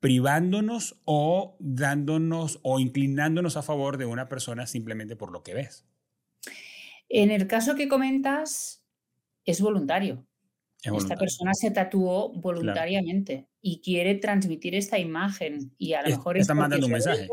privándonos 0.00 1.00
o 1.04 1.56
dándonos 1.58 2.60
o 2.62 2.80
inclinándonos 2.80 3.56
a 3.56 3.62
favor 3.62 3.96
de 3.98 4.06
una 4.06 4.28
persona 4.28 4.66
simplemente 4.66 5.16
por 5.16 5.32
lo 5.32 5.42
que 5.42 5.54
ves. 5.54 5.84
En 7.08 7.30
el 7.30 7.46
caso 7.46 7.74
que 7.74 7.88
comentas, 7.88 8.84
es 9.44 9.60
voluntario. 9.60 10.26
Esta 10.82 11.16
persona 11.16 11.52
se 11.54 11.72
tatuó 11.72 12.32
voluntariamente 12.32 13.48
y 13.60 13.80
quiere 13.80 14.14
transmitir 14.14 14.76
esta 14.76 14.98
imagen 14.98 15.74
y 15.76 15.94
a 15.94 16.02
lo 16.02 16.10
mejor 16.10 16.38
está 16.38 16.54
mandando 16.54 16.86
un 16.86 16.92
mensaje. 16.92 17.28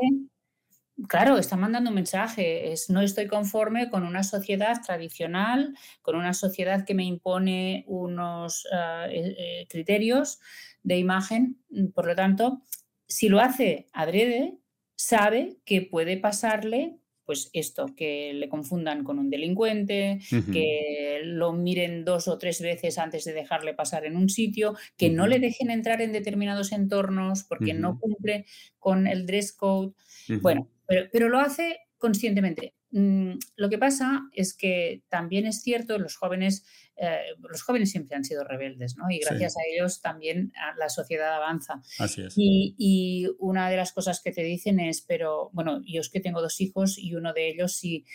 Claro, 1.09 1.37
está 1.37 1.57
mandando 1.57 1.89
un 1.89 1.95
mensaje. 1.95 2.71
Es, 2.71 2.89
no 2.89 3.01
estoy 3.01 3.27
conforme 3.27 3.89
con 3.89 4.03
una 4.03 4.23
sociedad 4.23 4.81
tradicional, 4.83 5.77
con 6.01 6.15
una 6.15 6.33
sociedad 6.33 6.85
que 6.85 6.95
me 6.95 7.03
impone 7.03 7.83
unos 7.87 8.65
ah, 8.73 9.07
eh, 9.09 9.35
eh, 9.37 9.67
criterios 9.69 10.39
de 10.85 10.97
imagen. 10.97 11.57
Por 11.93 12.07
lo 12.07 12.15
tanto, 12.15 12.61
si 13.07 13.27
lo 13.27 13.39
hace 13.39 13.87
adrede, 13.91 14.57
sabe 14.95 15.57
que 15.65 15.81
puede 15.81 16.17
pasarle 16.17 16.99
pues 17.25 17.49
esto, 17.53 17.87
que 17.97 18.33
le 18.35 18.47
confundan 18.49 19.03
con 19.03 19.17
un 19.17 19.31
delincuente, 19.31 20.19
que 20.51 21.21
lo 21.23 21.53
miren 21.53 22.05
dos 22.05 22.27
o 22.27 22.37
tres 22.37 22.61
veces 22.61 22.99
antes 22.99 23.25
de 23.25 23.33
dejarle 23.33 23.73
pasar 23.73 24.05
en 24.05 24.15
un 24.15 24.29
sitio, 24.29 24.75
que 24.95 25.09
no 25.09 25.25
le 25.25 25.39
dejen 25.39 25.71
entrar 25.71 26.03
en 26.03 26.11
determinados 26.11 26.71
entornos 26.71 27.43
porque 27.43 27.73
no 27.73 27.99
cumple 27.99 28.45
con 28.77 29.07
el 29.07 29.25
dress 29.25 29.53
code. 29.53 29.93
Bueno, 30.39 30.69
pero, 31.11 31.29
lo 31.29 31.39
hace 31.39 31.79
conscientemente. 31.97 32.75
Mm, 32.99 33.39
lo 33.57 33.69
que 33.69 33.77
pasa 33.77 34.29
es 34.33 34.55
que 34.55 35.03
también 35.09 35.45
es 35.45 35.61
cierto, 35.61 35.97
los 35.99 36.15
jóvenes, 36.15 36.65
eh, 36.95 37.19
los 37.47 37.61
jóvenes 37.61 37.91
siempre 37.91 38.15
han 38.15 38.23
sido 38.25 38.43
rebeldes, 38.43 38.95
¿no? 38.97 39.05
Y 39.09 39.19
gracias 39.19 39.57
a 39.57 39.61
ellos 39.71 40.01
también 40.01 40.53
la 40.77 40.89
sociedad 40.89 41.33
avanza. 41.33 41.81
Así 41.99 42.21
es. 42.23 42.33
Y, 42.35 42.75
y, 42.77 43.27
una 43.39 43.69
de 43.69 43.77
las 43.77 43.91
cosas 43.91 44.21
que 44.23 44.31
te 44.31 44.43
dicen 44.43 44.79
es, 44.79 45.01
pero 45.01 45.49
bueno, 45.53 45.81
yo 45.85 46.01
es 46.01 46.09
que 46.09 46.19
tengo 46.19 46.41
dos 46.41 46.59
hijos 46.61 46.97
y 46.97 47.15
uno 47.15 47.33
de 47.33 47.49
ellos 47.49 47.75
sí 47.75 48.05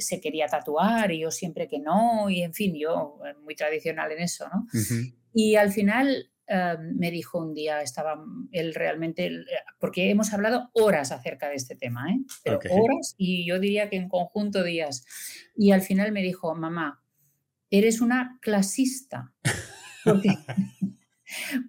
se 0.00 0.20
quería 0.20 0.46
tatuar 0.46 1.12
y 1.12 1.20
yo 1.20 1.30
siempre 1.30 1.68
que 1.68 1.78
no, 1.78 2.28
y 2.28 2.42
en 2.42 2.54
fin, 2.54 2.74
yo 2.76 3.18
eh, 3.24 3.34
muy 3.42 3.54
tradicional 3.54 4.10
en 4.12 4.20
eso, 4.20 4.48
¿no? 4.48 4.66
Y 5.32 5.54
al 5.54 5.70
final 5.70 6.30
Em, 6.52 6.96
me 6.96 7.12
dijo 7.12 7.38
un 7.38 7.54
día, 7.54 7.80
estaba 7.80 8.20
él 8.50 8.74
realmente, 8.74 9.30
porque 9.78 10.10
hemos 10.10 10.32
hablado 10.32 10.68
horas 10.72 11.12
acerca 11.12 11.48
de 11.48 11.54
este 11.54 11.76
tema, 11.76 12.10
¿eh? 12.10 12.18
pero 12.42 12.58
horas 12.58 13.14
y 13.16 13.46
yo 13.46 13.60
diría 13.60 13.88
que 13.88 13.94
en 13.94 14.08
conjunto 14.08 14.64
días. 14.64 15.04
Y 15.54 15.70
al 15.70 15.82
final 15.82 16.10
me 16.10 16.22
dijo, 16.22 16.52
mamá, 16.56 17.04
eres 17.70 18.00
una 18.00 18.36
clasista, 18.42 19.32
porque, 20.04 20.30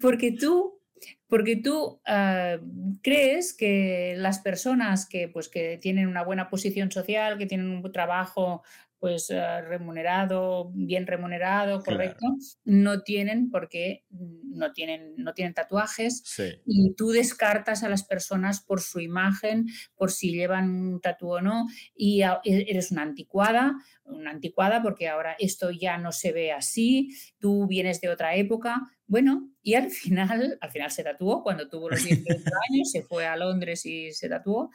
porque 0.02 0.32
tú 0.32 0.80
porque 1.28 1.58
tú 1.58 2.02
ah, 2.08 2.58
crees 3.04 3.54
que 3.54 4.16
las 4.18 4.40
personas 4.40 5.08
que, 5.08 5.28
pues, 5.28 5.48
que 5.48 5.78
tienen 5.78 6.08
una 6.08 6.24
buena 6.24 6.50
posición 6.50 6.92
social, 6.92 7.38
que 7.38 7.46
tienen 7.46 7.70
un 7.70 7.92
trabajo 7.92 8.64
pues 9.02 9.32
ah, 9.32 9.62
remunerado, 9.62 10.72
bien 10.76 11.08
remunerado, 11.08 11.82
correcto, 11.82 12.28
no 12.66 13.02
tienen 13.02 13.50
porque 13.50 14.06
no 14.12 14.74
tienen, 14.74 15.16
no 15.18 15.34
tienen 15.34 15.56
tatuajes 15.56 16.24
y 16.68 16.94
tú 16.94 17.10
descartas 17.10 17.82
a 17.82 17.90
las 17.90 18.04
personas 18.04 18.62
por 18.62 18.80
su 18.80 19.00
imagen, 19.00 19.66
por 19.96 20.12
si 20.12 20.32
llevan 20.32 20.70
un 20.70 21.02
tatu 21.02 21.32
o 21.32 21.42
no 21.42 21.66
y 21.96 22.22
e, 22.22 22.38
eres 22.44 22.92
una 22.92 23.02
anticuada, 23.02 23.74
una 24.06 24.30
anticuada 24.30 24.84
porque 24.84 25.10
ahora 25.10 25.36
esto 25.40 25.72
ya 25.72 25.98
no 25.98 26.12
se 26.12 26.32
ve 26.32 26.52
así, 26.52 27.10
tú 27.40 27.66
vienes 27.66 28.02
de 28.02 28.10
otra 28.10 28.36
época, 28.36 28.84
bueno, 29.08 29.50
y 29.64 29.74
al 29.74 29.90
final, 29.90 30.60
al 30.62 30.70
final 30.70 30.92
se 30.92 31.04
tatuó 31.04 31.42
cuando 31.42 31.68
tuvo 31.70 31.90
los 31.90 32.04
18 32.04 32.24
años, 32.70 32.92
se 32.92 33.02
fue 33.02 33.26
a 33.26 33.36
Londres 33.36 33.84
y 33.88 34.12
se 34.12 34.30
tatuó 34.30 34.70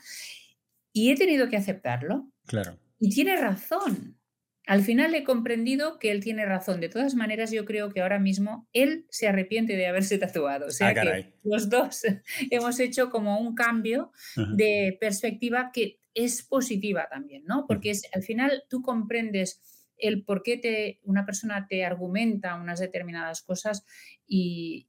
y 0.92 1.12
he 1.12 1.14
tenido 1.14 1.48
que 1.48 1.58
aceptarlo. 1.58 2.28
Claro. 2.44 2.76
Y 2.98 3.10
tiene 3.10 3.36
razón. 3.36 4.18
Al 4.66 4.82
final 4.82 5.14
he 5.14 5.22
comprendido 5.22 5.98
que 5.98 6.10
él 6.10 6.22
tiene 6.22 6.44
razón. 6.44 6.80
De 6.80 6.88
todas 6.88 7.14
maneras, 7.14 7.52
yo 7.52 7.64
creo 7.64 7.92
que 7.92 8.00
ahora 8.00 8.18
mismo 8.18 8.68
él 8.72 9.06
se 9.10 9.28
arrepiente 9.28 9.76
de 9.76 9.86
haberse 9.86 10.18
tatuado. 10.18 10.66
O 10.66 10.70
sea 10.70 10.88
ah, 10.88 10.94
que 10.94 11.34
los 11.44 11.70
dos 11.70 12.02
hemos 12.50 12.80
hecho 12.80 13.10
como 13.10 13.38
un 13.38 13.54
cambio 13.54 14.12
de 14.54 14.96
perspectiva 15.00 15.70
que 15.72 16.00
es 16.14 16.42
positiva 16.42 17.06
también, 17.08 17.44
¿no? 17.46 17.66
Porque 17.68 17.90
es, 17.90 18.08
al 18.12 18.22
final 18.22 18.64
tú 18.68 18.82
comprendes 18.82 19.60
el 19.98 20.24
por 20.24 20.42
qué 20.42 20.56
te, 20.56 21.00
una 21.04 21.24
persona 21.24 21.66
te 21.68 21.84
argumenta 21.84 22.56
unas 22.56 22.80
determinadas 22.80 23.42
cosas 23.42 23.84
y, 24.26 24.86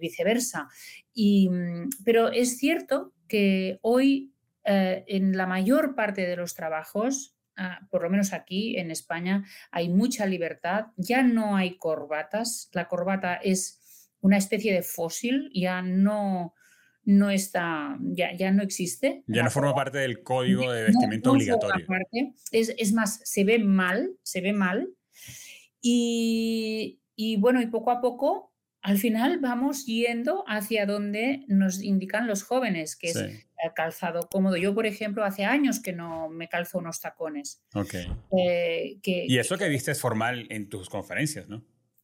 viceversa. 0.00 0.68
Y, 1.12 1.48
mm, 1.48 1.90
pero 2.04 2.30
es 2.30 2.58
cierto 2.58 3.12
que 3.28 3.78
hoy 3.82 4.32
eh, 4.64 5.04
en 5.06 5.36
la 5.36 5.46
mayor 5.46 5.94
parte 5.94 6.26
de 6.26 6.36
los 6.36 6.54
trabajos 6.54 7.36
por 7.90 8.02
lo 8.02 8.10
menos 8.10 8.32
aquí 8.32 8.76
en 8.78 8.90
España, 8.90 9.44
hay 9.70 9.88
mucha 9.88 10.26
libertad, 10.26 10.86
ya 10.96 11.22
no 11.22 11.56
hay 11.56 11.76
corbatas, 11.76 12.70
la 12.72 12.88
corbata 12.88 13.36
es 13.36 13.80
una 14.20 14.36
especie 14.36 14.72
de 14.72 14.82
fósil, 14.82 15.50
ya 15.54 15.82
no, 15.82 16.54
no 17.04 17.30
está, 17.30 17.96
ya, 18.00 18.32
ya 18.34 18.50
no 18.50 18.62
existe. 18.62 19.24
Ya 19.26 19.42
no 19.42 19.50
forma 19.50 19.74
parte 19.74 19.98
del 19.98 20.22
código 20.22 20.70
de 20.70 20.84
vestimenta 20.84 21.30
obligatorio. 21.30 21.86
Es, 22.52 22.74
es, 22.76 22.92
más, 22.92 23.20
se 23.24 23.44
ve 23.44 23.58
mal, 23.58 24.10
se 24.22 24.40
ve 24.40 24.52
mal. 24.52 24.88
Y, 25.80 27.00
y 27.16 27.36
bueno, 27.38 27.62
y 27.62 27.66
poco 27.66 27.90
a 27.90 28.00
poco 28.00 28.49
al 28.82 28.98
final 28.98 29.38
vamos 29.40 29.84
yendo 29.84 30.44
hacia 30.46 30.86
donde 30.86 31.44
nos 31.48 31.82
indican 31.82 32.26
los 32.26 32.42
jóvenes, 32.42 32.96
que 32.96 33.08
es 33.08 33.16
el 33.16 33.72
calzado 33.74 34.28
cómodo. 34.30 34.56
Yo, 34.56 34.74
por 34.74 34.86
ejemplo, 34.86 35.24
hace 35.24 35.44
años 35.44 35.80
que 35.80 35.92
no 35.92 36.28
me 36.28 36.48
calzo 36.48 36.78
unos 36.78 37.00
tacones. 37.00 37.62
Eh, 38.36 38.98
y 39.04 39.38
eso 39.38 39.58
que 39.58 39.68
viste 39.68 39.90
es 39.90 40.00
formal 40.00 40.46
en 40.50 40.68
tus 40.68 40.88
conferencias, 40.88 41.48
¿no? 41.48 41.62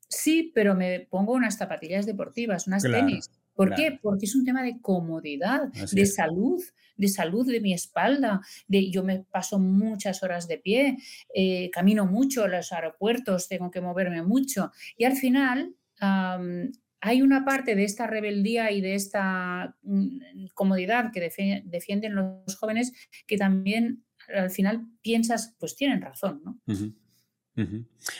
Sí, 0.08 0.52
pero 0.54 0.74
me 0.74 1.00
pongo 1.00 1.32
unas 1.32 1.56
zapatillas 1.56 2.06
deportivas, 2.06 2.66
unas 2.66 2.82
tenis. 2.82 3.30
¿Por 3.54 3.74
qué? 3.74 3.98
Porque 4.02 4.26
es 4.26 4.34
un 4.34 4.44
tema 4.44 4.62
de 4.62 4.78
comodidad, 4.82 5.72
de 5.72 6.04
salud, 6.04 6.62
de 6.96 7.08
salud 7.08 7.50
de 7.50 7.60
mi 7.60 7.72
espalda. 7.72 8.42
De, 8.68 8.90
yo 8.90 9.02
me 9.02 9.20
paso 9.20 9.58
muchas 9.58 10.22
horas 10.22 10.46
de 10.46 10.58
pie, 10.58 10.98
eh, 11.34 11.70
camino 11.70 12.04
mucho 12.04 12.44
a 12.44 12.48
los 12.48 12.70
aeropuertos, 12.70 13.48
tengo 13.48 13.70
que 13.70 13.80
moverme 13.80 14.22
mucho. 14.22 14.72
Y 14.98 15.04
al 15.04 15.16
final 15.16 15.74
hay 15.98 17.22
una 17.22 17.44
parte 17.44 17.74
de 17.74 17.84
esta 17.84 18.06
rebeldía 18.06 18.70
y 18.72 18.80
de 18.80 18.94
esta 18.94 19.76
mm, 19.82 20.46
comodidad 20.54 21.12
que 21.12 21.20
defienden 21.64 22.14
los 22.14 22.56
jóvenes 22.56 22.92
que 23.26 23.36
también 23.36 24.04
al 24.34 24.50
final 24.50 24.86
piensas, 25.02 25.54
pues 25.58 25.76
tienen 25.76 26.00
razón, 26.00 26.42
¿no? 26.44 26.60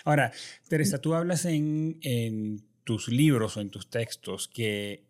Ahora, 0.05 0.33
Teresa, 0.69 0.99
tú 1.01 1.15
hablas 1.15 1.45
en, 1.45 1.99
en 2.03 2.65
tus 2.85 3.09
libros 3.09 3.57
o 3.57 3.61
en 3.61 3.71
tus 3.71 3.91
textos 3.91 4.49
que 4.49 5.05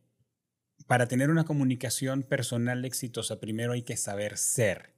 para 0.86 1.06
tener 1.06 1.30
una 1.30 1.44
comunicación 1.44 2.22
personal 2.22 2.84
exitosa, 2.84 3.38
primero 3.40 3.72
hay 3.72 3.82
que 3.82 3.96
saber 3.96 4.36
ser 4.36 4.94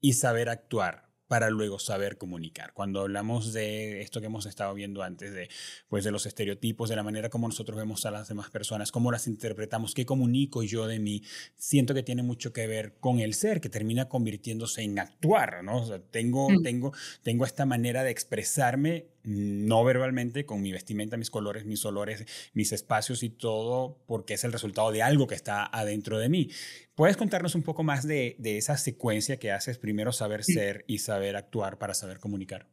y 0.00 0.14
saber 0.14 0.48
actuar 0.48 1.09
para 1.30 1.48
luego 1.48 1.78
saber 1.78 2.18
comunicar. 2.18 2.72
Cuando 2.72 3.02
hablamos 3.02 3.52
de 3.52 4.00
esto 4.00 4.18
que 4.18 4.26
hemos 4.26 4.46
estado 4.46 4.74
viendo 4.74 5.04
antes, 5.04 5.32
de, 5.32 5.48
pues 5.88 6.02
de 6.02 6.10
los 6.10 6.26
estereotipos, 6.26 6.88
de 6.88 6.96
la 6.96 7.04
manera 7.04 7.30
como 7.30 7.46
nosotros 7.46 7.78
vemos 7.78 8.04
a 8.04 8.10
las 8.10 8.26
demás 8.26 8.50
personas, 8.50 8.90
cómo 8.90 9.12
las 9.12 9.28
interpretamos, 9.28 9.94
qué 9.94 10.04
comunico 10.04 10.64
yo 10.64 10.88
de 10.88 10.98
mí, 10.98 11.22
siento 11.54 11.94
que 11.94 12.02
tiene 12.02 12.24
mucho 12.24 12.52
que 12.52 12.66
ver 12.66 12.94
con 12.98 13.20
el 13.20 13.34
ser, 13.34 13.60
que 13.60 13.68
termina 13.68 14.08
convirtiéndose 14.08 14.82
en 14.82 14.98
actuar, 14.98 15.62
¿no? 15.62 15.82
O 15.82 15.86
sea, 15.86 16.00
tengo, 16.00 16.50
mm. 16.50 16.62
tengo, 16.64 16.92
tengo 17.22 17.44
esta 17.44 17.64
manera 17.64 18.02
de 18.02 18.10
expresarme 18.10 19.06
no 19.22 19.84
verbalmente, 19.84 20.46
con 20.46 20.62
mi 20.62 20.72
vestimenta, 20.72 21.16
mis 21.16 21.30
colores, 21.30 21.64
mis 21.64 21.84
olores, 21.84 22.24
mis 22.54 22.72
espacios 22.72 23.22
y 23.22 23.30
todo, 23.30 23.98
porque 24.06 24.34
es 24.34 24.44
el 24.44 24.52
resultado 24.52 24.92
de 24.92 25.02
algo 25.02 25.26
que 25.26 25.34
está 25.34 25.66
adentro 25.66 26.18
de 26.18 26.28
mí. 26.28 26.50
¿Puedes 26.94 27.16
contarnos 27.16 27.54
un 27.54 27.62
poco 27.62 27.82
más 27.82 28.06
de, 28.06 28.36
esa 28.42 28.76
secuencia 28.76 29.38
que 29.38 29.52
haces, 29.52 29.78
primero 29.78 30.12
saber 30.12 30.44
ser 30.44 30.84
y 30.86 30.98
saber 30.98 31.36
actuar 31.36 31.78
para 31.78 31.94
saber 31.94 32.18
comunicar? 32.18 32.66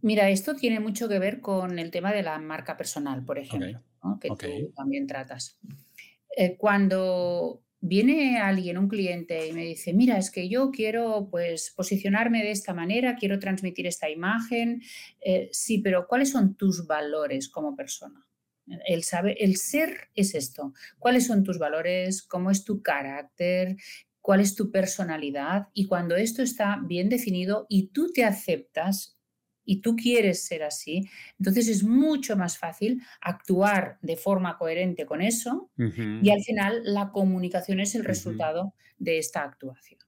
Mira, 0.00 0.30
esto 0.30 0.54
tiene 0.54 0.80
mucho 0.80 1.08
que 1.08 1.18
ver 1.18 1.40
con 1.40 1.78
el 1.78 1.90
tema 1.90 2.12
de 2.12 2.22
la 2.22 2.38
marca 2.38 2.76
personal, 2.76 3.24
por 3.24 3.38
ejemplo, 3.38 3.82
que 4.20 4.28
tú 4.28 4.72
también 4.76 5.06
tratas. 5.06 5.58
Eh, 6.36 6.56
cuando 6.56 7.62
viene 7.80 8.38
alguien, 8.38 8.78
un 8.78 8.88
cliente, 8.88 9.48
y 9.48 9.52
me 9.52 9.64
dice, 9.64 9.92
mira, 9.92 10.18
es 10.18 10.30
que 10.30 10.48
yo 10.48 10.70
quiero 10.70 11.28
pues 11.30 11.72
posicionarme 11.76 12.42
de 12.42 12.50
esta 12.50 12.74
manera, 12.74 13.16
quiero 13.16 13.38
transmitir 13.38 13.86
esta 13.86 14.10
imagen. 14.10 14.82
Eh, 15.20 15.48
sí, 15.52 15.78
pero 15.78 16.06
¿cuáles 16.06 16.30
son 16.30 16.54
tus 16.56 16.86
valores 16.86 17.48
como 17.48 17.76
persona? 17.76 18.26
El, 18.86 19.02
saber, 19.02 19.36
el 19.40 19.56
ser 19.56 20.08
es 20.14 20.34
esto. 20.34 20.74
¿Cuáles 20.98 21.26
son 21.26 21.42
tus 21.44 21.58
valores? 21.58 22.22
¿Cómo 22.22 22.50
es 22.50 22.64
tu 22.64 22.82
carácter? 22.82 23.76
¿Cuál 24.20 24.40
es 24.40 24.54
tu 24.54 24.70
personalidad? 24.70 25.68
Y 25.72 25.86
cuando 25.86 26.16
esto 26.16 26.42
está 26.42 26.80
bien 26.84 27.08
definido 27.08 27.66
y 27.68 27.88
tú 27.88 28.12
te 28.12 28.24
aceptas 28.24 29.17
y 29.70 29.82
tú 29.82 29.96
quieres 29.96 30.46
ser 30.46 30.62
así, 30.62 31.10
entonces 31.38 31.68
es 31.68 31.84
mucho 31.84 32.38
más 32.38 32.56
fácil 32.56 33.02
actuar 33.20 33.98
de 34.00 34.16
forma 34.16 34.56
coherente 34.56 35.04
con 35.04 35.20
eso 35.20 35.70
y 35.76 36.30
al 36.30 36.40
final 36.40 36.80
la 36.84 37.10
comunicación 37.12 37.78
es 37.78 37.94
el 37.94 38.04
resultado 38.04 38.72
de 38.96 39.18
esta 39.18 39.42
actuación. 39.42 39.98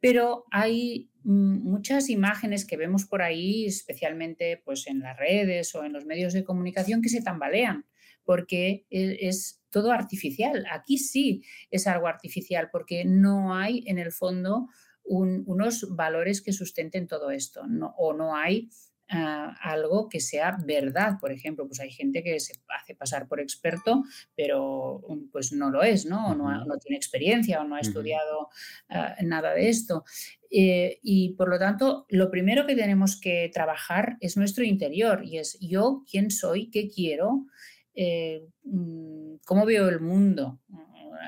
Pero 0.00 0.46
hay 0.52 1.10
mm, 1.24 1.68
muchas 1.68 2.10
imágenes 2.10 2.64
que 2.64 2.76
vemos 2.76 3.04
por 3.04 3.22
ahí, 3.22 3.66
especialmente 3.66 4.62
pues, 4.64 4.86
en 4.86 5.00
las 5.00 5.18
redes 5.18 5.74
o 5.74 5.84
en 5.84 5.92
los 5.92 6.06
medios 6.06 6.32
de 6.32 6.44
comunicación, 6.44 7.02
que 7.02 7.08
se 7.08 7.22
tambalean 7.22 7.84
porque 8.24 8.86
e, 8.88 9.18
es 9.26 9.64
todo 9.70 9.90
artificial. 9.90 10.64
Aquí 10.70 10.98
sí 10.98 11.42
es 11.72 11.88
algo 11.88 12.06
artificial 12.06 12.68
porque 12.70 13.04
no 13.04 13.52
hay 13.52 13.82
en 13.88 13.98
el 13.98 14.12
fondo 14.12 14.68
unos 15.04 15.96
valores 15.96 16.40
que 16.40 16.52
sustenten 16.52 17.08
todo 17.08 17.32
esto 17.32 17.62
o 17.96 18.12
no 18.12 18.36
hay 18.36 18.70
algo 19.12 20.08
que 20.08 20.20
sea 20.20 20.56
verdad. 20.64 21.18
Por 21.20 21.32
ejemplo, 21.32 21.66
pues 21.66 21.80
hay 21.80 21.90
gente 21.90 22.22
que 22.22 22.40
se 22.40 22.54
hace 22.68 22.94
pasar 22.94 23.28
por 23.28 23.40
experto, 23.40 24.04
pero 24.34 25.02
mm, 25.08 25.30
pues 25.30 25.52
no 25.52 25.70
lo 25.70 25.82
es, 25.82 26.06
¿no? 26.06 26.28
O 26.28 26.34
no, 26.34 26.78
tiene 26.78 26.96
experiencia 26.96 27.60
o 27.60 27.64
no 27.64 27.76
ha 27.76 27.80
estudiado 27.80 28.48
ah, 28.88 29.14
nada 29.22 29.52
de 29.52 29.68
esto. 29.68 30.04
Eh, 30.50 30.98
y 31.02 31.30
por 31.34 31.48
lo 31.48 31.58
tanto, 31.58 32.06
lo 32.08 32.30
primero 32.30 32.66
que 32.66 32.74
tenemos 32.74 33.18
que 33.20 33.50
trabajar 33.52 34.16
es 34.20 34.36
nuestro 34.36 34.64
interior 34.64 35.24
y 35.24 35.38
es 35.38 35.58
yo, 35.60 36.04
quién 36.10 36.30
soy, 36.30 36.70
qué 36.70 36.88
quiero, 36.88 37.46
eh, 37.94 38.46
mm, 38.64 39.36
cómo 39.44 39.66
veo 39.66 39.88
el 39.88 40.00
mundo, 40.00 40.60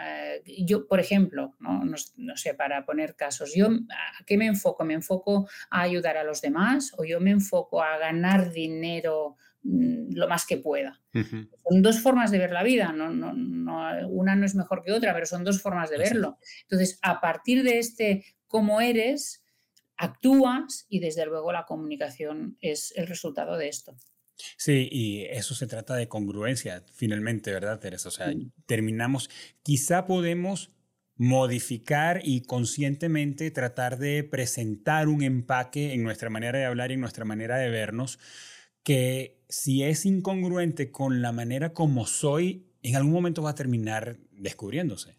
eh, 0.06 0.23
yo, 0.44 0.86
por 0.86 1.00
ejemplo, 1.00 1.54
¿no? 1.60 1.84
No, 1.84 2.36
sé, 2.36 2.54
para 2.54 2.84
poner 2.84 3.16
casos, 3.16 3.54
¿yo 3.54 3.66
a 3.66 4.24
qué 4.24 4.36
me 4.36 4.46
enfoco? 4.46 4.84
¿Me 4.84 4.94
enfoco 4.94 5.48
a 5.70 5.82
ayudar 5.82 6.16
a 6.16 6.24
los 6.24 6.40
demás 6.40 6.92
o 6.96 7.04
yo 7.04 7.20
me 7.20 7.30
enfoco 7.30 7.82
a 7.82 7.98
ganar 7.98 8.52
dinero 8.52 9.36
mm, 9.62 10.14
lo 10.14 10.28
más 10.28 10.46
que 10.46 10.58
pueda? 10.58 11.00
Son 11.68 11.82
dos 11.82 12.00
formas 12.00 12.30
de 12.30 12.38
ver 12.38 12.52
la 12.52 12.62
vida, 12.62 12.92
no, 12.92 13.08
una 14.08 14.36
no 14.36 14.46
es 14.46 14.54
mejor 14.54 14.82
que 14.82 14.92
otra, 14.92 15.14
pero 15.14 15.26
son 15.26 15.44
dos 15.44 15.60
formas 15.62 15.90
de 15.90 15.98
verlo. 15.98 16.38
Entonces, 16.62 16.98
a 17.02 17.20
partir 17.20 17.62
de 17.62 17.78
este 17.78 18.24
cómo 18.46 18.80
eres, 18.80 19.44
actúas 19.96 20.86
y 20.88 21.00
desde 21.00 21.26
luego 21.26 21.52
la 21.52 21.64
comunicación 21.64 22.56
es 22.60 22.92
el 22.96 23.06
resultado 23.06 23.56
de 23.56 23.68
esto. 23.68 23.96
Sí, 24.56 24.88
y 24.90 25.24
eso 25.24 25.54
se 25.54 25.66
trata 25.66 25.94
de 25.94 26.08
congruencia, 26.08 26.84
finalmente, 26.92 27.52
¿verdad, 27.52 27.78
Teresa? 27.80 28.08
O 28.08 28.12
sea, 28.12 28.32
terminamos, 28.66 29.30
quizá 29.62 30.06
podemos 30.06 30.70
modificar 31.16 32.20
y 32.24 32.42
conscientemente 32.42 33.50
tratar 33.50 33.98
de 33.98 34.24
presentar 34.24 35.08
un 35.08 35.22
empaque 35.22 35.92
en 35.92 36.02
nuestra 36.02 36.30
manera 36.30 36.58
de 36.58 36.64
hablar 36.64 36.90
y 36.90 36.94
en 36.94 37.00
nuestra 37.00 37.24
manera 37.24 37.56
de 37.56 37.70
vernos, 37.70 38.18
que 38.82 39.44
si 39.48 39.84
es 39.84 40.04
incongruente 40.06 40.90
con 40.90 41.22
la 41.22 41.32
manera 41.32 41.72
como 41.72 42.06
soy, 42.06 42.66
en 42.82 42.96
algún 42.96 43.12
momento 43.12 43.42
va 43.42 43.50
a 43.50 43.54
terminar 43.54 44.18
descubriéndose. 44.32 45.16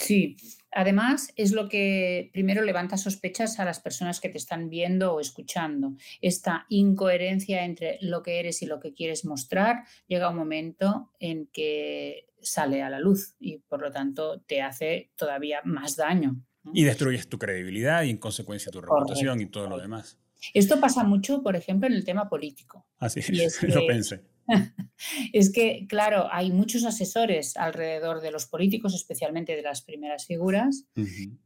Sí, 0.00 0.38
además 0.72 1.30
es 1.36 1.52
lo 1.52 1.68
que 1.68 2.30
primero 2.32 2.62
levanta 2.62 2.96
sospechas 2.96 3.60
a 3.60 3.66
las 3.66 3.80
personas 3.80 4.18
que 4.18 4.30
te 4.30 4.38
están 4.38 4.70
viendo 4.70 5.12
o 5.12 5.20
escuchando. 5.20 5.94
Esta 6.22 6.64
incoherencia 6.70 7.66
entre 7.66 7.98
lo 8.00 8.22
que 8.22 8.40
eres 8.40 8.62
y 8.62 8.66
lo 8.66 8.80
que 8.80 8.94
quieres 8.94 9.26
mostrar 9.26 9.84
llega 10.06 10.30
un 10.30 10.36
momento 10.36 11.12
en 11.20 11.48
que 11.48 12.30
sale 12.40 12.82
a 12.82 12.88
la 12.88 12.98
luz 12.98 13.36
y 13.38 13.58
por 13.58 13.82
lo 13.82 13.90
tanto 13.90 14.40
te 14.40 14.62
hace 14.62 15.10
todavía 15.16 15.60
más 15.64 15.96
daño. 15.96 16.42
Y 16.72 16.84
destruyes 16.84 17.28
tu 17.28 17.38
credibilidad 17.38 18.02
y 18.04 18.10
en 18.10 18.16
consecuencia 18.16 18.72
tu 18.72 18.80
reputación 18.80 19.42
y 19.42 19.46
todo 19.46 19.68
lo 19.68 19.78
demás. 19.78 20.18
Esto 20.54 20.80
pasa 20.80 21.04
mucho, 21.04 21.42
por 21.42 21.56
ejemplo, 21.56 21.86
en 21.88 21.92
el 21.92 22.04
tema 22.04 22.30
político. 22.30 22.86
Así 22.98 23.20
es, 23.20 23.62
lo 23.62 23.86
pensé. 23.86 24.22
es 25.32 25.52
que, 25.52 25.86
claro, 25.88 26.28
hay 26.30 26.50
muchos 26.50 26.84
asesores 26.84 27.56
alrededor 27.56 28.20
de 28.20 28.30
los 28.30 28.46
políticos, 28.46 28.94
especialmente 28.94 29.56
de 29.56 29.62
las 29.62 29.82
primeras 29.82 30.26
figuras, 30.26 30.86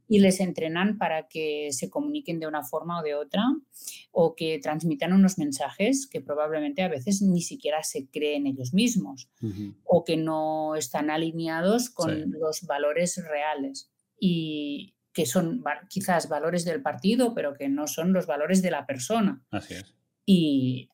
y 0.07 0.19
les 0.19 0.39
entrenan 0.39 0.97
para 0.97 1.27
que 1.27 1.69
se 1.71 1.89
comuniquen 1.89 2.39
de 2.39 2.47
una 2.47 2.63
forma 2.63 2.99
o 2.99 3.03
de 3.03 3.15
otra, 3.15 3.43
o 4.11 4.35
que 4.35 4.59
transmitan 4.59 5.13
unos 5.13 5.37
mensajes 5.37 6.07
que 6.07 6.21
probablemente 6.21 6.81
a 6.81 6.89
veces 6.89 7.21
ni 7.21 7.41
siquiera 7.41 7.83
se 7.83 8.07
creen 8.07 8.47
ellos 8.47 8.73
mismos, 8.73 9.29
o 9.83 10.03
que 10.03 10.17
no 10.17 10.75
están 10.75 11.09
alineados 11.09 11.89
con 11.89 12.31
los 12.31 12.63
valores 12.63 13.21
reales. 13.23 13.91
Y, 14.19 14.95
que 15.15 15.25
son 15.25 15.63
quizás 15.87 16.27
valores 16.27 16.65
del 16.65 16.81
partido, 16.81 17.33
pero 17.33 17.53
que 17.53 17.69
no 17.69 17.87
son 17.87 18.11
los 18.11 18.27
valores 18.27 18.61
de 18.61 18.69
la 18.69 18.85
persona. 18.85 19.41
Así 19.49 19.75
es. 19.75 19.95
Y 20.25 20.89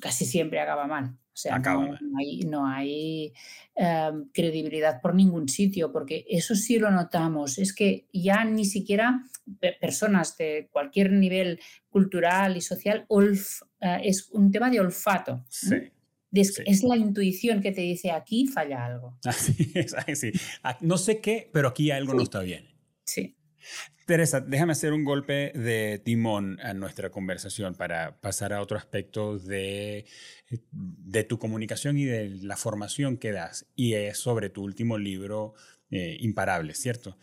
casi 0.00 0.24
siempre 0.24 0.60
acaba 0.60 0.86
mal. 0.86 1.16
O 1.32 1.36
sea, 1.40 1.58
no, 1.58 2.66
hay, 2.66 3.32
em, 3.74 4.28
credibilidad 4.32 5.00
por 5.00 5.14
ningún 5.14 5.48
sitio, 5.48 5.90
porque 5.90 6.26
eso 6.28 6.54
sí 6.54 6.78
lo 6.78 6.90
notamos. 6.90 7.58
Es 7.58 7.72
que 7.72 8.06
ya 8.12 8.44
ni 8.44 8.64
siquiera 8.64 9.22
personas 9.80 10.36
de 10.36 10.68
cualquier 10.70 11.12
nivel 11.12 11.60
cultural 11.88 12.56
y 12.56 12.60
social 12.60 13.06
eh, 13.08 14.00
es 14.04 14.28
un 14.32 14.50
tema 14.50 14.70
de 14.70 14.80
olfato. 14.80 15.44
Sí. 15.48 15.76
Es, 16.32 16.84
la 16.84 16.96
intuición 16.96 17.60
que 17.60 17.72
te 17.72 17.80
dice 17.80 18.10
aquí 18.10 18.46
falla 18.46 18.84
algo. 18.84 19.18
Así 19.24 19.72
es, 19.74 19.94
así. 19.94 20.32
No 20.80 20.96
sé 20.96 21.20
qué, 21.20 21.50
pero 21.52 21.68
aquí 21.68 21.90
algo 21.90 22.14
no 22.14 22.22
está 22.22 22.40
bien. 22.40 22.68
Sí. 23.04 23.36
Teresa, 24.06 24.40
déjame 24.40 24.72
hacer 24.72 24.92
un 24.92 25.04
golpe 25.04 25.52
de 25.54 26.00
timón 26.04 26.58
a 26.60 26.74
nuestra 26.74 27.10
conversación 27.10 27.74
para 27.74 28.20
pasar 28.20 28.52
a 28.52 28.60
otro 28.60 28.76
aspecto 28.76 29.38
de, 29.38 30.04
de 30.70 31.24
tu 31.24 31.38
comunicación 31.38 31.96
y 31.96 32.04
de 32.04 32.30
la 32.42 32.56
formación 32.56 33.16
que 33.16 33.32
das. 33.32 33.66
Y 33.76 33.94
es 33.94 34.18
sobre 34.18 34.50
tu 34.50 34.64
último 34.64 34.98
libro, 34.98 35.54
eh, 35.90 36.16
Imparable, 36.20 36.74
¿cierto? 36.74 37.16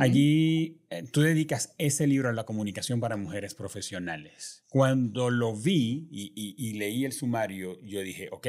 Allí 0.00 0.80
eh, 0.90 1.04
tú 1.12 1.20
dedicas 1.20 1.72
ese 1.78 2.08
libro 2.08 2.28
a 2.28 2.32
la 2.32 2.44
comunicación 2.44 2.98
para 2.98 3.16
mujeres 3.16 3.54
profesionales. 3.54 4.64
Cuando 4.68 5.30
lo 5.30 5.54
vi 5.54 6.08
y, 6.10 6.32
y 6.34 6.72
leí 6.72 7.04
el 7.04 7.12
sumario, 7.12 7.80
yo 7.80 8.00
dije, 8.00 8.28
ok, 8.32 8.48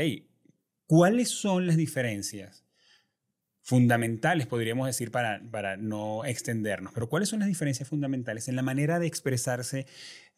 ¿cuáles 0.87 1.29
son 1.29 1.67
las 1.67 1.77
diferencias 1.77 2.64
fundamentales, 3.65 4.45
podríamos 4.45 4.85
decir, 4.85 5.09
para, 5.09 5.41
para 5.49 5.75
no 5.75 6.23
extendernos. 6.23 6.93
Pero 6.93 7.09
¿cuáles 7.09 7.29
son 7.29 7.39
las 7.39 7.47
diferencias 7.47 7.89
fundamentales 7.89 8.47
en 8.47 8.55
la 8.55 8.61
manera 8.61 8.99
de 8.99 9.07
expresarse 9.07 9.87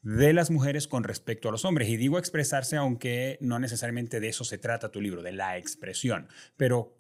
de 0.02 0.32
las 0.32 0.50
mujeres 0.50 0.88
con 0.88 1.04
respecto 1.04 1.50
a 1.50 1.52
los 1.52 1.66
hombres? 1.66 1.90
Y 1.90 1.98
digo 1.98 2.20
expresarse 2.20 2.78
aunque 2.78 3.38
no 3.42 3.60
necesariamente 3.60 4.22
de 4.22 4.30
eso 4.30 4.46
se 4.46 4.58
trata 4.58 4.92
tu 4.92 5.02
libro, 5.02 5.24
de 5.24 5.34
la 5.34 5.58
expresión. 5.58 6.30
Pero 6.56 6.97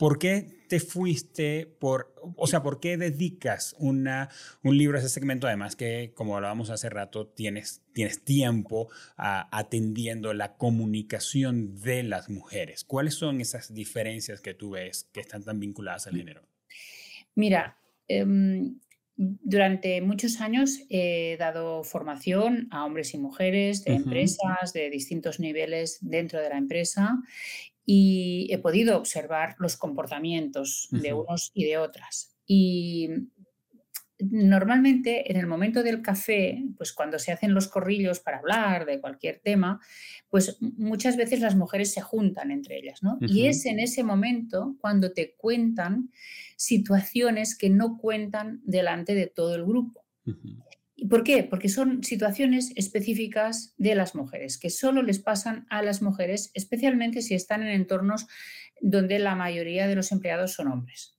¿Por 0.00 0.18
qué 0.18 0.46
te 0.66 0.80
fuiste 0.80 1.66
por, 1.66 2.14
o 2.36 2.46
sea, 2.46 2.62
por 2.62 2.80
qué 2.80 2.96
dedicas 2.96 3.76
una, 3.78 4.30
un 4.62 4.78
libro 4.78 4.96
a 4.96 5.00
ese 5.00 5.10
segmento? 5.10 5.46
Además 5.46 5.76
que, 5.76 6.12
como 6.14 6.36
hablábamos 6.36 6.70
hace 6.70 6.88
rato, 6.88 7.26
tienes, 7.26 7.82
tienes 7.92 8.24
tiempo 8.24 8.88
atendiendo 9.18 10.32
la 10.32 10.56
comunicación 10.56 11.82
de 11.82 12.02
las 12.02 12.30
mujeres. 12.30 12.84
¿Cuáles 12.84 13.12
son 13.12 13.42
esas 13.42 13.74
diferencias 13.74 14.40
que 14.40 14.54
tú 14.54 14.70
ves 14.70 15.06
que 15.12 15.20
están 15.20 15.44
tan 15.44 15.60
vinculadas 15.60 16.06
al 16.06 16.16
género? 16.16 16.48
Mira, 17.34 17.76
em, 18.08 18.80
durante 19.16 20.00
muchos 20.00 20.40
años 20.40 20.78
he 20.88 21.36
dado 21.38 21.84
formación 21.84 22.68
a 22.70 22.86
hombres 22.86 23.12
y 23.12 23.18
mujeres 23.18 23.84
de 23.84 23.92
empresas 23.92 24.72
de 24.72 24.88
distintos 24.88 25.40
niveles 25.40 25.98
dentro 26.00 26.40
de 26.40 26.48
la 26.48 26.56
empresa 26.56 27.18
y 27.84 28.48
he 28.50 28.58
podido 28.58 28.96
observar 28.96 29.56
los 29.58 29.76
comportamientos 29.76 30.88
de 30.90 31.12
unos 31.12 31.50
y 31.54 31.64
de 31.64 31.78
otras. 31.78 32.36
Y 32.46 33.08
normalmente 34.18 35.30
en 35.30 35.38
el 35.38 35.46
momento 35.46 35.82
del 35.82 36.02
café, 36.02 36.62
pues 36.76 36.92
cuando 36.92 37.18
se 37.18 37.32
hacen 37.32 37.54
los 37.54 37.68
corrillos 37.68 38.20
para 38.20 38.38
hablar 38.38 38.86
de 38.86 39.00
cualquier 39.00 39.40
tema, 39.42 39.80
pues 40.28 40.58
muchas 40.60 41.16
veces 41.16 41.40
las 41.40 41.56
mujeres 41.56 41.92
se 41.92 42.00
juntan 42.00 42.50
entre 42.50 42.78
ellas, 42.78 43.02
¿no? 43.02 43.18
Y 43.20 43.46
es 43.46 43.66
en 43.66 43.80
ese 43.80 44.04
momento 44.04 44.76
cuando 44.80 45.12
te 45.12 45.34
cuentan 45.36 46.10
situaciones 46.56 47.56
que 47.56 47.70
no 47.70 47.98
cuentan 47.98 48.60
delante 48.64 49.14
de 49.14 49.26
todo 49.26 49.54
el 49.54 49.64
grupo. 49.64 50.04
¿Y 51.02 51.06
por 51.06 51.24
qué? 51.24 51.44
Porque 51.44 51.70
son 51.70 52.04
situaciones 52.04 52.72
específicas 52.76 53.72
de 53.78 53.94
las 53.94 54.14
mujeres, 54.14 54.58
que 54.58 54.68
solo 54.68 55.00
les 55.00 55.18
pasan 55.18 55.66
a 55.70 55.80
las 55.80 56.02
mujeres, 56.02 56.50
especialmente 56.52 57.22
si 57.22 57.34
están 57.34 57.62
en 57.62 57.68
entornos 57.68 58.26
donde 58.82 59.18
la 59.18 59.34
mayoría 59.34 59.88
de 59.88 59.94
los 59.94 60.12
empleados 60.12 60.52
son 60.52 60.68
hombres. 60.68 61.16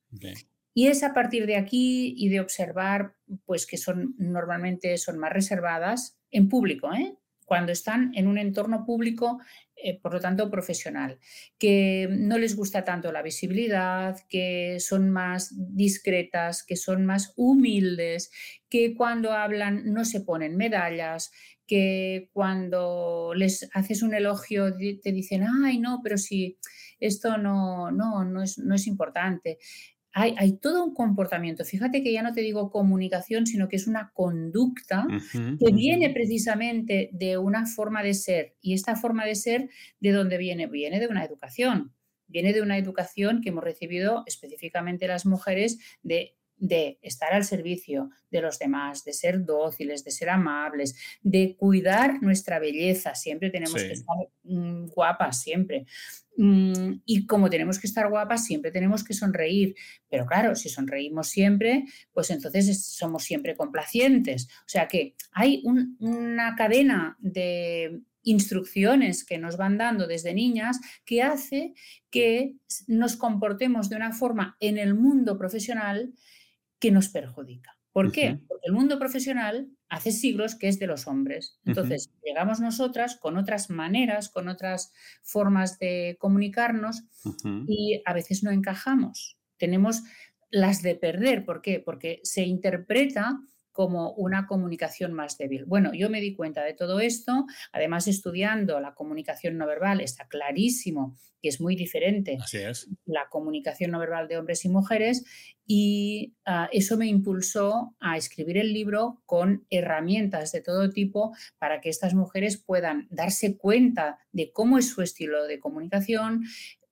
Y 0.76 0.86
es 0.86 1.02
a 1.02 1.16
partir 1.16 1.48
de 1.48 1.56
aquí 1.56 2.14
y 2.16 2.30
de 2.30 2.42
observar, 2.42 3.16
pues 3.46 3.66
que 3.66 3.78
son 3.78 4.14
normalmente 4.20 4.96
son 5.00 5.18
más 5.18 5.34
reservadas 5.34 6.16
en 6.30 6.48
público, 6.48 6.94
¿eh? 6.94 7.16
Cuando 7.52 7.74
están 7.74 8.14
en 8.16 8.28
un 8.28 8.38
entorno 8.38 8.86
público, 8.86 9.42
eh, 9.76 10.00
por 10.00 10.14
lo 10.14 10.22
tanto 10.22 10.50
profesional, 10.50 11.20
que 11.60 12.08
no 12.10 12.38
les 12.38 12.56
gusta 12.56 12.86
tanto 12.86 13.12
la 13.12 13.22
visibilidad, 13.22 14.16
que 14.30 14.78
son 14.80 15.10
más 15.10 15.54
discretas, 15.76 16.64
que 16.64 16.78
son 16.78 17.06
más 17.06 17.34
humildes, 17.36 18.32
que 18.70 18.96
cuando 18.96 19.34
hablan 19.34 19.92
no 19.92 20.06
se 20.06 20.22
ponen 20.22 20.56
medallas, 20.56 21.30
que 21.68 22.30
cuando 22.32 23.34
les 23.36 23.70
haces 23.74 24.02
un 24.02 24.14
elogio 24.14 24.74
te 25.04 25.12
dicen, 25.12 25.46
ay, 25.66 25.78
no, 25.78 26.00
pero 26.02 26.18
si 26.18 26.58
esto 27.02 27.38
no, 27.38 27.92
no, 27.92 28.24
no, 28.24 28.44
es, 28.44 28.60
no 28.60 28.76
es 28.76 28.88
importante 28.88 29.58
hay, 30.14 30.58
todo 30.58 30.84
un 30.84 30.94
comportamiento. 30.94 31.64
Fíjate 31.64 32.04
que 32.04 32.12
ya 32.12 32.22
no 32.22 32.34
te 32.34 32.42
digo 32.42 32.70
comunicación, 32.70 33.48
sino 33.48 33.70
que 33.70 33.78
es 33.78 33.88
una 33.88 34.12
conducta 34.14 35.08
que 35.32 35.72
viene 35.72 36.10
precisamente 36.10 37.10
de 37.14 37.38
una 37.38 37.66
forma 37.66 38.04
de 38.04 38.14
ser. 38.14 38.56
Y 38.62 38.74
esta 38.74 38.96
forma 38.96 39.26
de 39.26 39.36
ser, 39.36 39.70
¿de 40.00 40.12
dónde 40.12 40.38
viene? 40.38 40.68
Viene 40.68 41.00
de 41.00 41.08
una 41.08 41.24
educación. 41.24 41.94
Viene 42.28 42.54
de 42.54 42.62
una 42.62 42.78
educación 42.78 43.42
que 43.42 43.50
hemos 43.50 43.64
recibido 43.64 44.24
específicamente 44.26 45.08
las 45.08 45.26
mujeres 45.26 45.80
de 46.02 46.36
de 46.62 47.00
estar 47.02 47.34
al 47.34 47.44
servicio 47.44 48.12
de 48.30 48.40
los 48.40 48.60
demás, 48.60 49.04
de 49.04 49.14
ser 49.14 49.44
dóciles, 49.44 50.04
de 50.04 50.12
ser 50.12 50.30
amables, 50.30 50.96
de 51.24 51.56
cuidar 51.58 52.22
nuestra 52.22 52.60
belleza. 52.60 53.16
Siempre 53.16 53.50
tenemos 53.50 53.82
que 53.82 53.94
estar 53.94 54.16
mm, 54.44 54.86
guapas, 54.90 55.42
siempre. 55.42 55.88
Mm, 56.38 57.02
y 57.04 57.26
como 57.26 57.50
tenemos 57.50 57.80
que 57.80 57.88
estar 57.88 58.08
guapas, 58.10 58.46
siempre 58.46 58.72
tenemos 58.72 59.04
que 59.04 59.16
sonreír. 59.16 59.76
Pero 60.08 60.28
claro, 60.28 60.56
si 60.56 60.70
sonreímos 60.70 61.30
siempre, 61.30 61.86
pues 62.14 62.30
entonces 62.30 62.86
somos 62.86 63.24
siempre 63.24 63.56
complacientes. 63.56 64.48
O 64.60 64.70
sea 64.70 64.88
que 64.88 65.16
hay 65.32 65.64
una 65.66 66.56
cadena 66.56 67.18
de 67.20 68.02
instrucciones 68.24 69.26
que 69.26 69.40
nos 69.40 69.58
van 69.58 69.80
dando 69.80 70.06
desde 70.06 70.36
niñas 70.36 70.80
que 71.06 71.24
hace 71.24 71.74
que 72.12 72.56
nos 72.86 73.16
comportemos 73.16 73.90
de 73.90 73.96
una 73.96 74.12
forma 74.12 74.58
en 74.60 74.78
el 74.78 74.94
mundo 74.94 75.40
profesional 75.40 76.14
que 76.82 76.92
nos 76.92 77.08
perjudica. 77.08 77.78
¿Por 77.94 78.12
qué? 78.12 78.40
Porque 78.48 78.68
el 78.68 78.74
mundo 78.74 78.98
profesional 78.98 79.70
hace 79.90 80.12
siglos 80.12 80.56
que 80.56 80.68
es 80.68 80.80
de 80.80 80.88
los 80.88 81.08
hombres. 81.08 81.60
Entonces, 81.66 82.10
llegamos 82.24 82.60
nosotras 82.60 83.18
con 83.18 83.38
otras 83.38 83.70
maneras, 83.70 84.30
con 84.30 84.48
otras 84.48 84.94
formas 85.22 85.78
de 85.78 86.18
comunicarnos 86.20 87.04
y 87.68 88.02
a 88.06 88.14
veces 88.14 88.44
no 88.44 88.52
encajamos. 88.52 89.38
Tenemos 89.58 90.04
las 90.50 90.82
de 90.82 90.96
perder. 90.96 91.46
¿Por 91.46 91.62
qué? 91.62 91.80
Porque 91.80 92.22
se 92.24 92.44
interpreta 92.44 93.40
como 93.72 94.12
una 94.14 94.48
comunicación 94.48 95.14
más 95.14 95.38
débil. 95.38 95.66
Bueno, 95.66 95.94
yo 95.94 96.10
me 96.10 96.22
di 96.22 96.36
cuenta 96.36 96.64
de 96.64 96.74
todo 96.74 97.00
esto, 97.00 97.46
además 97.72 98.08
estudiando 98.08 98.80
la 98.80 98.94
comunicación 98.94 99.58
no 99.58 99.68
verbal, 99.68 100.02
está 100.02 100.28
clarísimo 100.28 101.16
que 101.42 101.50
es 101.50 101.60
muy 101.60 101.76
diferente 101.76 102.38
Así 102.40 102.58
es. 102.58 102.88
la 103.06 103.28
comunicación 103.30 103.92
no 103.92 104.00
verbal 104.00 104.28
de 104.28 104.38
hombres 104.38 104.64
y 104.64 104.70
mujeres 104.70 105.24
y 105.66 106.36
ah, 106.46 106.70
eso 106.72 106.98
me 106.98 107.08
impulsó 107.08 107.96
a 108.00 108.18
escribir 108.18 108.58
el 108.58 108.74
libro 108.74 109.22
con 109.26 109.66
herramientas 109.70 110.52
de 110.52 110.62
todo 110.62 110.90
tipo 110.90 111.36
para 111.58 111.82
que 111.82 111.90
estas 111.90 112.14
mujeres 112.14 112.58
puedan 112.58 113.08
darse 113.10 113.58
cuenta 113.58 114.20
de 114.32 114.52
cómo 114.52 114.78
es 114.78 114.90
su 114.90 115.02
estilo 115.02 115.46
de 115.46 115.60
comunicación, 115.60 116.44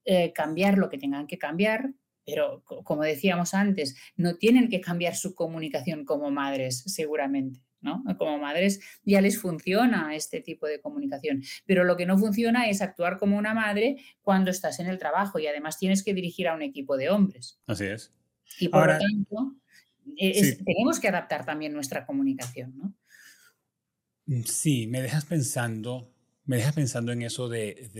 eh, 0.05 0.33
cambiar 0.33 0.77
lo 0.77 0.89
que 0.89 0.97
tengan 0.97 1.27
que 1.27 1.37
cambiar, 1.37 1.93
pero 2.29 2.63
como 2.83 3.03
decíamos 3.03 3.53
antes, 3.53 3.95
no 4.15 4.35
tienen 4.37 4.69
que 4.69 4.81
cambiar 4.81 5.15
su 5.15 5.35
comunicación 5.35 6.05
como 6.05 6.31
madres, 6.31 6.83
seguramente. 6.85 7.61
¿no? 7.81 8.03
Como 8.17 8.37
madres 8.39 8.81
ya 9.03 9.21
les 9.21 9.39
funciona 9.39 10.13
este 10.13 10.41
tipo 10.41 10.67
de 10.67 10.81
comunicación, 10.81 11.43
pero 11.65 11.83
lo 11.83 11.95
que 11.95 12.05
no 12.05 12.17
funciona 12.17 12.69
es 12.69 12.81
actuar 12.81 13.17
como 13.17 13.37
una 13.37 13.53
madre 13.53 13.97
cuando 14.21 14.51
estás 14.51 14.79
en 14.79 14.87
el 14.87 14.97
trabajo 14.97 15.39
y 15.39 15.47
además 15.47 15.79
tienes 15.79 16.03
que 16.03 16.13
dirigir 16.13 16.47
a 16.47 16.55
un 16.55 16.61
equipo 16.61 16.97
de 16.97 17.09
hombres. 17.09 17.57
Así 17.67 17.85
es. 17.85 18.13
Y 18.59 18.67
por 18.67 18.87
lo 18.87 18.97
tanto, 18.97 19.55
e, 20.17 20.57
tenemos 20.57 20.99
que 20.99 21.07
adaptar 21.07 21.45
también 21.45 21.73
nuestra 21.73 22.05
comunicación, 22.05 22.75
¿no? 22.75 22.93
Mm, 24.25 24.43
sí, 24.43 24.87
me 24.87 25.01
dejas 25.01 25.25
pensando 25.25 26.11
me 26.49 26.57
deja 26.57 26.71
pensando 26.71 27.11
en 27.11 27.21
eso 27.21 27.47
de, 27.47 27.91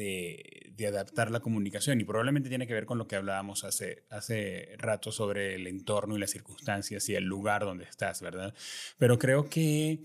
de, 0.76 0.88
adaptar 0.88 1.30
la 1.30 1.40
comunicación 1.40 2.02
y 2.02 2.04
probablemente 2.04 2.50
tiene 2.50 2.66
que 2.66 2.74
ver 2.74 2.88
con 2.88 2.98
lo 2.98 3.08
que 3.08 3.16
hablábamos 3.16 3.64
hace, 3.64 4.06
hace 4.10 4.70
rato 4.80 5.12
sobre 5.12 5.54
el 5.54 5.68
entorno 5.68 6.18
y 6.18 6.20
las 6.20 6.32
circunstancias 6.32 7.08
y 7.10 7.14
el 7.14 7.26
lugar 7.26 7.64
donde 7.64 7.84
estás, 7.84 8.22
¿verdad? 8.22 8.56
Pero 8.98 9.20
creo 9.20 9.50
que, 9.50 10.00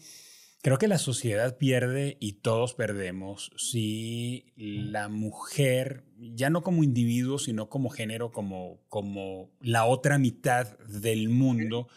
creo 0.61 0.77
que 0.77 0.89
la 0.89 0.99
sociedad 0.99 1.57
pierde 1.57 2.19
y 2.21 2.35
todos 2.35 2.75
perdemos 2.75 3.51
si 3.57 4.53
la 4.57 5.09
mujer, 5.09 6.05
ya 6.19 6.51
no 6.51 6.63
como 6.63 6.85
individuo, 6.85 7.39
sino 7.39 7.71
como 7.71 7.89
género, 7.89 8.31
como, 8.31 8.79
como 8.91 9.53
la 9.63 9.87
otra 9.87 10.19
mitad 10.19 10.79
del 10.81 11.31
mundo, 11.31 11.89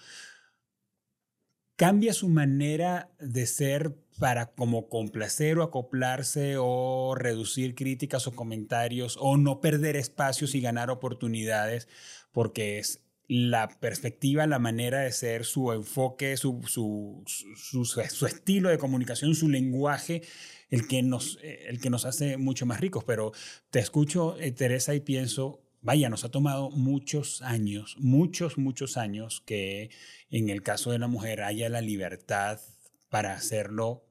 cambia 1.76 2.14
su 2.14 2.30
manera 2.30 3.12
de 3.20 3.46
ser 3.48 3.98
para 4.20 4.48
como 4.48 4.90
complacer 4.90 5.58
o 5.60 5.64
acoplarse 5.64 6.56
o 6.58 7.16
reducir 7.16 7.76
críticas 7.76 8.28
o 8.28 8.36
comentarios 8.36 9.18
o 9.20 9.38
no 9.38 9.62
perder 9.62 9.96
espacios 9.96 10.56
y 10.56 10.62
ganar 10.62 10.90
oportunidades 10.90 11.88
porque 12.32 12.80
es 12.80 13.02
la 13.28 13.68
perspectiva, 13.68 14.48
la 14.48 14.60
manera 14.60 15.02
de 15.02 15.12
ser, 15.12 15.44
su 15.44 15.74
enfoque, 15.74 16.38
su, 16.38 16.62
su, 16.66 17.24
su, 17.26 18.26
estilo 18.26 18.70
de 18.70 18.78
comunicación, 18.78 19.36
su 19.36 19.50
lenguaje, 19.50 20.22
el 20.70 20.88
que, 20.88 21.04
nos, 21.04 21.38
eh, 21.44 21.66
el 21.68 21.82
que 21.82 21.90
nos 21.90 22.06
hace 22.06 22.38
mucho 22.38 22.66
más 22.66 22.80
ricos. 22.80 23.04
Pero 23.04 23.34
te 23.70 23.80
escucho, 23.80 24.40
eh, 24.40 24.54
Teresa, 24.54 24.96
y 24.96 25.02
pienso, 25.02 25.62
vaya, 25.82 26.10
nos 26.10 26.24
ha 26.24 26.30
tomado 26.30 26.70
muchos 26.70 27.42
años, 27.42 27.98
muchos, 28.00 28.58
muchos 28.58 28.96
años 28.96 29.44
que 29.46 29.90
en 30.30 30.50
el 30.50 30.64
caso 30.64 30.92
de 30.92 31.00
la 31.00 31.08
mujer 31.08 31.42
haya 31.44 31.68
la 31.68 31.82
libertad 31.82 32.62
para 33.10 33.34
hacerlo 33.34 34.07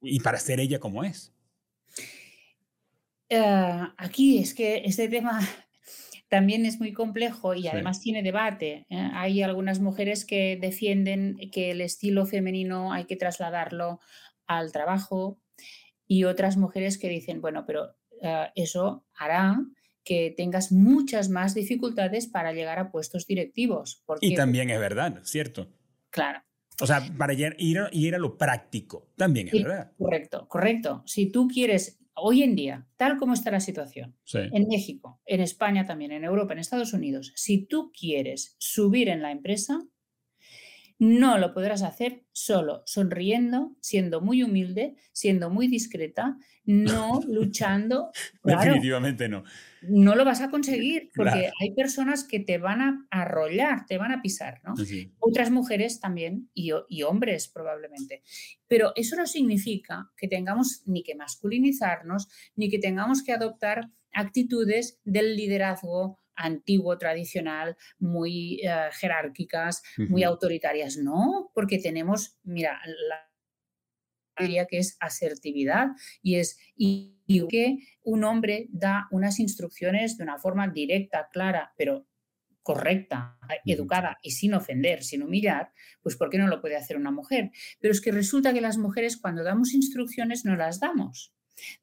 y 0.00 0.20
para 0.20 0.38
ser 0.38 0.60
ella 0.60 0.78
como 0.78 1.04
es. 1.04 1.32
Eh, 3.28 3.88
aquí 3.96 4.38
es 4.38 4.54
que 4.54 4.82
este 4.84 5.08
tema 5.08 5.40
también 6.28 6.64
es 6.64 6.78
muy 6.78 6.92
complejo 6.92 7.54
y 7.54 7.68
además 7.68 8.00
tiene 8.00 8.22
debate. 8.22 8.86
¿eh? 8.88 9.10
Hay 9.14 9.42
algunas 9.42 9.80
mujeres 9.80 10.24
que 10.24 10.58
defienden 10.60 11.36
que 11.52 11.72
el 11.72 11.80
estilo 11.80 12.24
femenino 12.26 12.92
hay 12.92 13.04
que 13.04 13.16
trasladarlo 13.16 14.00
al 14.46 14.72
trabajo 14.72 15.40
y 16.06 16.24
otras 16.24 16.56
mujeres 16.56 16.98
que 16.98 17.08
dicen, 17.08 17.40
bueno, 17.40 17.64
pero 17.66 17.96
eh, 18.22 18.48
eso 18.54 19.04
hará 19.14 19.60
que 20.04 20.32
tengas 20.36 20.72
muchas 20.72 21.28
más 21.28 21.54
dificultades 21.54 22.26
para 22.26 22.52
llegar 22.52 22.78
a 22.78 22.90
puestos 22.90 23.26
directivos. 23.26 24.02
y 24.20 24.34
también 24.34 24.70
es 24.70 24.80
verdad, 24.80 25.20
¿cierto? 25.24 25.68
Claro. 26.10 26.42
O 26.80 26.86
sea, 26.86 27.02
para 27.16 27.32
ir, 27.32 27.56
ir 27.58 28.14
a 28.14 28.18
lo 28.18 28.36
práctico, 28.36 29.08
también 29.16 29.48
es 29.48 29.62
verdad. 29.62 29.92
Correcto, 29.98 30.48
correcto. 30.48 31.02
Si 31.06 31.30
tú 31.30 31.48
quieres, 31.48 31.98
hoy 32.14 32.42
en 32.42 32.54
día, 32.54 32.86
tal 32.96 33.16
como 33.16 33.34
está 33.34 33.50
la 33.50 33.60
situación, 33.60 34.16
en 34.32 34.68
México, 34.68 35.20
en 35.26 35.40
España 35.40 35.86
también, 35.86 36.12
en 36.12 36.24
Europa, 36.24 36.52
en 36.52 36.58
Estados 36.58 36.92
Unidos, 36.92 37.32
si 37.36 37.66
tú 37.66 37.92
quieres 37.92 38.56
subir 38.58 39.08
en 39.08 39.22
la 39.22 39.32
empresa, 39.32 39.80
no 41.00 41.38
lo 41.38 41.54
podrás 41.54 41.82
hacer 41.82 42.24
solo, 42.30 42.82
sonriendo, 42.84 43.74
siendo 43.80 44.20
muy 44.20 44.42
humilde, 44.42 44.96
siendo 45.12 45.48
muy 45.48 45.66
discreta, 45.66 46.36
no 46.66 47.20
luchando. 47.26 48.10
Definitivamente 48.44 49.26
no. 49.26 49.42
No 49.80 50.14
lo 50.14 50.26
vas 50.26 50.42
a 50.42 50.50
conseguir 50.50 51.10
porque 51.16 51.50
hay 51.58 51.74
personas 51.74 52.24
que 52.24 52.38
te 52.38 52.58
van 52.58 52.82
a 52.82 53.06
arrollar, 53.10 53.86
te 53.86 53.96
van 53.96 54.12
a 54.12 54.20
pisar, 54.20 54.60
¿no? 54.62 54.74
Otras 55.18 55.50
mujeres 55.50 56.00
también 56.00 56.50
y, 56.52 56.70
y, 56.90 57.02
hombres 57.02 57.48
probablemente. 57.48 58.22
Pero 58.68 58.92
eso 58.94 59.16
no 59.16 59.26
significa 59.26 60.10
que 60.18 60.28
tengamos 60.28 60.82
ni 60.84 61.02
que 61.02 61.14
masculinizarnos, 61.14 62.28
ni 62.56 62.68
que 62.68 62.78
tengamos 62.78 63.22
que 63.22 63.32
adoptar 63.32 63.90
actitudes 64.12 65.00
del 65.04 65.34
liderazgo 65.34 66.19
antiguo, 66.40 66.98
tradicional, 66.98 67.76
muy 67.98 68.60
eh, 68.62 68.88
jerárquicas, 68.92 69.82
muy 69.96 70.24
autoritarias. 70.24 70.96
No, 70.96 71.50
porque 71.54 71.78
tenemos, 71.78 72.38
mira, 72.42 72.80
la 73.08 73.30
diría 74.40 74.66
que 74.66 74.78
es 74.78 74.96
asertividad 75.00 75.88
y 76.22 76.36
es 76.36 76.58
y, 76.76 77.16
que 77.48 77.78
un 78.02 78.24
hombre 78.24 78.66
da 78.70 79.06
unas 79.12 79.38
instrucciones 79.38 80.16
de 80.16 80.24
una 80.24 80.38
forma 80.38 80.66
directa, 80.66 81.28
clara, 81.32 81.72
pero 81.76 82.08
correcta, 82.62 83.38
educada 83.64 84.18
y 84.20 84.32
sin 84.32 84.54
ofender, 84.54 85.04
sin 85.04 85.22
humillar, 85.22 85.72
pues 86.02 86.16
¿por 86.16 86.28
qué 86.28 86.38
no 86.38 86.48
lo 86.48 86.60
puede 86.60 86.76
hacer 86.76 86.96
una 86.96 87.12
mujer? 87.12 87.52
Pero 87.78 87.92
es 87.92 88.00
que 88.00 88.10
resulta 88.10 88.52
que 88.52 88.60
las 88.60 88.78
mujeres 88.78 89.16
cuando 89.16 89.44
damos 89.44 89.74
instrucciones 89.74 90.44
no 90.44 90.56
las 90.56 90.80
damos. 90.80 91.32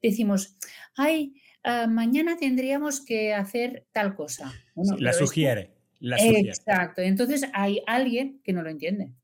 Decimos, 0.02 0.56
ay, 0.96 1.34
Ah, 1.64 1.86
mañana 1.86 2.36
tendríamos 2.36 3.00
que 3.00 3.34
hacer 3.34 3.86
tal 3.92 4.14
cosa. 4.14 4.52
la, 4.98 5.12
sugiere, 5.12 5.74
Exacto. 6.00 7.02
Entonces 7.02 7.46
hay 7.52 7.82
alguien 7.86 8.40
que 8.44 8.52
no 8.52 8.62
lo 8.62 8.70
entiende 8.70 9.14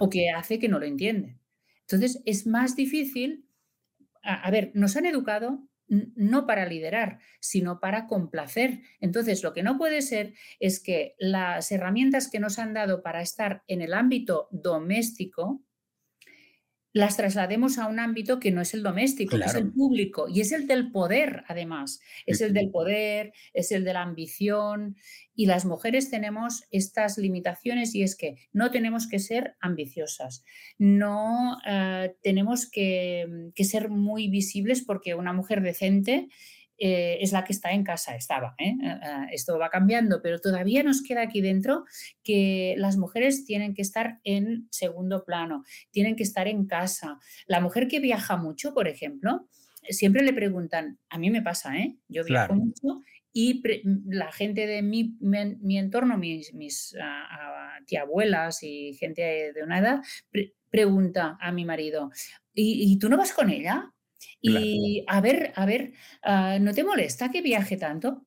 o 0.00 0.08
que 0.08 0.30
hace 0.30 0.58
que 0.58 0.68
no 0.68 0.78
lo 0.78 0.86
entiende. 0.86 1.38
Entonces 1.82 2.22
es 2.24 2.46
más 2.46 2.76
difícil. 2.76 3.48
A, 4.22 4.50
ver, 4.50 4.72
nos 4.74 4.96
han 4.96 5.06
educado 5.06 5.68
no 5.88 6.46
para 6.46 6.66
liderar, 6.66 7.20
sino 7.38 7.78
para 7.78 8.08
complacer. 8.08 8.80
Entonces, 8.98 9.44
lo 9.44 9.52
que 9.52 9.62
no 9.62 9.78
puede 9.78 10.02
ser 10.02 10.34
es 10.58 10.80
que 10.80 11.14
las 11.18 11.70
herramientas 11.70 12.28
que 12.28 12.40
nos 12.40 12.58
han 12.58 12.74
dado 12.74 13.04
para 13.04 13.22
estar 13.22 13.62
en 13.68 13.82
el 13.82 13.94
ámbito 13.94 14.48
doméstico, 14.50 15.62
las 16.96 17.18
traslademos 17.18 17.76
a 17.76 17.88
un 17.88 18.00
ámbito 18.00 18.40
que 18.40 18.50
no 18.50 18.62
es 18.62 18.72
el 18.72 18.82
doméstico, 18.82 19.36
que 19.36 19.44
es 19.44 19.54
el 19.54 19.70
público 19.70 20.28
y 20.30 20.40
es 20.40 20.50
el 20.52 20.66
del 20.66 20.90
poder, 20.90 21.44
además. 21.46 22.00
Es 22.24 22.40
el 22.40 22.54
del 22.54 22.70
poder, 22.70 23.34
es 23.52 23.70
el 23.70 23.84
de 23.84 23.92
la 23.92 24.00
ambición 24.00 24.96
y 25.34 25.44
las 25.44 25.66
mujeres 25.66 26.08
tenemos 26.08 26.64
estas 26.70 27.18
limitaciones 27.18 27.94
y 27.94 28.02
es 28.02 28.16
que 28.16 28.36
no 28.54 28.70
tenemos 28.70 29.08
que 29.08 29.18
ser 29.18 29.56
ambiciosas, 29.60 30.42
no 30.78 31.58
eh, 31.66 32.14
tenemos 32.22 32.66
que, 32.70 33.50
que, 33.54 33.64
ser 33.64 33.90
muy 33.90 34.28
visibles 34.28 34.82
porque 34.82 35.14
una 35.14 35.34
mujer 35.34 35.60
decente 35.60 36.30
eh, 36.78 37.18
es 37.20 37.32
la 37.32 37.44
que 37.44 37.52
está 37.52 37.72
en 37.72 37.84
casa, 37.84 38.14
estaba. 38.14 38.54
¿eh? 38.58 38.74
Eh, 38.82 39.00
esto 39.32 39.58
va 39.58 39.70
cambiando, 39.70 40.20
pero 40.22 40.40
todavía 40.40 40.82
nos 40.82 41.02
queda 41.02 41.22
aquí 41.22 41.40
dentro 41.40 41.84
que 42.22 42.74
las 42.76 42.96
mujeres 42.96 43.44
tienen 43.44 43.74
que 43.74 43.82
estar 43.82 44.20
en 44.24 44.68
segundo 44.70 45.24
plano, 45.24 45.64
tienen 45.90 46.16
que 46.16 46.22
estar 46.22 46.48
en 46.48 46.66
casa. 46.66 47.18
La 47.46 47.60
mujer 47.60 47.88
que 47.88 48.00
viaja 48.00 48.36
mucho, 48.36 48.74
por 48.74 48.88
ejemplo, 48.88 49.48
siempre 49.88 50.22
le 50.22 50.32
preguntan, 50.32 50.98
a 51.08 51.18
mí 51.18 51.30
me 51.30 51.42
pasa, 51.42 51.76
¿eh? 51.78 51.96
yo 52.08 52.24
viajo 52.24 52.54
mucho 52.54 53.02
y 53.32 53.62
la 54.06 54.32
gente 54.32 54.66
de 54.66 54.82
mi, 54.82 55.16
entorno, 55.76 56.18
mis, 56.18 56.54
mis 56.54 56.94
abuelas 58.00 58.62
y 58.62 58.94
gente 58.94 59.52
de 59.54 59.62
una 59.62 59.78
edad, 59.78 60.00
pregunta 60.70 61.38
a 61.40 61.52
mi 61.52 61.64
marido, 61.64 62.10
¿Y, 62.58 62.90
¿y, 62.90 62.98
tú 62.98 63.10
no 63.10 63.18
vas 63.18 63.34
con 63.34 63.50
ella? 63.50 63.92
Y 64.40 65.04
a 65.06 65.20
ver, 65.20 65.52
a 65.56 65.66
ver, 65.66 65.92
ah, 66.22 66.58
¿no 66.60 66.72
te 66.72 66.84
molesta 66.84 67.30
que 67.30 67.42
viaje 67.42 67.76
tanto? 67.76 68.26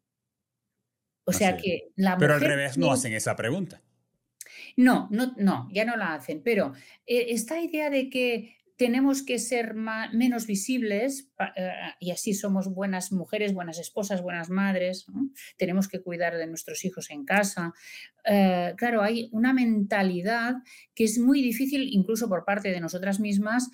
O 1.30 1.34
sea 1.34 1.58
que 1.58 1.92
la 1.96 2.18
Pero 2.18 2.34
al 2.34 2.42
revés 2.42 2.78
no 2.78 2.92
hacen 2.92 3.14
esa 3.14 3.36
pregunta. 3.36 3.82
No, 4.76 5.08
no, 5.12 5.34
no, 5.38 5.70
ya 5.72 5.86
no 5.86 5.96
la 5.96 6.16
hacen. 6.16 6.42
Pero 6.44 6.74
eh, 7.06 7.28
esta 7.30 7.60
idea 7.60 7.90
de 7.90 8.10
que 8.10 8.56
tenemos 8.78 9.24
que 9.24 9.40
ser 9.40 9.76
menos 9.76 10.48
visibles 10.48 11.32
eh, 11.58 11.72
y 12.00 12.12
así 12.12 12.34
somos 12.34 12.74
buenas 12.74 13.12
mujeres, 13.12 13.54
buenas 13.54 13.78
esposas, 13.78 14.24
buenas 14.24 14.50
madres, 14.50 15.06
tenemos 15.58 15.90
que 15.90 16.02
cuidar 16.02 16.38
de 16.38 16.48
nuestros 16.48 16.86
hijos 16.86 17.10
en 17.10 17.26
casa. 17.26 17.74
Eh, 18.24 18.74
claro, 18.78 19.04
hay 19.04 19.30
una 19.34 19.54
mentalidad 19.54 20.56
que 20.96 21.04
es 21.04 21.20
muy 21.20 21.42
difícil 21.42 21.90
incluso 21.92 22.30
por 22.30 22.46
parte 22.46 22.72
de 22.72 22.80
nosotras 22.80 23.20
mismas 23.20 23.70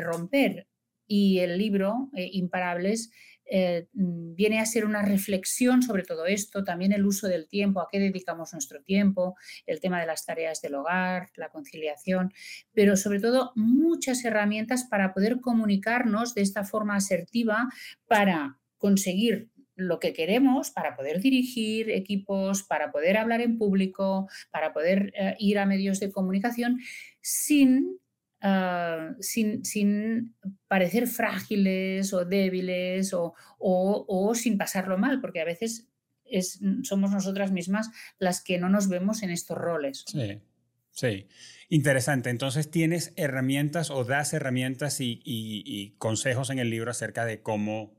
romper. 0.00 0.68
Y 1.06 1.40
el 1.40 1.58
libro, 1.58 2.10
Imparables, 2.14 3.10
eh, 3.46 3.88
mm, 3.92 4.34
viene 4.34 4.60
a 4.60 4.66
ser 4.66 4.86
una 4.86 5.02
reflexión 5.02 5.82
sobre 5.82 6.02
todo 6.02 6.26
esto, 6.26 6.64
también 6.64 6.92
el 6.92 7.04
uso 7.04 7.28
del 7.28 7.46
tiempo, 7.46 7.80
a 7.80 7.88
qué 7.90 7.98
dedicamos 7.98 8.52
nuestro 8.52 8.82
tiempo, 8.82 9.36
el 9.66 9.80
tema 9.80 10.00
de 10.00 10.06
las 10.06 10.24
tareas 10.24 10.62
del 10.62 10.74
hogar, 10.74 11.28
la 11.36 11.50
conciliación, 11.50 12.32
pero 12.72 12.96
sobre 12.96 13.20
todo 13.20 13.52
muchas 13.54 14.24
herramientas 14.24 14.84
para 14.84 15.12
poder 15.12 15.40
comunicarnos 15.40 16.34
de 16.34 16.42
esta 16.42 16.64
forma 16.64 16.96
asertiva 16.96 17.68
para 18.06 18.58
conseguir 18.78 19.50
lo 19.76 19.98
que 19.98 20.12
queremos 20.12 20.70
para 20.70 20.94
poder 20.94 21.20
dirigir 21.20 21.90
equipos, 21.90 22.62
para 22.62 22.92
poder 22.92 23.16
hablar 23.16 23.40
en 23.40 23.58
público, 23.58 24.28
para 24.52 24.72
poder 24.72 25.12
eh, 25.16 25.34
ir 25.40 25.58
a 25.58 25.66
medios 25.66 25.98
de 25.98 26.12
comunicación 26.12 26.78
sin 27.20 27.98
Ah, 28.46 29.16
sin, 29.20 30.34
parecer 30.68 31.06
frágiles 31.06 32.12
o 32.12 32.26
débiles 32.26 33.14
o, 33.14 34.34
sin 34.34 34.58
pasarlo 34.58 34.98
mal, 34.98 35.22
porque 35.22 35.40
a 35.40 35.46
veces 35.46 35.88
es, 36.26 36.60
somos 36.82 37.10
nosotras 37.10 37.52
mismas 37.52 37.88
las 38.18 38.44
que 38.44 38.58
no 38.58 38.68
nos 38.68 38.90
vemos 38.90 39.22
en 39.22 39.30
estos 39.30 39.56
roles. 39.56 40.04
Sí, 40.06 40.42
sí. 40.90 41.26
Interesante. 41.70 42.28
Entonces 42.28 42.70
tienes 42.70 43.14
herramientas 43.16 43.90
o 43.90 44.04
das 44.04 44.34
herramientas 44.34 44.98
y 45.00 45.94
consejos 45.96 46.50
en 46.50 46.58
el 46.58 46.68
libro 46.68 46.90
acerca 46.90 47.24
de 47.24 47.40
cómo 47.40 47.94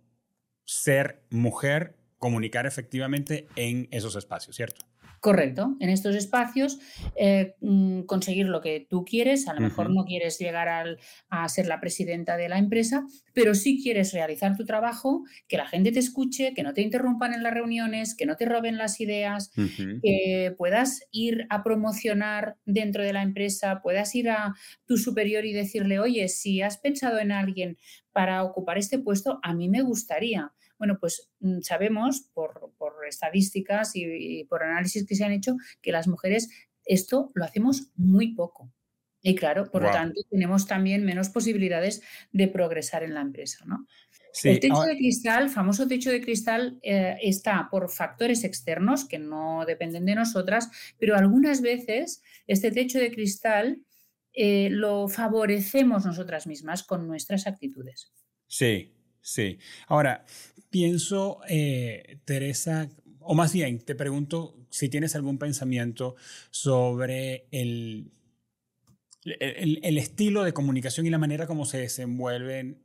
ser 0.64 1.26
mujer, 1.32 1.96
comunicar 2.20 2.68
efectivamente 2.68 3.48
en 3.56 3.88
esos 3.90 4.16
espacios, 4.16 4.56
¿cierto? 4.56 4.86
Correcto. 5.26 5.76
En 5.80 5.90
estos 5.90 6.16
espacios, 6.16 6.78
eh, 7.16 7.56
mm, 7.60 8.02
conseguir 8.02 8.46
lo 8.46 8.62
que 8.62 8.86
tú 8.88 9.04
quieres. 9.04 9.48
A 9.48 9.56
lo 9.56 9.62
mejor 9.62 9.90
no 9.90 10.06
quieres 10.06 10.38
llegar 10.38 10.98
a 11.30 11.50
ser 11.50 11.66
la 11.66 11.80
presidenta 11.80 12.38
de 12.38 12.48
la 12.48 12.60
empresa, 12.60 13.08
pero 13.34 13.56
sí 13.56 13.82
quieres 13.82 14.14
realizar 14.14 14.56
tu 14.56 14.66
trabajo, 14.66 15.24
que 15.48 15.58
la 15.58 15.66
gente 15.66 15.92
te 15.92 15.98
escuche, 15.98 16.54
que 16.54 16.62
no 16.62 16.76
te 16.76 16.84
interrumpan 16.84 17.34
en 17.34 17.42
las 17.42 17.56
reuniones, 17.56 18.14
que 18.16 18.28
no 18.28 18.36
te 18.36 18.46
roben 18.46 18.78
las 18.78 19.02
ideas, 19.02 19.50
que 20.04 20.54
puedas 20.60 21.02
ir 21.10 21.48
a 21.50 21.64
promocionar 21.64 22.58
dentro 22.66 23.02
de 23.02 23.14
la 23.14 23.24
empresa, 23.24 23.82
puedas 23.82 24.14
ir 24.14 24.30
a 24.30 24.54
tu 24.86 24.96
superior 24.96 25.44
y 25.44 25.54
decirle, 25.54 25.98
oye, 25.98 26.28
si 26.28 26.62
has 26.62 26.78
pensado 26.78 27.18
en 27.18 27.32
alguien 27.32 27.80
para 28.12 28.44
ocupar 28.44 28.78
este 28.78 29.00
puesto, 29.00 29.40
a 29.42 29.56
mí 29.56 29.70
me 29.70 29.82
gustaría. 29.82 30.54
Bueno, 30.78 30.98
pues 31.00 31.30
mm, 31.40 31.62
sabemos 31.62 32.30
por, 32.34 32.74
estadísticas 33.08 33.92
y, 33.96 34.44
por 34.46 34.64
análisis 34.64 35.06
que 35.06 35.16
se 35.16 35.24
han 35.24 35.32
hecho 35.32 35.56
que 35.82 35.92
las 35.92 36.08
mujeres 36.08 36.50
esto 36.86 37.32
lo 37.34 37.46
hacemos 37.46 37.92
muy 37.96 38.34
poco. 38.34 38.72
Y 39.22 39.34
claro, 39.34 39.72
por 39.72 39.82
lo 39.82 39.90
tanto, 39.90 40.22
tenemos 40.30 40.68
también 40.68 41.04
menos 41.04 41.30
posibilidades 41.30 42.04
de 42.32 42.48
progresar 42.48 43.02
en 43.02 43.16
la 43.16 43.22
empresa. 43.22 43.66
¿no? 43.66 43.88
el 44.44 44.60
techo 44.60 44.82
de 44.82 44.98
cristal, 44.98 45.50
famoso 45.50 45.88
techo 45.88 46.12
de 46.12 46.22
cristal, 46.22 46.80
eh, 46.84 47.18
está 47.22 47.68
por 47.72 47.90
factores 47.90 48.44
externos 48.44 49.06
que 49.06 49.18
no 49.18 49.66
dependen 49.66 50.06
de 50.06 50.16
nosotras, 50.16 50.70
pero 51.00 51.16
algunas 51.16 51.62
veces 51.62 52.22
este 52.48 52.72
techo 52.72 53.00
de 53.00 53.12
cristal 53.12 53.82
eh, 54.34 54.70
lo 54.70 55.08
favorecemos 55.08 56.06
nosotras 56.06 56.48
mismas 56.48 56.84
con 56.84 57.08
nuestras 57.08 57.48
actitudes. 57.48 58.12
Sí, 58.48 58.94
sí. 59.22 59.58
Ahora, 59.88 60.26
pienso, 60.76 61.40
eh, 61.48 62.18
Teresa, 62.26 62.90
o 63.22 63.34
más 63.34 63.54
bien, 63.54 63.80
te 63.80 63.96
pregunto 63.96 64.58
si 64.70 64.90
tienes 64.90 65.16
algún 65.16 65.38
pensamiento 65.38 66.18
sobre 66.52 67.48
el, 67.52 68.12
el, 69.24 69.98
estilo 69.98 70.44
de 70.44 70.52
comunicación 70.52 71.06
y 71.06 71.12
la 71.12 71.18
manera 71.18 71.48
como 71.48 71.64
se 71.64 71.78
desenvuelven 71.78 72.84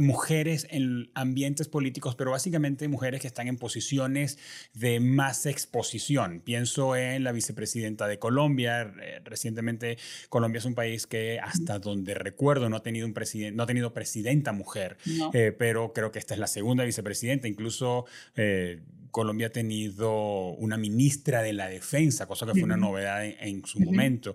mujeres 0.00 0.66
en 0.70 1.10
ambientes 1.14 1.68
políticos, 1.68 2.14
pero 2.16 2.30
básicamente 2.30 2.88
mujeres 2.88 3.20
que 3.20 3.26
están 3.26 3.48
en 3.48 3.56
posiciones 3.56 4.38
de 4.74 5.00
más 5.00 5.46
exposición. 5.46 6.40
Pienso 6.40 6.96
en 6.96 7.24
la 7.24 7.32
vicepresidenta 7.32 8.06
de 8.08 8.18
Colombia. 8.18 8.92
Recientemente 9.24 9.98
Colombia 10.28 10.58
es 10.58 10.64
un 10.64 10.74
país 10.74 11.06
que 11.06 11.38
hasta 11.38 11.78
donde 11.78 12.14
recuerdo 12.14 12.68
no 12.68 12.76
ha 12.76 12.82
tenido, 12.82 13.06
un 13.06 13.14
presidente, 13.14 13.56
no 13.56 13.62
ha 13.62 13.66
tenido 13.66 13.92
presidenta 13.92 14.52
mujer, 14.52 14.96
eh, 15.32 15.52
pero 15.56 15.92
creo 15.92 16.10
que 16.10 16.18
esta 16.18 16.34
es 16.34 16.40
la 16.40 16.46
segunda 16.46 16.84
vicepresidenta. 16.84 17.48
Incluso 17.48 18.06
eh, 18.34 18.80
Colombia 19.10 19.46
ha 19.46 19.50
tenido 19.50 20.50
una 20.56 20.76
ministra 20.76 21.42
de 21.42 21.54
la 21.54 21.68
defensa, 21.68 22.26
cosa 22.26 22.44
que 22.44 22.52
fue 22.52 22.64
una 22.64 22.76
novedad 22.76 23.24
en, 23.24 23.64
su 23.64 23.80
momento. 23.80 24.34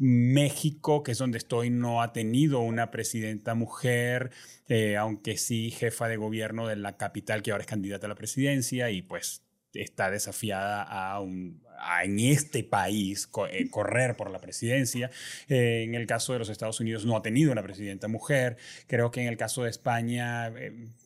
México, 0.00 1.02
que 1.02 1.12
es 1.12 1.18
donde 1.18 1.36
estoy, 1.36 1.68
no 1.68 2.00
ha 2.02 2.12
tenido 2.14 2.60
una 2.60 2.90
presidenta 2.90 3.54
mujer, 3.54 4.30
eh, 4.66 4.96
aunque 4.96 5.36
sí 5.36 5.70
jefa 5.70 6.08
de 6.08 6.16
gobierno 6.16 6.66
de 6.66 6.76
la 6.76 6.96
capital, 6.96 7.42
que 7.42 7.52
ahora 7.52 7.62
es 7.62 7.68
candidata 7.68 8.06
a 8.06 8.08
la 8.08 8.14
presidencia, 8.14 8.90
y 8.90 9.02
pues 9.02 9.44
está 9.74 10.10
desafiada 10.10 10.82
a, 10.82 11.20
un, 11.20 11.62
en 12.02 12.18
este 12.18 12.64
país 12.64 13.28
eh, 13.50 13.70
correr 13.70 14.16
por 14.16 14.30
la 14.30 14.40
presidencia. 14.40 15.10
Eh, 15.48 15.82
en 15.84 15.94
el 15.94 16.06
caso 16.06 16.32
de 16.32 16.38
los 16.38 16.48
Estados 16.48 16.80
Unidos 16.80 17.06
no 17.06 17.16
ha 17.16 17.22
tenido 17.22 17.52
una 17.52 17.62
presidenta 17.62 18.08
mujer. 18.08 18.56
Creo 18.86 19.10
que 19.10 19.22
en 19.22 19.28
el 19.28 19.36
caso 19.36 19.64
de 19.64 19.70
España, 19.70 20.52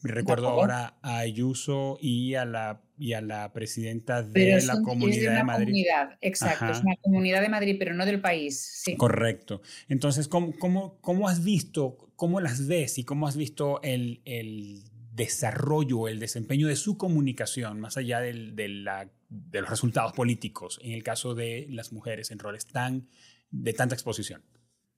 recuerdo 0.03 0.49
ahora 0.49 0.95
a 1.03 1.19
Ayuso 1.19 1.99
y 2.01 2.35
a 2.35 2.45
la 2.45 2.81
y 2.97 3.13
a 3.15 3.21
la 3.21 3.53
presidenta 3.53 4.23
de 4.23 4.63
la 4.63 4.81
Comunidad 4.83 5.35
de, 5.35 5.45
Madrid. 5.45 5.67
Comunidad, 5.67 6.19
exacto, 6.21 6.71
es 6.71 6.81
una 6.81 6.97
comunidad 7.03 7.41
de 7.41 7.49
Madrid, 7.49 7.77
pero 7.79 7.95
no 7.95 8.07
del 8.07 8.21
país. 8.21 8.61
Sí. 8.61 8.97
Correcto. 8.97 9.63
Entonces, 9.89 10.29
¿cómo, 10.29 10.57
cómo, 10.59 10.99
cómo 11.01 11.29
has 11.29 11.43
visto, 11.43 11.99
cómo 12.17 12.41
las 12.41 12.67
ves 12.67 12.99
y 12.99 13.05
cómo 13.05 13.27
has 13.27 13.37
visto 13.37 13.83
el, 13.83 14.21
el 14.25 14.85
desarrollo, 15.15 16.09
el 16.09 16.19
desempeño 16.19 16.69
de 16.69 16.77
su 16.77 16.97
comunicación, 16.99 17.81
más 17.81 17.97
allá 17.97 18.21
del, 18.21 18.57
de, 18.57 18.69
la, 18.69 19.11
de 19.29 19.61
los 19.61 19.71
resultados 19.71 20.13
políticos, 20.13 20.81
en 20.83 20.93
el 20.93 21.03
caso 21.03 21.35
de 21.35 21.67
las 21.71 21.93
mujeres 21.93 22.31
en 22.31 22.39
roles 22.39 22.67
tan, 22.67 23.09
de 23.51 23.73
tanta 23.73 23.95
exposición? 23.95 24.43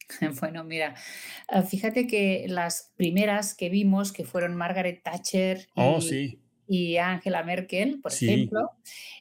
Bueno, 0.41 0.63
mira, 0.63 0.95
ah, 1.49 1.63
fíjate 1.63 2.07
que 2.07 2.47
las 2.49 2.93
primeras 2.97 3.55
que 3.55 3.69
vimos, 3.69 4.13
que 4.13 4.25
fueron 4.25 4.55
Margaret 4.55 5.03
Thatcher 5.03 5.67
oh, 5.75 6.01
sí 6.01 6.41
y 6.69 6.97
Angela 6.97 7.43
Merkel, 7.45 8.01
por 8.01 8.13
ejemplo, 8.13 8.73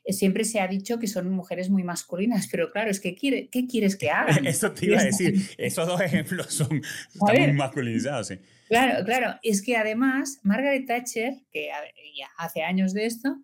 eh, 0.03 0.13
siempre 0.13 0.43
se 0.45 0.59
ha 0.59 0.67
dicho 0.67 0.97
que 0.99 1.07
son 1.07 1.29
mujeres 1.29 1.69
muy 1.69 1.83
masculinas, 1.83 2.47
pero 2.51 2.71
claro, 2.71 2.89
es 2.89 2.99
que 2.99 3.15
quiere, 3.15 3.49
¿qué 3.49 3.67
quieres 3.67 3.95
que 3.95 4.09
hagan? 4.11 4.45
Eso 4.45 4.71
te 4.71 4.85
iba 4.87 4.99
a 4.99 5.03
decir, 5.03 5.35
esos 5.57 5.87
dos 5.87 6.01
ejemplos 6.01 6.47
son 6.53 6.81
muy 7.15 7.53
masculinizados. 7.53 8.27
Sí. 8.27 8.39
Claro, 8.67 9.05
claro, 9.05 9.39
es 9.43 9.61
que 9.61 9.77
además 9.77 10.39
Margaret 10.43 10.85
Thatcher, 10.87 11.35
que 11.51 11.69
ya 12.17 12.27
hace 12.37 12.63
años 12.63 12.93
de 12.93 13.05
esto, 13.05 13.37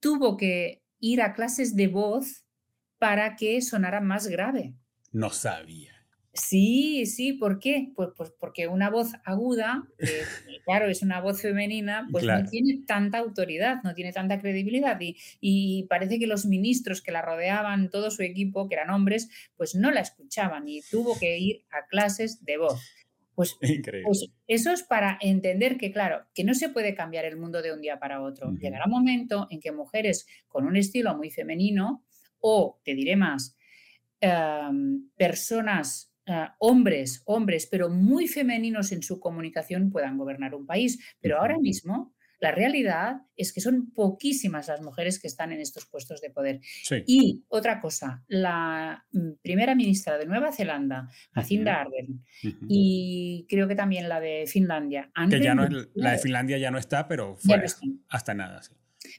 tuvo 0.00 0.36
que 0.36 0.82
ir 1.00 1.22
a 1.22 1.32
clases 1.32 1.76
de 1.76 1.88
voz 1.88 2.44
para 2.98 3.36
que 3.36 3.60
sonara 3.62 4.00
más 4.00 4.26
grave. 4.26 4.74
No 5.12 5.30
sabía. 5.30 5.98
Sí, 6.34 7.06
sí, 7.06 7.32
¿por 7.32 7.58
qué? 7.58 7.90
Pues, 7.96 8.10
pues 8.16 8.30
porque 8.38 8.68
una 8.68 8.90
voz 8.90 9.12
aguda, 9.24 9.88
que 9.98 10.06
claro, 10.64 10.88
es 10.88 11.02
una 11.02 11.20
voz 11.20 11.42
femenina, 11.42 12.06
pues 12.12 12.24
no 12.24 12.44
tiene 12.44 12.84
tanta 12.86 13.18
autoridad, 13.18 13.82
no 13.82 13.94
tiene 13.94 14.12
tanta 14.12 14.38
credibilidad 14.38 15.00
y, 15.00 15.16
y, 15.40 15.86
parece 15.88 16.18
que 16.18 16.26
los 16.26 16.46
ministros 16.46 17.02
que 17.02 17.10
la 17.10 17.22
rodeaban, 17.22 17.90
todo 17.90 18.10
su 18.10 18.22
equipo, 18.22 18.68
que 18.68 18.76
eran 18.76 18.90
hombres, 18.90 19.28
pues 19.56 19.74
no 19.74 19.90
la 19.90 20.00
escuchaban 20.00 20.68
y 20.68 20.82
tuvo 20.82 21.18
que 21.18 21.38
ir 21.38 21.64
a 21.70 21.86
clases 21.88 22.44
de 22.44 22.58
voz. 22.58 22.80
Pues, 23.38 23.56
pues 24.04 24.30
eso 24.48 24.72
es 24.72 24.82
para 24.82 25.16
entender 25.20 25.78
que, 25.78 25.92
claro, 25.92 26.26
que 26.34 26.42
no 26.42 26.54
se 26.54 26.68
puede 26.68 26.94
cambiar 26.94 27.24
el 27.24 27.36
mundo 27.36 27.62
de 27.62 27.72
un 27.72 27.80
día 27.80 27.98
para 27.98 28.20
otro. 28.20 28.52
Llegará 28.52 28.86
un 28.86 28.90
momento 28.90 29.46
en 29.50 29.60
que 29.60 29.70
mujeres 29.70 30.26
con 30.48 30.66
un 30.66 30.76
estilo 30.76 31.16
muy 31.16 31.30
femenino 31.30 32.04
o, 32.40 32.80
te 32.84 32.94
diré 32.94 33.16
más, 33.16 33.56
em, 34.20 35.08
personas 35.16 36.08
Ah, 36.30 36.54
hombres, 36.58 37.22
hombres, 37.24 37.66
pero 37.70 37.88
muy 37.88 38.28
femeninos 38.28 38.92
en 38.92 39.02
su 39.02 39.18
comunicación 39.18 39.90
puedan 39.90 40.18
gobernar 40.18 40.54
un 40.54 40.66
país. 40.66 40.98
Pero 41.22 41.40
ahora 41.40 41.58
mismo 41.58 42.14
La 42.40 42.52
realidad 42.52 43.22
es 43.36 43.52
que 43.52 43.60
son 43.60 43.90
poquísimas 43.92 44.68
las 44.68 44.80
mujeres 44.80 45.18
que 45.18 45.26
están 45.26 45.52
en 45.52 45.60
estos 45.60 45.86
puestos 45.86 46.20
de 46.20 46.30
poder. 46.30 46.60
Y 47.06 47.44
otra 47.48 47.80
cosa, 47.80 48.24
la 48.28 49.04
mm, 49.12 49.32
primera 49.42 49.74
ministra 49.74 50.18
de 50.18 50.26
Nueva 50.26 50.52
Zelanda, 50.52 51.08
Jacinda 51.32 51.80
Ardern, 51.80 52.24
y 52.68 53.46
creo 53.48 53.66
que 53.66 53.74
también 53.74 54.08
la 54.08 54.20
de 54.20 54.44
Finlandia. 54.46 55.10
Que 55.28 55.40
ya 55.40 55.54
no 55.54 55.68
la 55.94 56.12
de 56.12 56.18
Finlandia 56.18 56.58
ya 56.58 56.70
no 56.70 56.78
está, 56.78 57.08
pero 57.08 57.36
fue 57.36 57.62
hasta 58.08 58.34
nada. 58.34 58.62
Sí. 58.62 58.72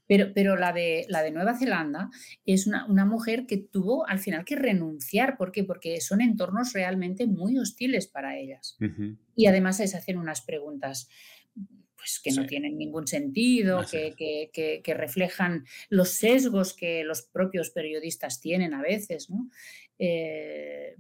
Pero, 0.07 0.33
pero 0.33 0.55
la, 0.55 0.73
de, 0.73 1.05
la 1.09 1.21
de 1.21 1.31
Nueva 1.31 1.57
Zelanda 1.57 2.09
es 2.45 2.67
una, 2.67 3.05
mujer 3.05 3.45
que 3.45 3.57
tuvo 3.57 4.07
al 4.07 4.19
final 4.19 4.45
que 4.45 4.55
renunciar. 4.55 5.37
¿Por 5.37 5.51
qué? 5.51 5.63
Porque 5.63 6.01
son 6.01 6.21
entornos 6.21 6.73
realmente 6.73 7.27
muy 7.27 7.57
hostiles 7.57 8.07
para 8.07 8.37
ellas. 8.37 8.77
Y 9.35 9.47
además 9.47 9.77
se 9.77 9.83
hacen 9.83 10.17
unas 10.17 10.41
preguntas 10.41 11.09
pues, 11.99 12.21
que 12.23 12.31
no 12.31 12.45
tienen 12.45 12.77
ningún 12.77 13.07
sentido, 13.07 13.81
que, 13.91 14.93
reflejan 14.95 15.65
los 15.89 16.11
sesgos 16.11 16.73
que 16.73 17.03
los 17.03 17.23
propios 17.23 17.71
periodistas 17.71 18.39
tienen 18.39 18.73
a 18.73 18.81
veces. 18.81 19.27
Eh, 19.99 20.95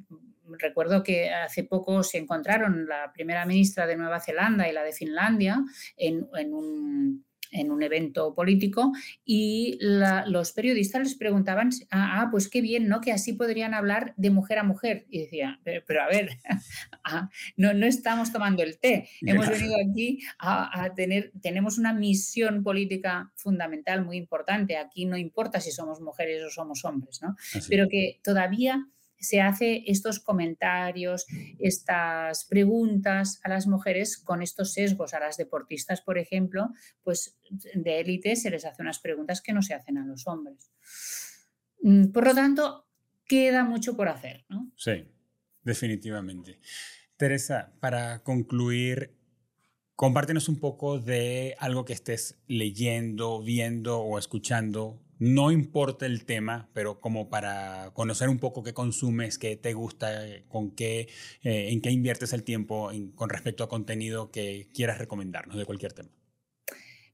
recuerdo 0.57 1.01
que 1.01 1.29
hace 1.31 1.63
poco 1.63 2.03
se 2.03 2.17
encontraron 2.17 2.85
la 2.85 3.13
primera 3.13 3.45
ministra 3.45 3.87
de 3.87 3.95
Nueva 3.95 4.19
Zelanda 4.19 4.67
y 4.67 4.73
la 4.73 4.83
de 4.83 4.91
Finlandia 4.91 5.63
en 5.95 6.53
un 6.53 7.28
en 7.51 7.71
un 7.71 7.83
evento 7.83 8.33
político 8.33 8.91
y 9.25 9.77
los 9.81 10.51
periodistas 10.51 11.01
les 11.01 11.15
preguntaban, 11.15 11.69
ah, 11.91 12.21
ah, 12.21 12.27
pues 12.31 12.47
qué 12.47 12.61
bien, 12.61 12.87
¿no? 12.87 13.01
Que 13.01 13.11
así 13.11 13.33
podrían 13.33 13.73
hablar 13.73 14.13
de 14.17 14.29
mujer 14.29 14.59
a 14.59 14.63
mujer. 14.63 15.05
Y 15.09 15.21
decía, 15.21 15.59
pero, 15.63 16.01
a 16.01 16.07
ver, 16.07 16.29
ah, 17.03 17.29
no, 17.57 17.73
no 17.73 17.85
estamos 17.85 18.31
tomando 18.31 18.63
el 18.63 18.79
té, 18.79 19.09
hemos 19.21 19.49
venido 19.49 19.75
aquí 19.89 20.19
a, 20.37 20.93
tener, 20.95 21.31
tenemos 21.41 21.77
una 21.77 21.93
misión 21.93 22.63
política 22.63 23.31
fundamental 23.35 24.03
muy 24.03 24.17
importante. 24.17 24.77
Aquí 24.77 25.05
no 25.05 25.17
importa 25.17 25.59
si 25.59 25.71
somos 25.71 26.01
mujeres 26.01 26.43
o 26.43 26.49
somos 26.49 26.85
hombres, 26.85 27.21
¿no? 27.21 27.35
Pero 27.69 27.87
que 27.89 28.19
todavía 28.23 28.87
se 29.19 29.41
hace 29.41 29.83
estos 29.87 30.19
comentarios, 30.19 31.25
estas 31.59 32.45
preguntas 32.45 33.39
a 33.43 33.49
las 33.49 33.67
mujeres 33.67 34.17
con 34.17 34.41
estos 34.41 34.73
sesgos. 34.73 35.13
A 35.13 35.19
las 35.19 35.37
deportistas, 35.37 36.01
por 36.01 36.17
ejemplo, 36.17 36.69
pues 37.03 37.37
de 37.49 37.99
élite 37.99 38.35
se 38.35 38.49
les 38.49 38.65
hace 38.65 38.81
unas 38.81 38.99
preguntas 38.99 39.41
que 39.41 39.53
no 39.53 39.61
se 39.61 39.73
hacen 39.73 39.97
a 39.97 40.05
los 40.05 40.27
hombres. 40.27 40.71
Mm, 41.81 42.11
por 42.11 42.25
lo 42.25 42.35
tanto, 42.35 42.87
queda 43.25 43.63
mucho 43.63 43.95
por 43.95 44.09
hacer, 44.09 44.45
¿no? 44.49 44.71
Sí, 44.75 45.05
definitivamente. 45.63 46.59
Teresa, 47.17 47.73
para 47.79 48.23
concluir, 48.23 49.15
compártenos 49.95 50.47
un 50.47 50.59
poco 50.59 50.99
de 50.99 51.55
algo 51.59 51.83
que 51.83 51.93
estés 51.93 52.39
leyendo, 52.47 53.41
viendo 53.41 53.99
o 53.99 54.17
escuchando 54.17 55.01
no 55.19 55.51
importa 55.51 56.05
el 56.05 56.25
tema, 56.25 56.69
pero 56.73 57.01
como 57.01 57.29
para 57.29 57.91
conocer 57.93 58.29
un 58.29 58.39
poco 58.39 58.63
qué 58.63 58.73
consumes, 58.73 59.37
qué 59.37 59.57
te 59.57 59.73
gusta, 59.73 60.11
con 60.47 60.71
qué, 60.71 61.09
eh, 61.43 61.69
en 61.69 61.81
qué 61.81 61.91
inviertes 61.91 62.33
el 62.33 62.43
tiempo 62.43 62.89
con 63.15 63.29
respecto 63.29 63.63
a 63.63 63.69
contenido 63.69 64.31
que 64.31 64.69
quieras 64.73 64.97
recomendarnos 64.97 65.57
de 65.57 65.65
cualquier 65.65 65.93
tema. 65.93 66.09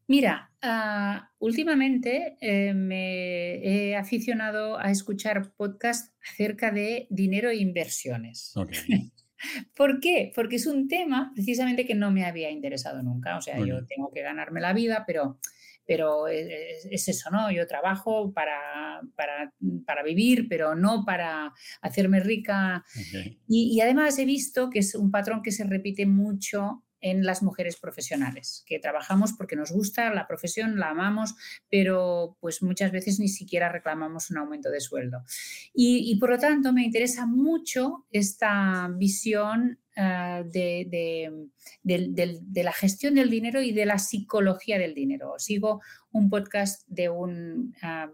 Mira, 0.08 0.52
ah, 0.62 1.32
últimamente 1.40 2.38
eh, 2.40 2.76
me 2.76 3.56
he 3.56 3.96
aficionado 3.96 4.78
a 4.78 4.92
escuchar 4.92 5.52
podcasts 5.56 6.14
acerca 6.32 6.72
de 6.72 7.08
dinero 7.10 7.50
e 7.50 7.56
inversiones. 7.56 8.54
¿Por 9.76 10.00
qué? 10.00 10.32
Porque 10.36 10.58
es 10.58 10.68
un 10.68 10.88
tema 10.88 11.32
precisamente 11.34 11.86
que 11.86 11.96
no 11.96 12.12
me 12.12 12.24
había 12.24 12.52
interesado 12.52 13.02
nunca. 13.02 13.38
O 13.38 13.42
sea, 13.42 13.58
yo 13.60 13.86
tengo 13.86 14.12
que 14.12 14.22
ganarme 14.22 14.62
la 14.62 14.74
vida, 14.74 15.04
pero 15.08 15.40
pero 15.86 16.28
es, 16.28 17.08
eso, 17.08 17.30
¿no? 17.30 17.52
Yo 17.52 17.68
trabajo 17.68 18.34
para, 18.34 19.02
para, 19.16 20.04
vivir, 20.04 20.48
pero 20.50 20.76
no 20.76 21.04
para 21.06 21.54
hacerme 21.82 22.20
rica. 22.20 22.84
Y, 23.48 23.76
y, 23.76 23.82
además 23.82 24.18
he 24.20 24.26
visto 24.26 24.70
que 24.70 24.80
es 24.80 24.96
un 24.96 25.12
patrón 25.12 25.42
que 25.42 25.52
se 25.52 25.64
repite 25.64 26.06
mucho 26.06 26.86
en 27.06 27.24
las 27.24 27.44
mujeres 27.44 27.78
profesionales, 27.78 28.64
que 28.66 28.80
trabajamos 28.80 29.34
porque 29.34 29.56
nos 29.56 29.72
gusta 29.72 30.12
la 30.12 30.26
profesión, 30.26 30.80
la 30.80 30.90
amamos, 30.90 31.36
pero 31.70 32.36
pues 32.40 32.64
muchas 32.64 32.92
veces 32.92 33.20
ni 33.20 33.28
siquiera 33.28 33.70
reclamamos 33.70 34.32
un 34.32 34.40
aumento 34.40 34.72
de 34.72 34.80
sueldo. 34.80 35.24
Y, 35.72 36.18
por 36.20 36.32
lo 36.32 36.40
tanto 36.40 36.74
me 36.74 36.84
interesa 36.84 37.28
mucho 37.28 38.08
esta 38.10 38.90
visión 38.98 39.80
ah, 39.96 40.44
de, 40.46 41.50
la 41.84 42.74
gestión 42.74 43.16
del 43.16 43.30
dinero 43.30 43.62
y 43.62 43.72
de 43.72 43.86
la 43.86 43.98
psicología 43.98 44.78
del 44.78 44.94
dinero. 44.94 45.36
Sigo 45.38 45.82
un 46.12 46.30
podcast 46.30 46.88
de 46.88 47.10
un 47.10 47.76
ah, 47.82 48.10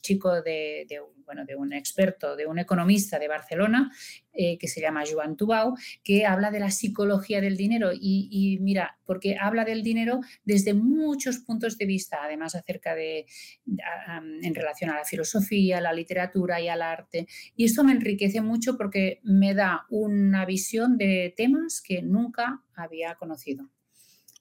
chico 0.00 0.42
de, 0.42 0.86
bueno, 1.24 1.44
de 1.44 1.56
un 1.56 1.72
experto, 1.72 2.36
de 2.36 2.46
un 2.46 2.58
economista 2.58 3.18
de 3.18 3.28
Barcelona, 3.28 3.92
eh, 4.32 4.58
que 4.58 4.68
se 4.68 4.80
llama 4.80 5.04
Joan 5.10 5.36
Tubau, 5.36 5.74
que 6.02 6.26
habla 6.26 6.50
de 6.50 6.60
la 6.60 6.70
psicología 6.70 7.40
del 7.40 7.56
dinero. 7.56 7.90
Y, 7.92 8.58
mira, 8.60 8.98
porque 9.04 9.36
habla 9.40 9.64
del 9.64 9.82
dinero 9.82 10.20
desde 10.44 10.74
muchos 10.74 11.38
puntos 11.38 11.78
de 11.78 11.86
vista, 11.86 12.18
además 12.22 12.54
acerca 12.54 12.94
de, 12.94 13.26
en 14.42 14.54
relación 14.54 14.90
a 14.90 14.96
la 14.96 15.04
filosofía, 15.04 15.78
a 15.78 15.80
la 15.80 15.92
literatura 15.92 16.60
y 16.60 16.68
al 16.68 16.82
arte. 16.82 17.26
Y 17.56 17.64
esto 17.64 17.84
me 17.84 17.92
enriquece 17.92 18.40
mucho 18.40 18.76
porque 18.76 19.20
me 19.22 19.54
da 19.54 19.86
una 19.90 20.44
visión 20.44 20.98
de 20.98 21.32
temas 21.36 21.80
que 21.80 22.02
nunca 22.02 22.62
había 22.74 23.14
conocido. 23.14 23.68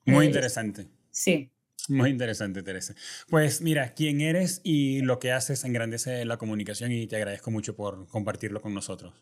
Muy 0.06 0.26
eh, 0.26 0.28
interesante. 0.28 0.88
Sí. 1.12 1.53
Muy 1.90 2.10
interesante, 2.10 2.64
Teresa. 2.64 2.96
Pues 3.30 3.62
mira, 3.62 3.94
quién 3.94 4.22
eres 4.22 4.62
y 4.64 5.02
lo 5.02 5.20
que 5.20 5.32
haces 5.32 5.66
engrandece 5.66 6.24
la 6.24 6.38
comunicación 6.38 6.92
y 6.92 7.08
te 7.08 7.18
agradezco 7.18 7.52
mucho 7.52 7.76
por 7.76 8.08
compartirlo 8.08 8.62
con 8.62 8.74
nosotros. 8.74 9.14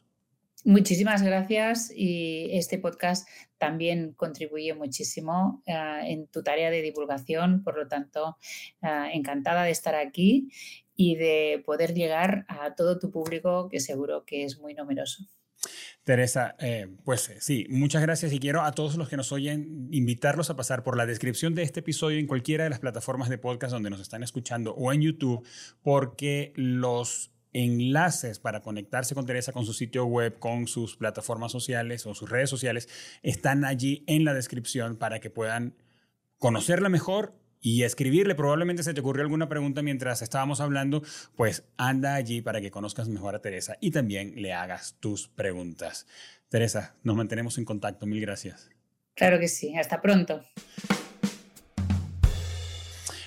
Muchísimas 0.64 1.24
gracias 1.24 1.92
y 1.94 2.50
este 2.52 2.78
podcast 2.78 3.28
también 3.58 4.14
contribuye 4.14 4.76
muchísimo 4.76 5.64
eh, 5.66 6.02
en 6.06 6.28
tu 6.28 6.44
tarea 6.44 6.70
de 6.70 6.84
divulgación, 6.84 7.64
por 7.64 7.78
lo 7.78 7.88
tanto, 7.88 8.38
eh, 8.84 9.10
encantada 9.14 9.64
de 9.64 9.72
estar 9.72 9.96
aquí 9.96 10.52
y 10.96 11.16
de 11.16 11.64
poder 11.66 11.96
llegar 11.96 12.46
a 12.48 12.76
todo 12.76 13.00
tu 13.00 13.10
público 13.10 13.70
que 13.70 13.80
seguro 13.80 14.24
que 14.24 14.44
es 14.44 14.60
muy 14.60 14.76
numeroso. 14.76 15.26
Teresa, 16.04 16.56
eh, 16.60 16.88
pues 17.06 17.30
eh, 17.30 17.38
sí, 17.40 17.68
muchas 17.70 18.02
gracias 18.02 18.34
y 18.34 18.40
quiero 18.40 18.64
a 18.64 18.72
todos 18.72 18.96
los 18.96 19.08
que 19.08 19.18
nos 19.18 19.32
oyen 19.32 19.88
invitarlos 19.92 20.50
a 20.50 20.56
pasar 20.56 20.84
por 20.84 20.98
la 20.98 21.06
descripción 21.06 21.54
de 21.54 21.62
este 21.62 21.82
episodio 21.82 22.18
en 22.18 22.28
cualquiera 22.28 22.64
de 22.64 22.72
las 22.72 22.80
plataformas 22.80 23.30
de 23.30 23.38
podcast 23.38 23.72
donde 23.72 23.92
nos 23.92 24.02
están 24.02 24.24
escuchando 24.24 24.74
o 24.74 24.92
en 24.92 25.02
YouTube, 25.02 25.48
porque 25.84 26.54
los 26.56 27.32
enlaces 27.54 28.40
para 28.40 28.62
conectarse 28.62 29.14
con 29.14 29.26
Teresa, 29.26 29.52
con 29.52 29.66
su 29.66 29.74
sitio 29.74 30.06
web, 30.06 30.40
con 30.40 30.68
sus 30.68 30.96
plataformas 30.96 31.52
sociales 31.52 32.06
o 32.08 32.16
sus 32.16 32.30
redes 32.30 32.50
sociales, 32.50 32.90
están 33.22 33.66
allí 33.66 34.04
en 34.08 34.26
la 34.26 34.34
descripción 34.34 34.98
para 34.98 35.20
que 35.20 35.30
puedan 35.30 35.76
conocerla 36.38 36.90
mejor 36.90 37.41
y 37.62 37.84
escribirle. 37.84 38.36
Probablemente 38.36 38.84
se 38.84 38.94
te 38.94 39.00
ocurrió 39.00 39.24
alguna 39.24 39.48
pregunta 39.48 39.82
mientras 39.82 40.22
estábamos 40.22 40.60
hablando, 40.60 41.04
pues 41.36 41.64
anda 41.78 42.16
allí 42.16 42.42
para 42.42 42.60
que 42.60 42.72
conozcas 42.72 43.08
mejor 43.08 43.36
a 43.36 43.42
Teresa 43.42 43.78
y 43.80 43.92
también 43.92 44.34
le 44.36 44.54
hagas 44.54 44.98
tus 45.00 45.28
preguntas. 45.28 46.08
Teresa, 46.50 46.96
nos 47.04 47.16
mantenemos 47.16 47.58
en 47.58 47.66
contacto. 47.66 48.06
Mil 48.06 48.20
gracias. 48.20 48.70
Claro 49.16 49.40
que 49.40 49.48
sí. 49.48 49.78
Hasta 49.78 50.02
pronto. 50.02 50.44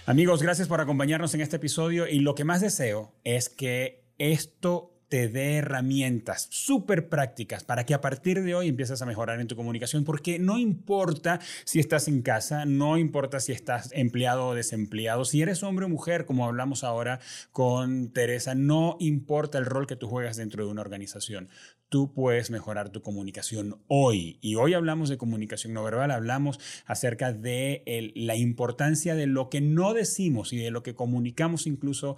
Amigos, 0.07 0.43
gracias 0.43 0.69
por 0.69 0.83
acompañarnos 0.83 1.33
en 1.35 1.41
este 1.41 1.57
episodio 1.57 2.07
y 2.07 2.21
lo 2.21 2.35
que 2.35 2.45
más 2.45 2.61
deseo 2.61 3.15
es 3.25 3.49
que 3.49 4.05
esto 4.19 4.94
te 5.15 5.29
dé 5.29 5.59
herramientas 5.59 6.49
súper 6.51 7.09
prácticas 7.09 7.63
para 7.63 7.87
que 7.87 7.95
a 7.95 8.01
partir 8.01 8.43
de 8.43 8.57
hoy 8.57 8.67
empieces 8.67 9.01
a 9.01 9.07
mejorar 9.07 9.41
en 9.41 9.47
tu 9.47 9.55
comunicación, 9.55 10.03
porque 10.03 10.41
no 10.41 10.59
importa 10.59 11.39
si 11.65 11.79
estás 11.79 12.09
en 12.09 12.21
casa, 12.21 12.65
no 12.65 12.99
importa 12.99 13.39
si 13.39 13.53
estás 13.53 13.93
empleado 13.93 14.49
o 14.49 14.55
desempleado, 14.57 15.25
si 15.25 15.41
eres 15.41 15.63
hombre 15.63 15.85
o 15.85 15.89
mujer, 15.89 16.27
como 16.27 16.47
hablamos 16.47 16.83
ahora 16.83 17.21
con 17.53 18.13
Teresa, 18.13 18.57
no 18.57 18.97
importa 18.99 19.59
el 19.59 19.67
rol 19.67 19.87
que 19.87 19.95
tú 19.95 20.09
juegas 20.09 20.37
dentro 20.37 20.65
de 20.65 20.73
una 20.73 20.81
organización 20.81 21.49
tú 21.91 22.13
puedes 22.13 22.51
mejorar 22.51 22.91
tu 22.91 23.03
comunicación 23.03 23.79
hoy. 23.87 24.39
Y 24.41 24.57
hoy 24.57 24.75
hablamos 24.75 25.11
de 25.11 25.17
comunicación 25.17 25.75
no 25.75 25.85
verbal, 25.85 26.11
hablamos 26.11 26.59
acerca 26.87 27.33
de 27.33 27.85
la 28.17 28.35
importancia 28.35 29.15
de 29.15 29.29
lo 29.29 29.49
que 29.49 29.61
no 29.61 29.95
decimos 29.95 30.53
y 30.53 30.57
de 30.57 30.73
lo 30.73 30.83
que 30.83 30.97
comunicamos 30.97 31.69
incluso 31.69 32.17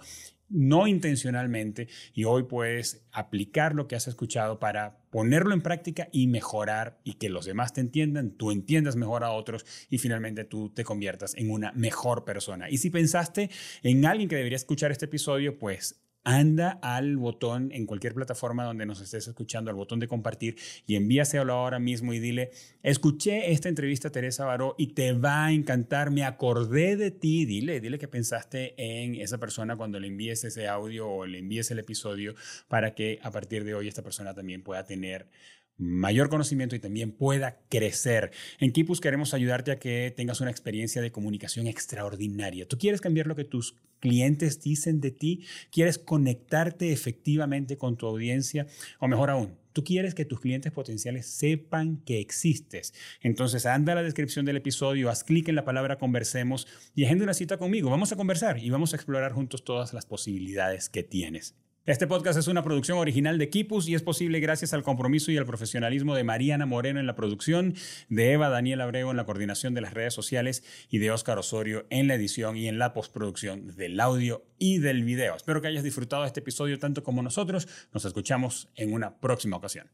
no 0.49 0.87
intencionalmente 0.87 1.87
y 2.13 2.23
hoy 2.23 2.43
puedes 2.43 3.05
aplicar 3.11 3.75
lo 3.75 3.87
que 3.87 3.95
has 3.95 4.07
escuchado 4.07 4.59
para 4.59 4.99
ponerlo 5.09 5.53
en 5.53 5.61
práctica 5.61 6.09
y 6.11 6.27
mejorar 6.27 6.99
y 7.03 7.13
que 7.13 7.29
los 7.29 7.45
demás 7.45 7.73
te 7.73 7.81
entiendan, 7.81 8.31
tú 8.31 8.51
entiendas 8.51 8.95
mejor 8.95 9.23
a 9.23 9.31
otros 9.31 9.65
y 9.89 9.97
finalmente 9.97 10.43
tú 10.43 10.69
te 10.69 10.83
conviertas 10.83 11.35
en 11.35 11.49
una 11.51 11.71
mejor 11.73 12.23
persona. 12.23 12.69
Y 12.69 12.77
si 12.77 12.89
pensaste 12.89 13.49
en 13.83 14.05
alguien 14.05 14.29
que 14.29 14.35
debería 14.35 14.55
escuchar 14.55 14.91
este 14.91 15.05
episodio, 15.05 15.57
pues 15.57 16.01
anda 16.27 16.77
al 16.81 17.15
botón 17.15 17.71
en 17.71 17.85
cualquier 17.85 18.13
plataforma 18.13 18.65
donde 18.65 18.85
nos 18.85 18.99
estés 18.99 19.29
escuchando, 19.29 19.71
al 19.71 19.77
botón 19.77 20.01
de 20.01 20.09
compartir 20.09 20.57
y 20.85 20.95
envíaselo 20.95 21.53
ahora 21.53 21.79
mismo 21.79 22.13
y 22.13 22.19
dile, 22.19 22.51
escuché 22.83 23.53
esta 23.53 23.69
entrevista 23.69 24.09
a 24.09 24.11
Teresa 24.11 24.43
Baró 24.43 24.75
y 24.77 24.87
te 24.87 25.13
va 25.13 25.45
a 25.45 25.53
encantar, 25.53 26.11
me 26.11 26.25
acordé 26.25 26.97
de 26.97 27.11
ti, 27.11 27.45
dile, 27.45 27.79
dile 27.79 27.97
que 27.97 28.09
pensaste 28.09 28.75
en 28.77 29.15
esa 29.15 29.37
persona 29.37 29.77
cuando 29.77 30.01
le 30.01 30.07
envíes 30.07 30.43
ese 30.43 30.67
audio 30.67 31.07
o 31.09 31.25
le 31.25 31.39
envíes 31.39 31.71
el 31.71 31.79
episodio 31.79 32.35
para 32.67 32.93
que 32.93 33.19
a 33.23 33.31
partir 33.31 33.63
de 33.63 33.75
hoy 33.75 33.87
esta 33.87 34.03
persona 34.03 34.33
también 34.33 34.63
pueda 34.63 34.83
tener 34.83 35.29
mayor 35.77 36.29
conocimiento 36.29 36.75
y 36.75 36.79
también 36.79 37.11
pueda 37.11 37.59
crecer. 37.69 38.31
En 38.59 38.71
Kipus 38.71 38.99
queremos 38.99 39.33
ayudarte 39.33 39.71
a 39.71 39.79
que 39.79 40.13
tengas 40.15 40.41
una 40.41 40.51
experiencia 40.51 41.01
de 41.01 41.11
comunicación 41.11 41.67
extraordinaria. 41.67 42.67
¿Tú 42.67 42.77
quieres 42.77 43.01
cambiar 43.01 43.27
lo 43.27 43.35
que 43.35 43.43
tus 43.43 43.75
clientes 43.99 44.61
dicen 44.61 45.01
de 45.01 45.11
ti? 45.11 45.45
¿Quieres 45.71 45.97
conectarte 45.97 46.91
efectivamente 46.91 47.77
con 47.77 47.97
tu 47.97 48.07
audiencia? 48.07 48.67
O 48.99 49.07
mejor 49.07 49.29
aún, 49.29 49.55
tú 49.73 49.83
quieres 49.83 50.15
que 50.15 50.25
tus 50.25 50.39
clientes 50.39 50.71
potenciales 50.71 51.27
sepan 51.27 51.97
que 51.97 52.19
existes. 52.19 52.93
Entonces 53.21 53.65
anda 53.65 53.93
a 53.93 53.97
la 53.97 54.03
descripción 54.03 54.45
del 54.45 54.57
episodio, 54.57 55.09
haz 55.09 55.23
clic 55.23 55.47
en 55.47 55.55
la 55.55 55.65
palabra 55.65 55.97
conversemos 55.97 56.67
y 56.95 57.05
agenda 57.05 57.23
una 57.23 57.33
cita 57.33 57.57
conmigo. 57.57 57.89
Vamos 57.89 58.11
a 58.11 58.15
conversar 58.15 58.57
y 58.57 58.69
vamos 58.69 58.93
a 58.93 58.95
explorar 58.95 59.33
juntos 59.33 59.63
todas 59.63 59.93
las 59.93 60.05
posibilidades 60.05 60.89
que 60.89 61.03
tienes. 61.03 61.55
Este 61.87 62.05
podcast 62.05 62.37
es 62.37 62.49
una 62.49 62.65
producción 62.65 62.97
original 62.97 63.37
de 63.37 63.49
Kipus 63.49 63.87
y 63.87 63.95
es 63.95 64.01
posible 64.01 64.41
gracias 64.41 64.73
al 64.73 64.83
compromiso 64.83 65.31
y 65.31 65.37
al 65.37 65.45
profesionalismo 65.45 66.15
de 66.15 66.25
Mariana 66.25 66.65
Moreno 66.65 66.99
en 66.99 67.07
la 67.07 67.15
producción, 67.15 67.75
de 68.09 68.33
Eva 68.33 68.49
Daniel 68.49 68.81
Abreu 68.81 69.09
en 69.09 69.15
la 69.15 69.25
coordinación 69.25 69.73
de 69.73 69.79
las 69.79 69.93
redes 69.93 70.13
sociales 70.13 70.65
y 70.89 70.97
de 70.97 71.11
Óscar 71.11 71.37
Osorio 71.37 71.85
en 71.89 72.09
la 72.09 72.15
edición 72.15 72.57
y 72.57 72.67
en 72.67 72.77
la 72.77 72.91
postproducción 72.91 73.73
del 73.77 74.01
audio 74.01 74.43
y 74.59 74.79
del 74.79 75.05
video. 75.05 75.37
Espero 75.37 75.61
que 75.61 75.69
hayas 75.69 75.85
disfrutado 75.85 76.25
este 76.25 76.41
episodio 76.41 76.77
tanto 76.77 77.03
como 77.03 77.23
nosotros. 77.23 77.69
Nos 77.93 78.03
escuchamos 78.03 78.67
en 78.75 78.91
una 78.91 79.21
próxima 79.21 79.55
ocasión. 79.55 79.89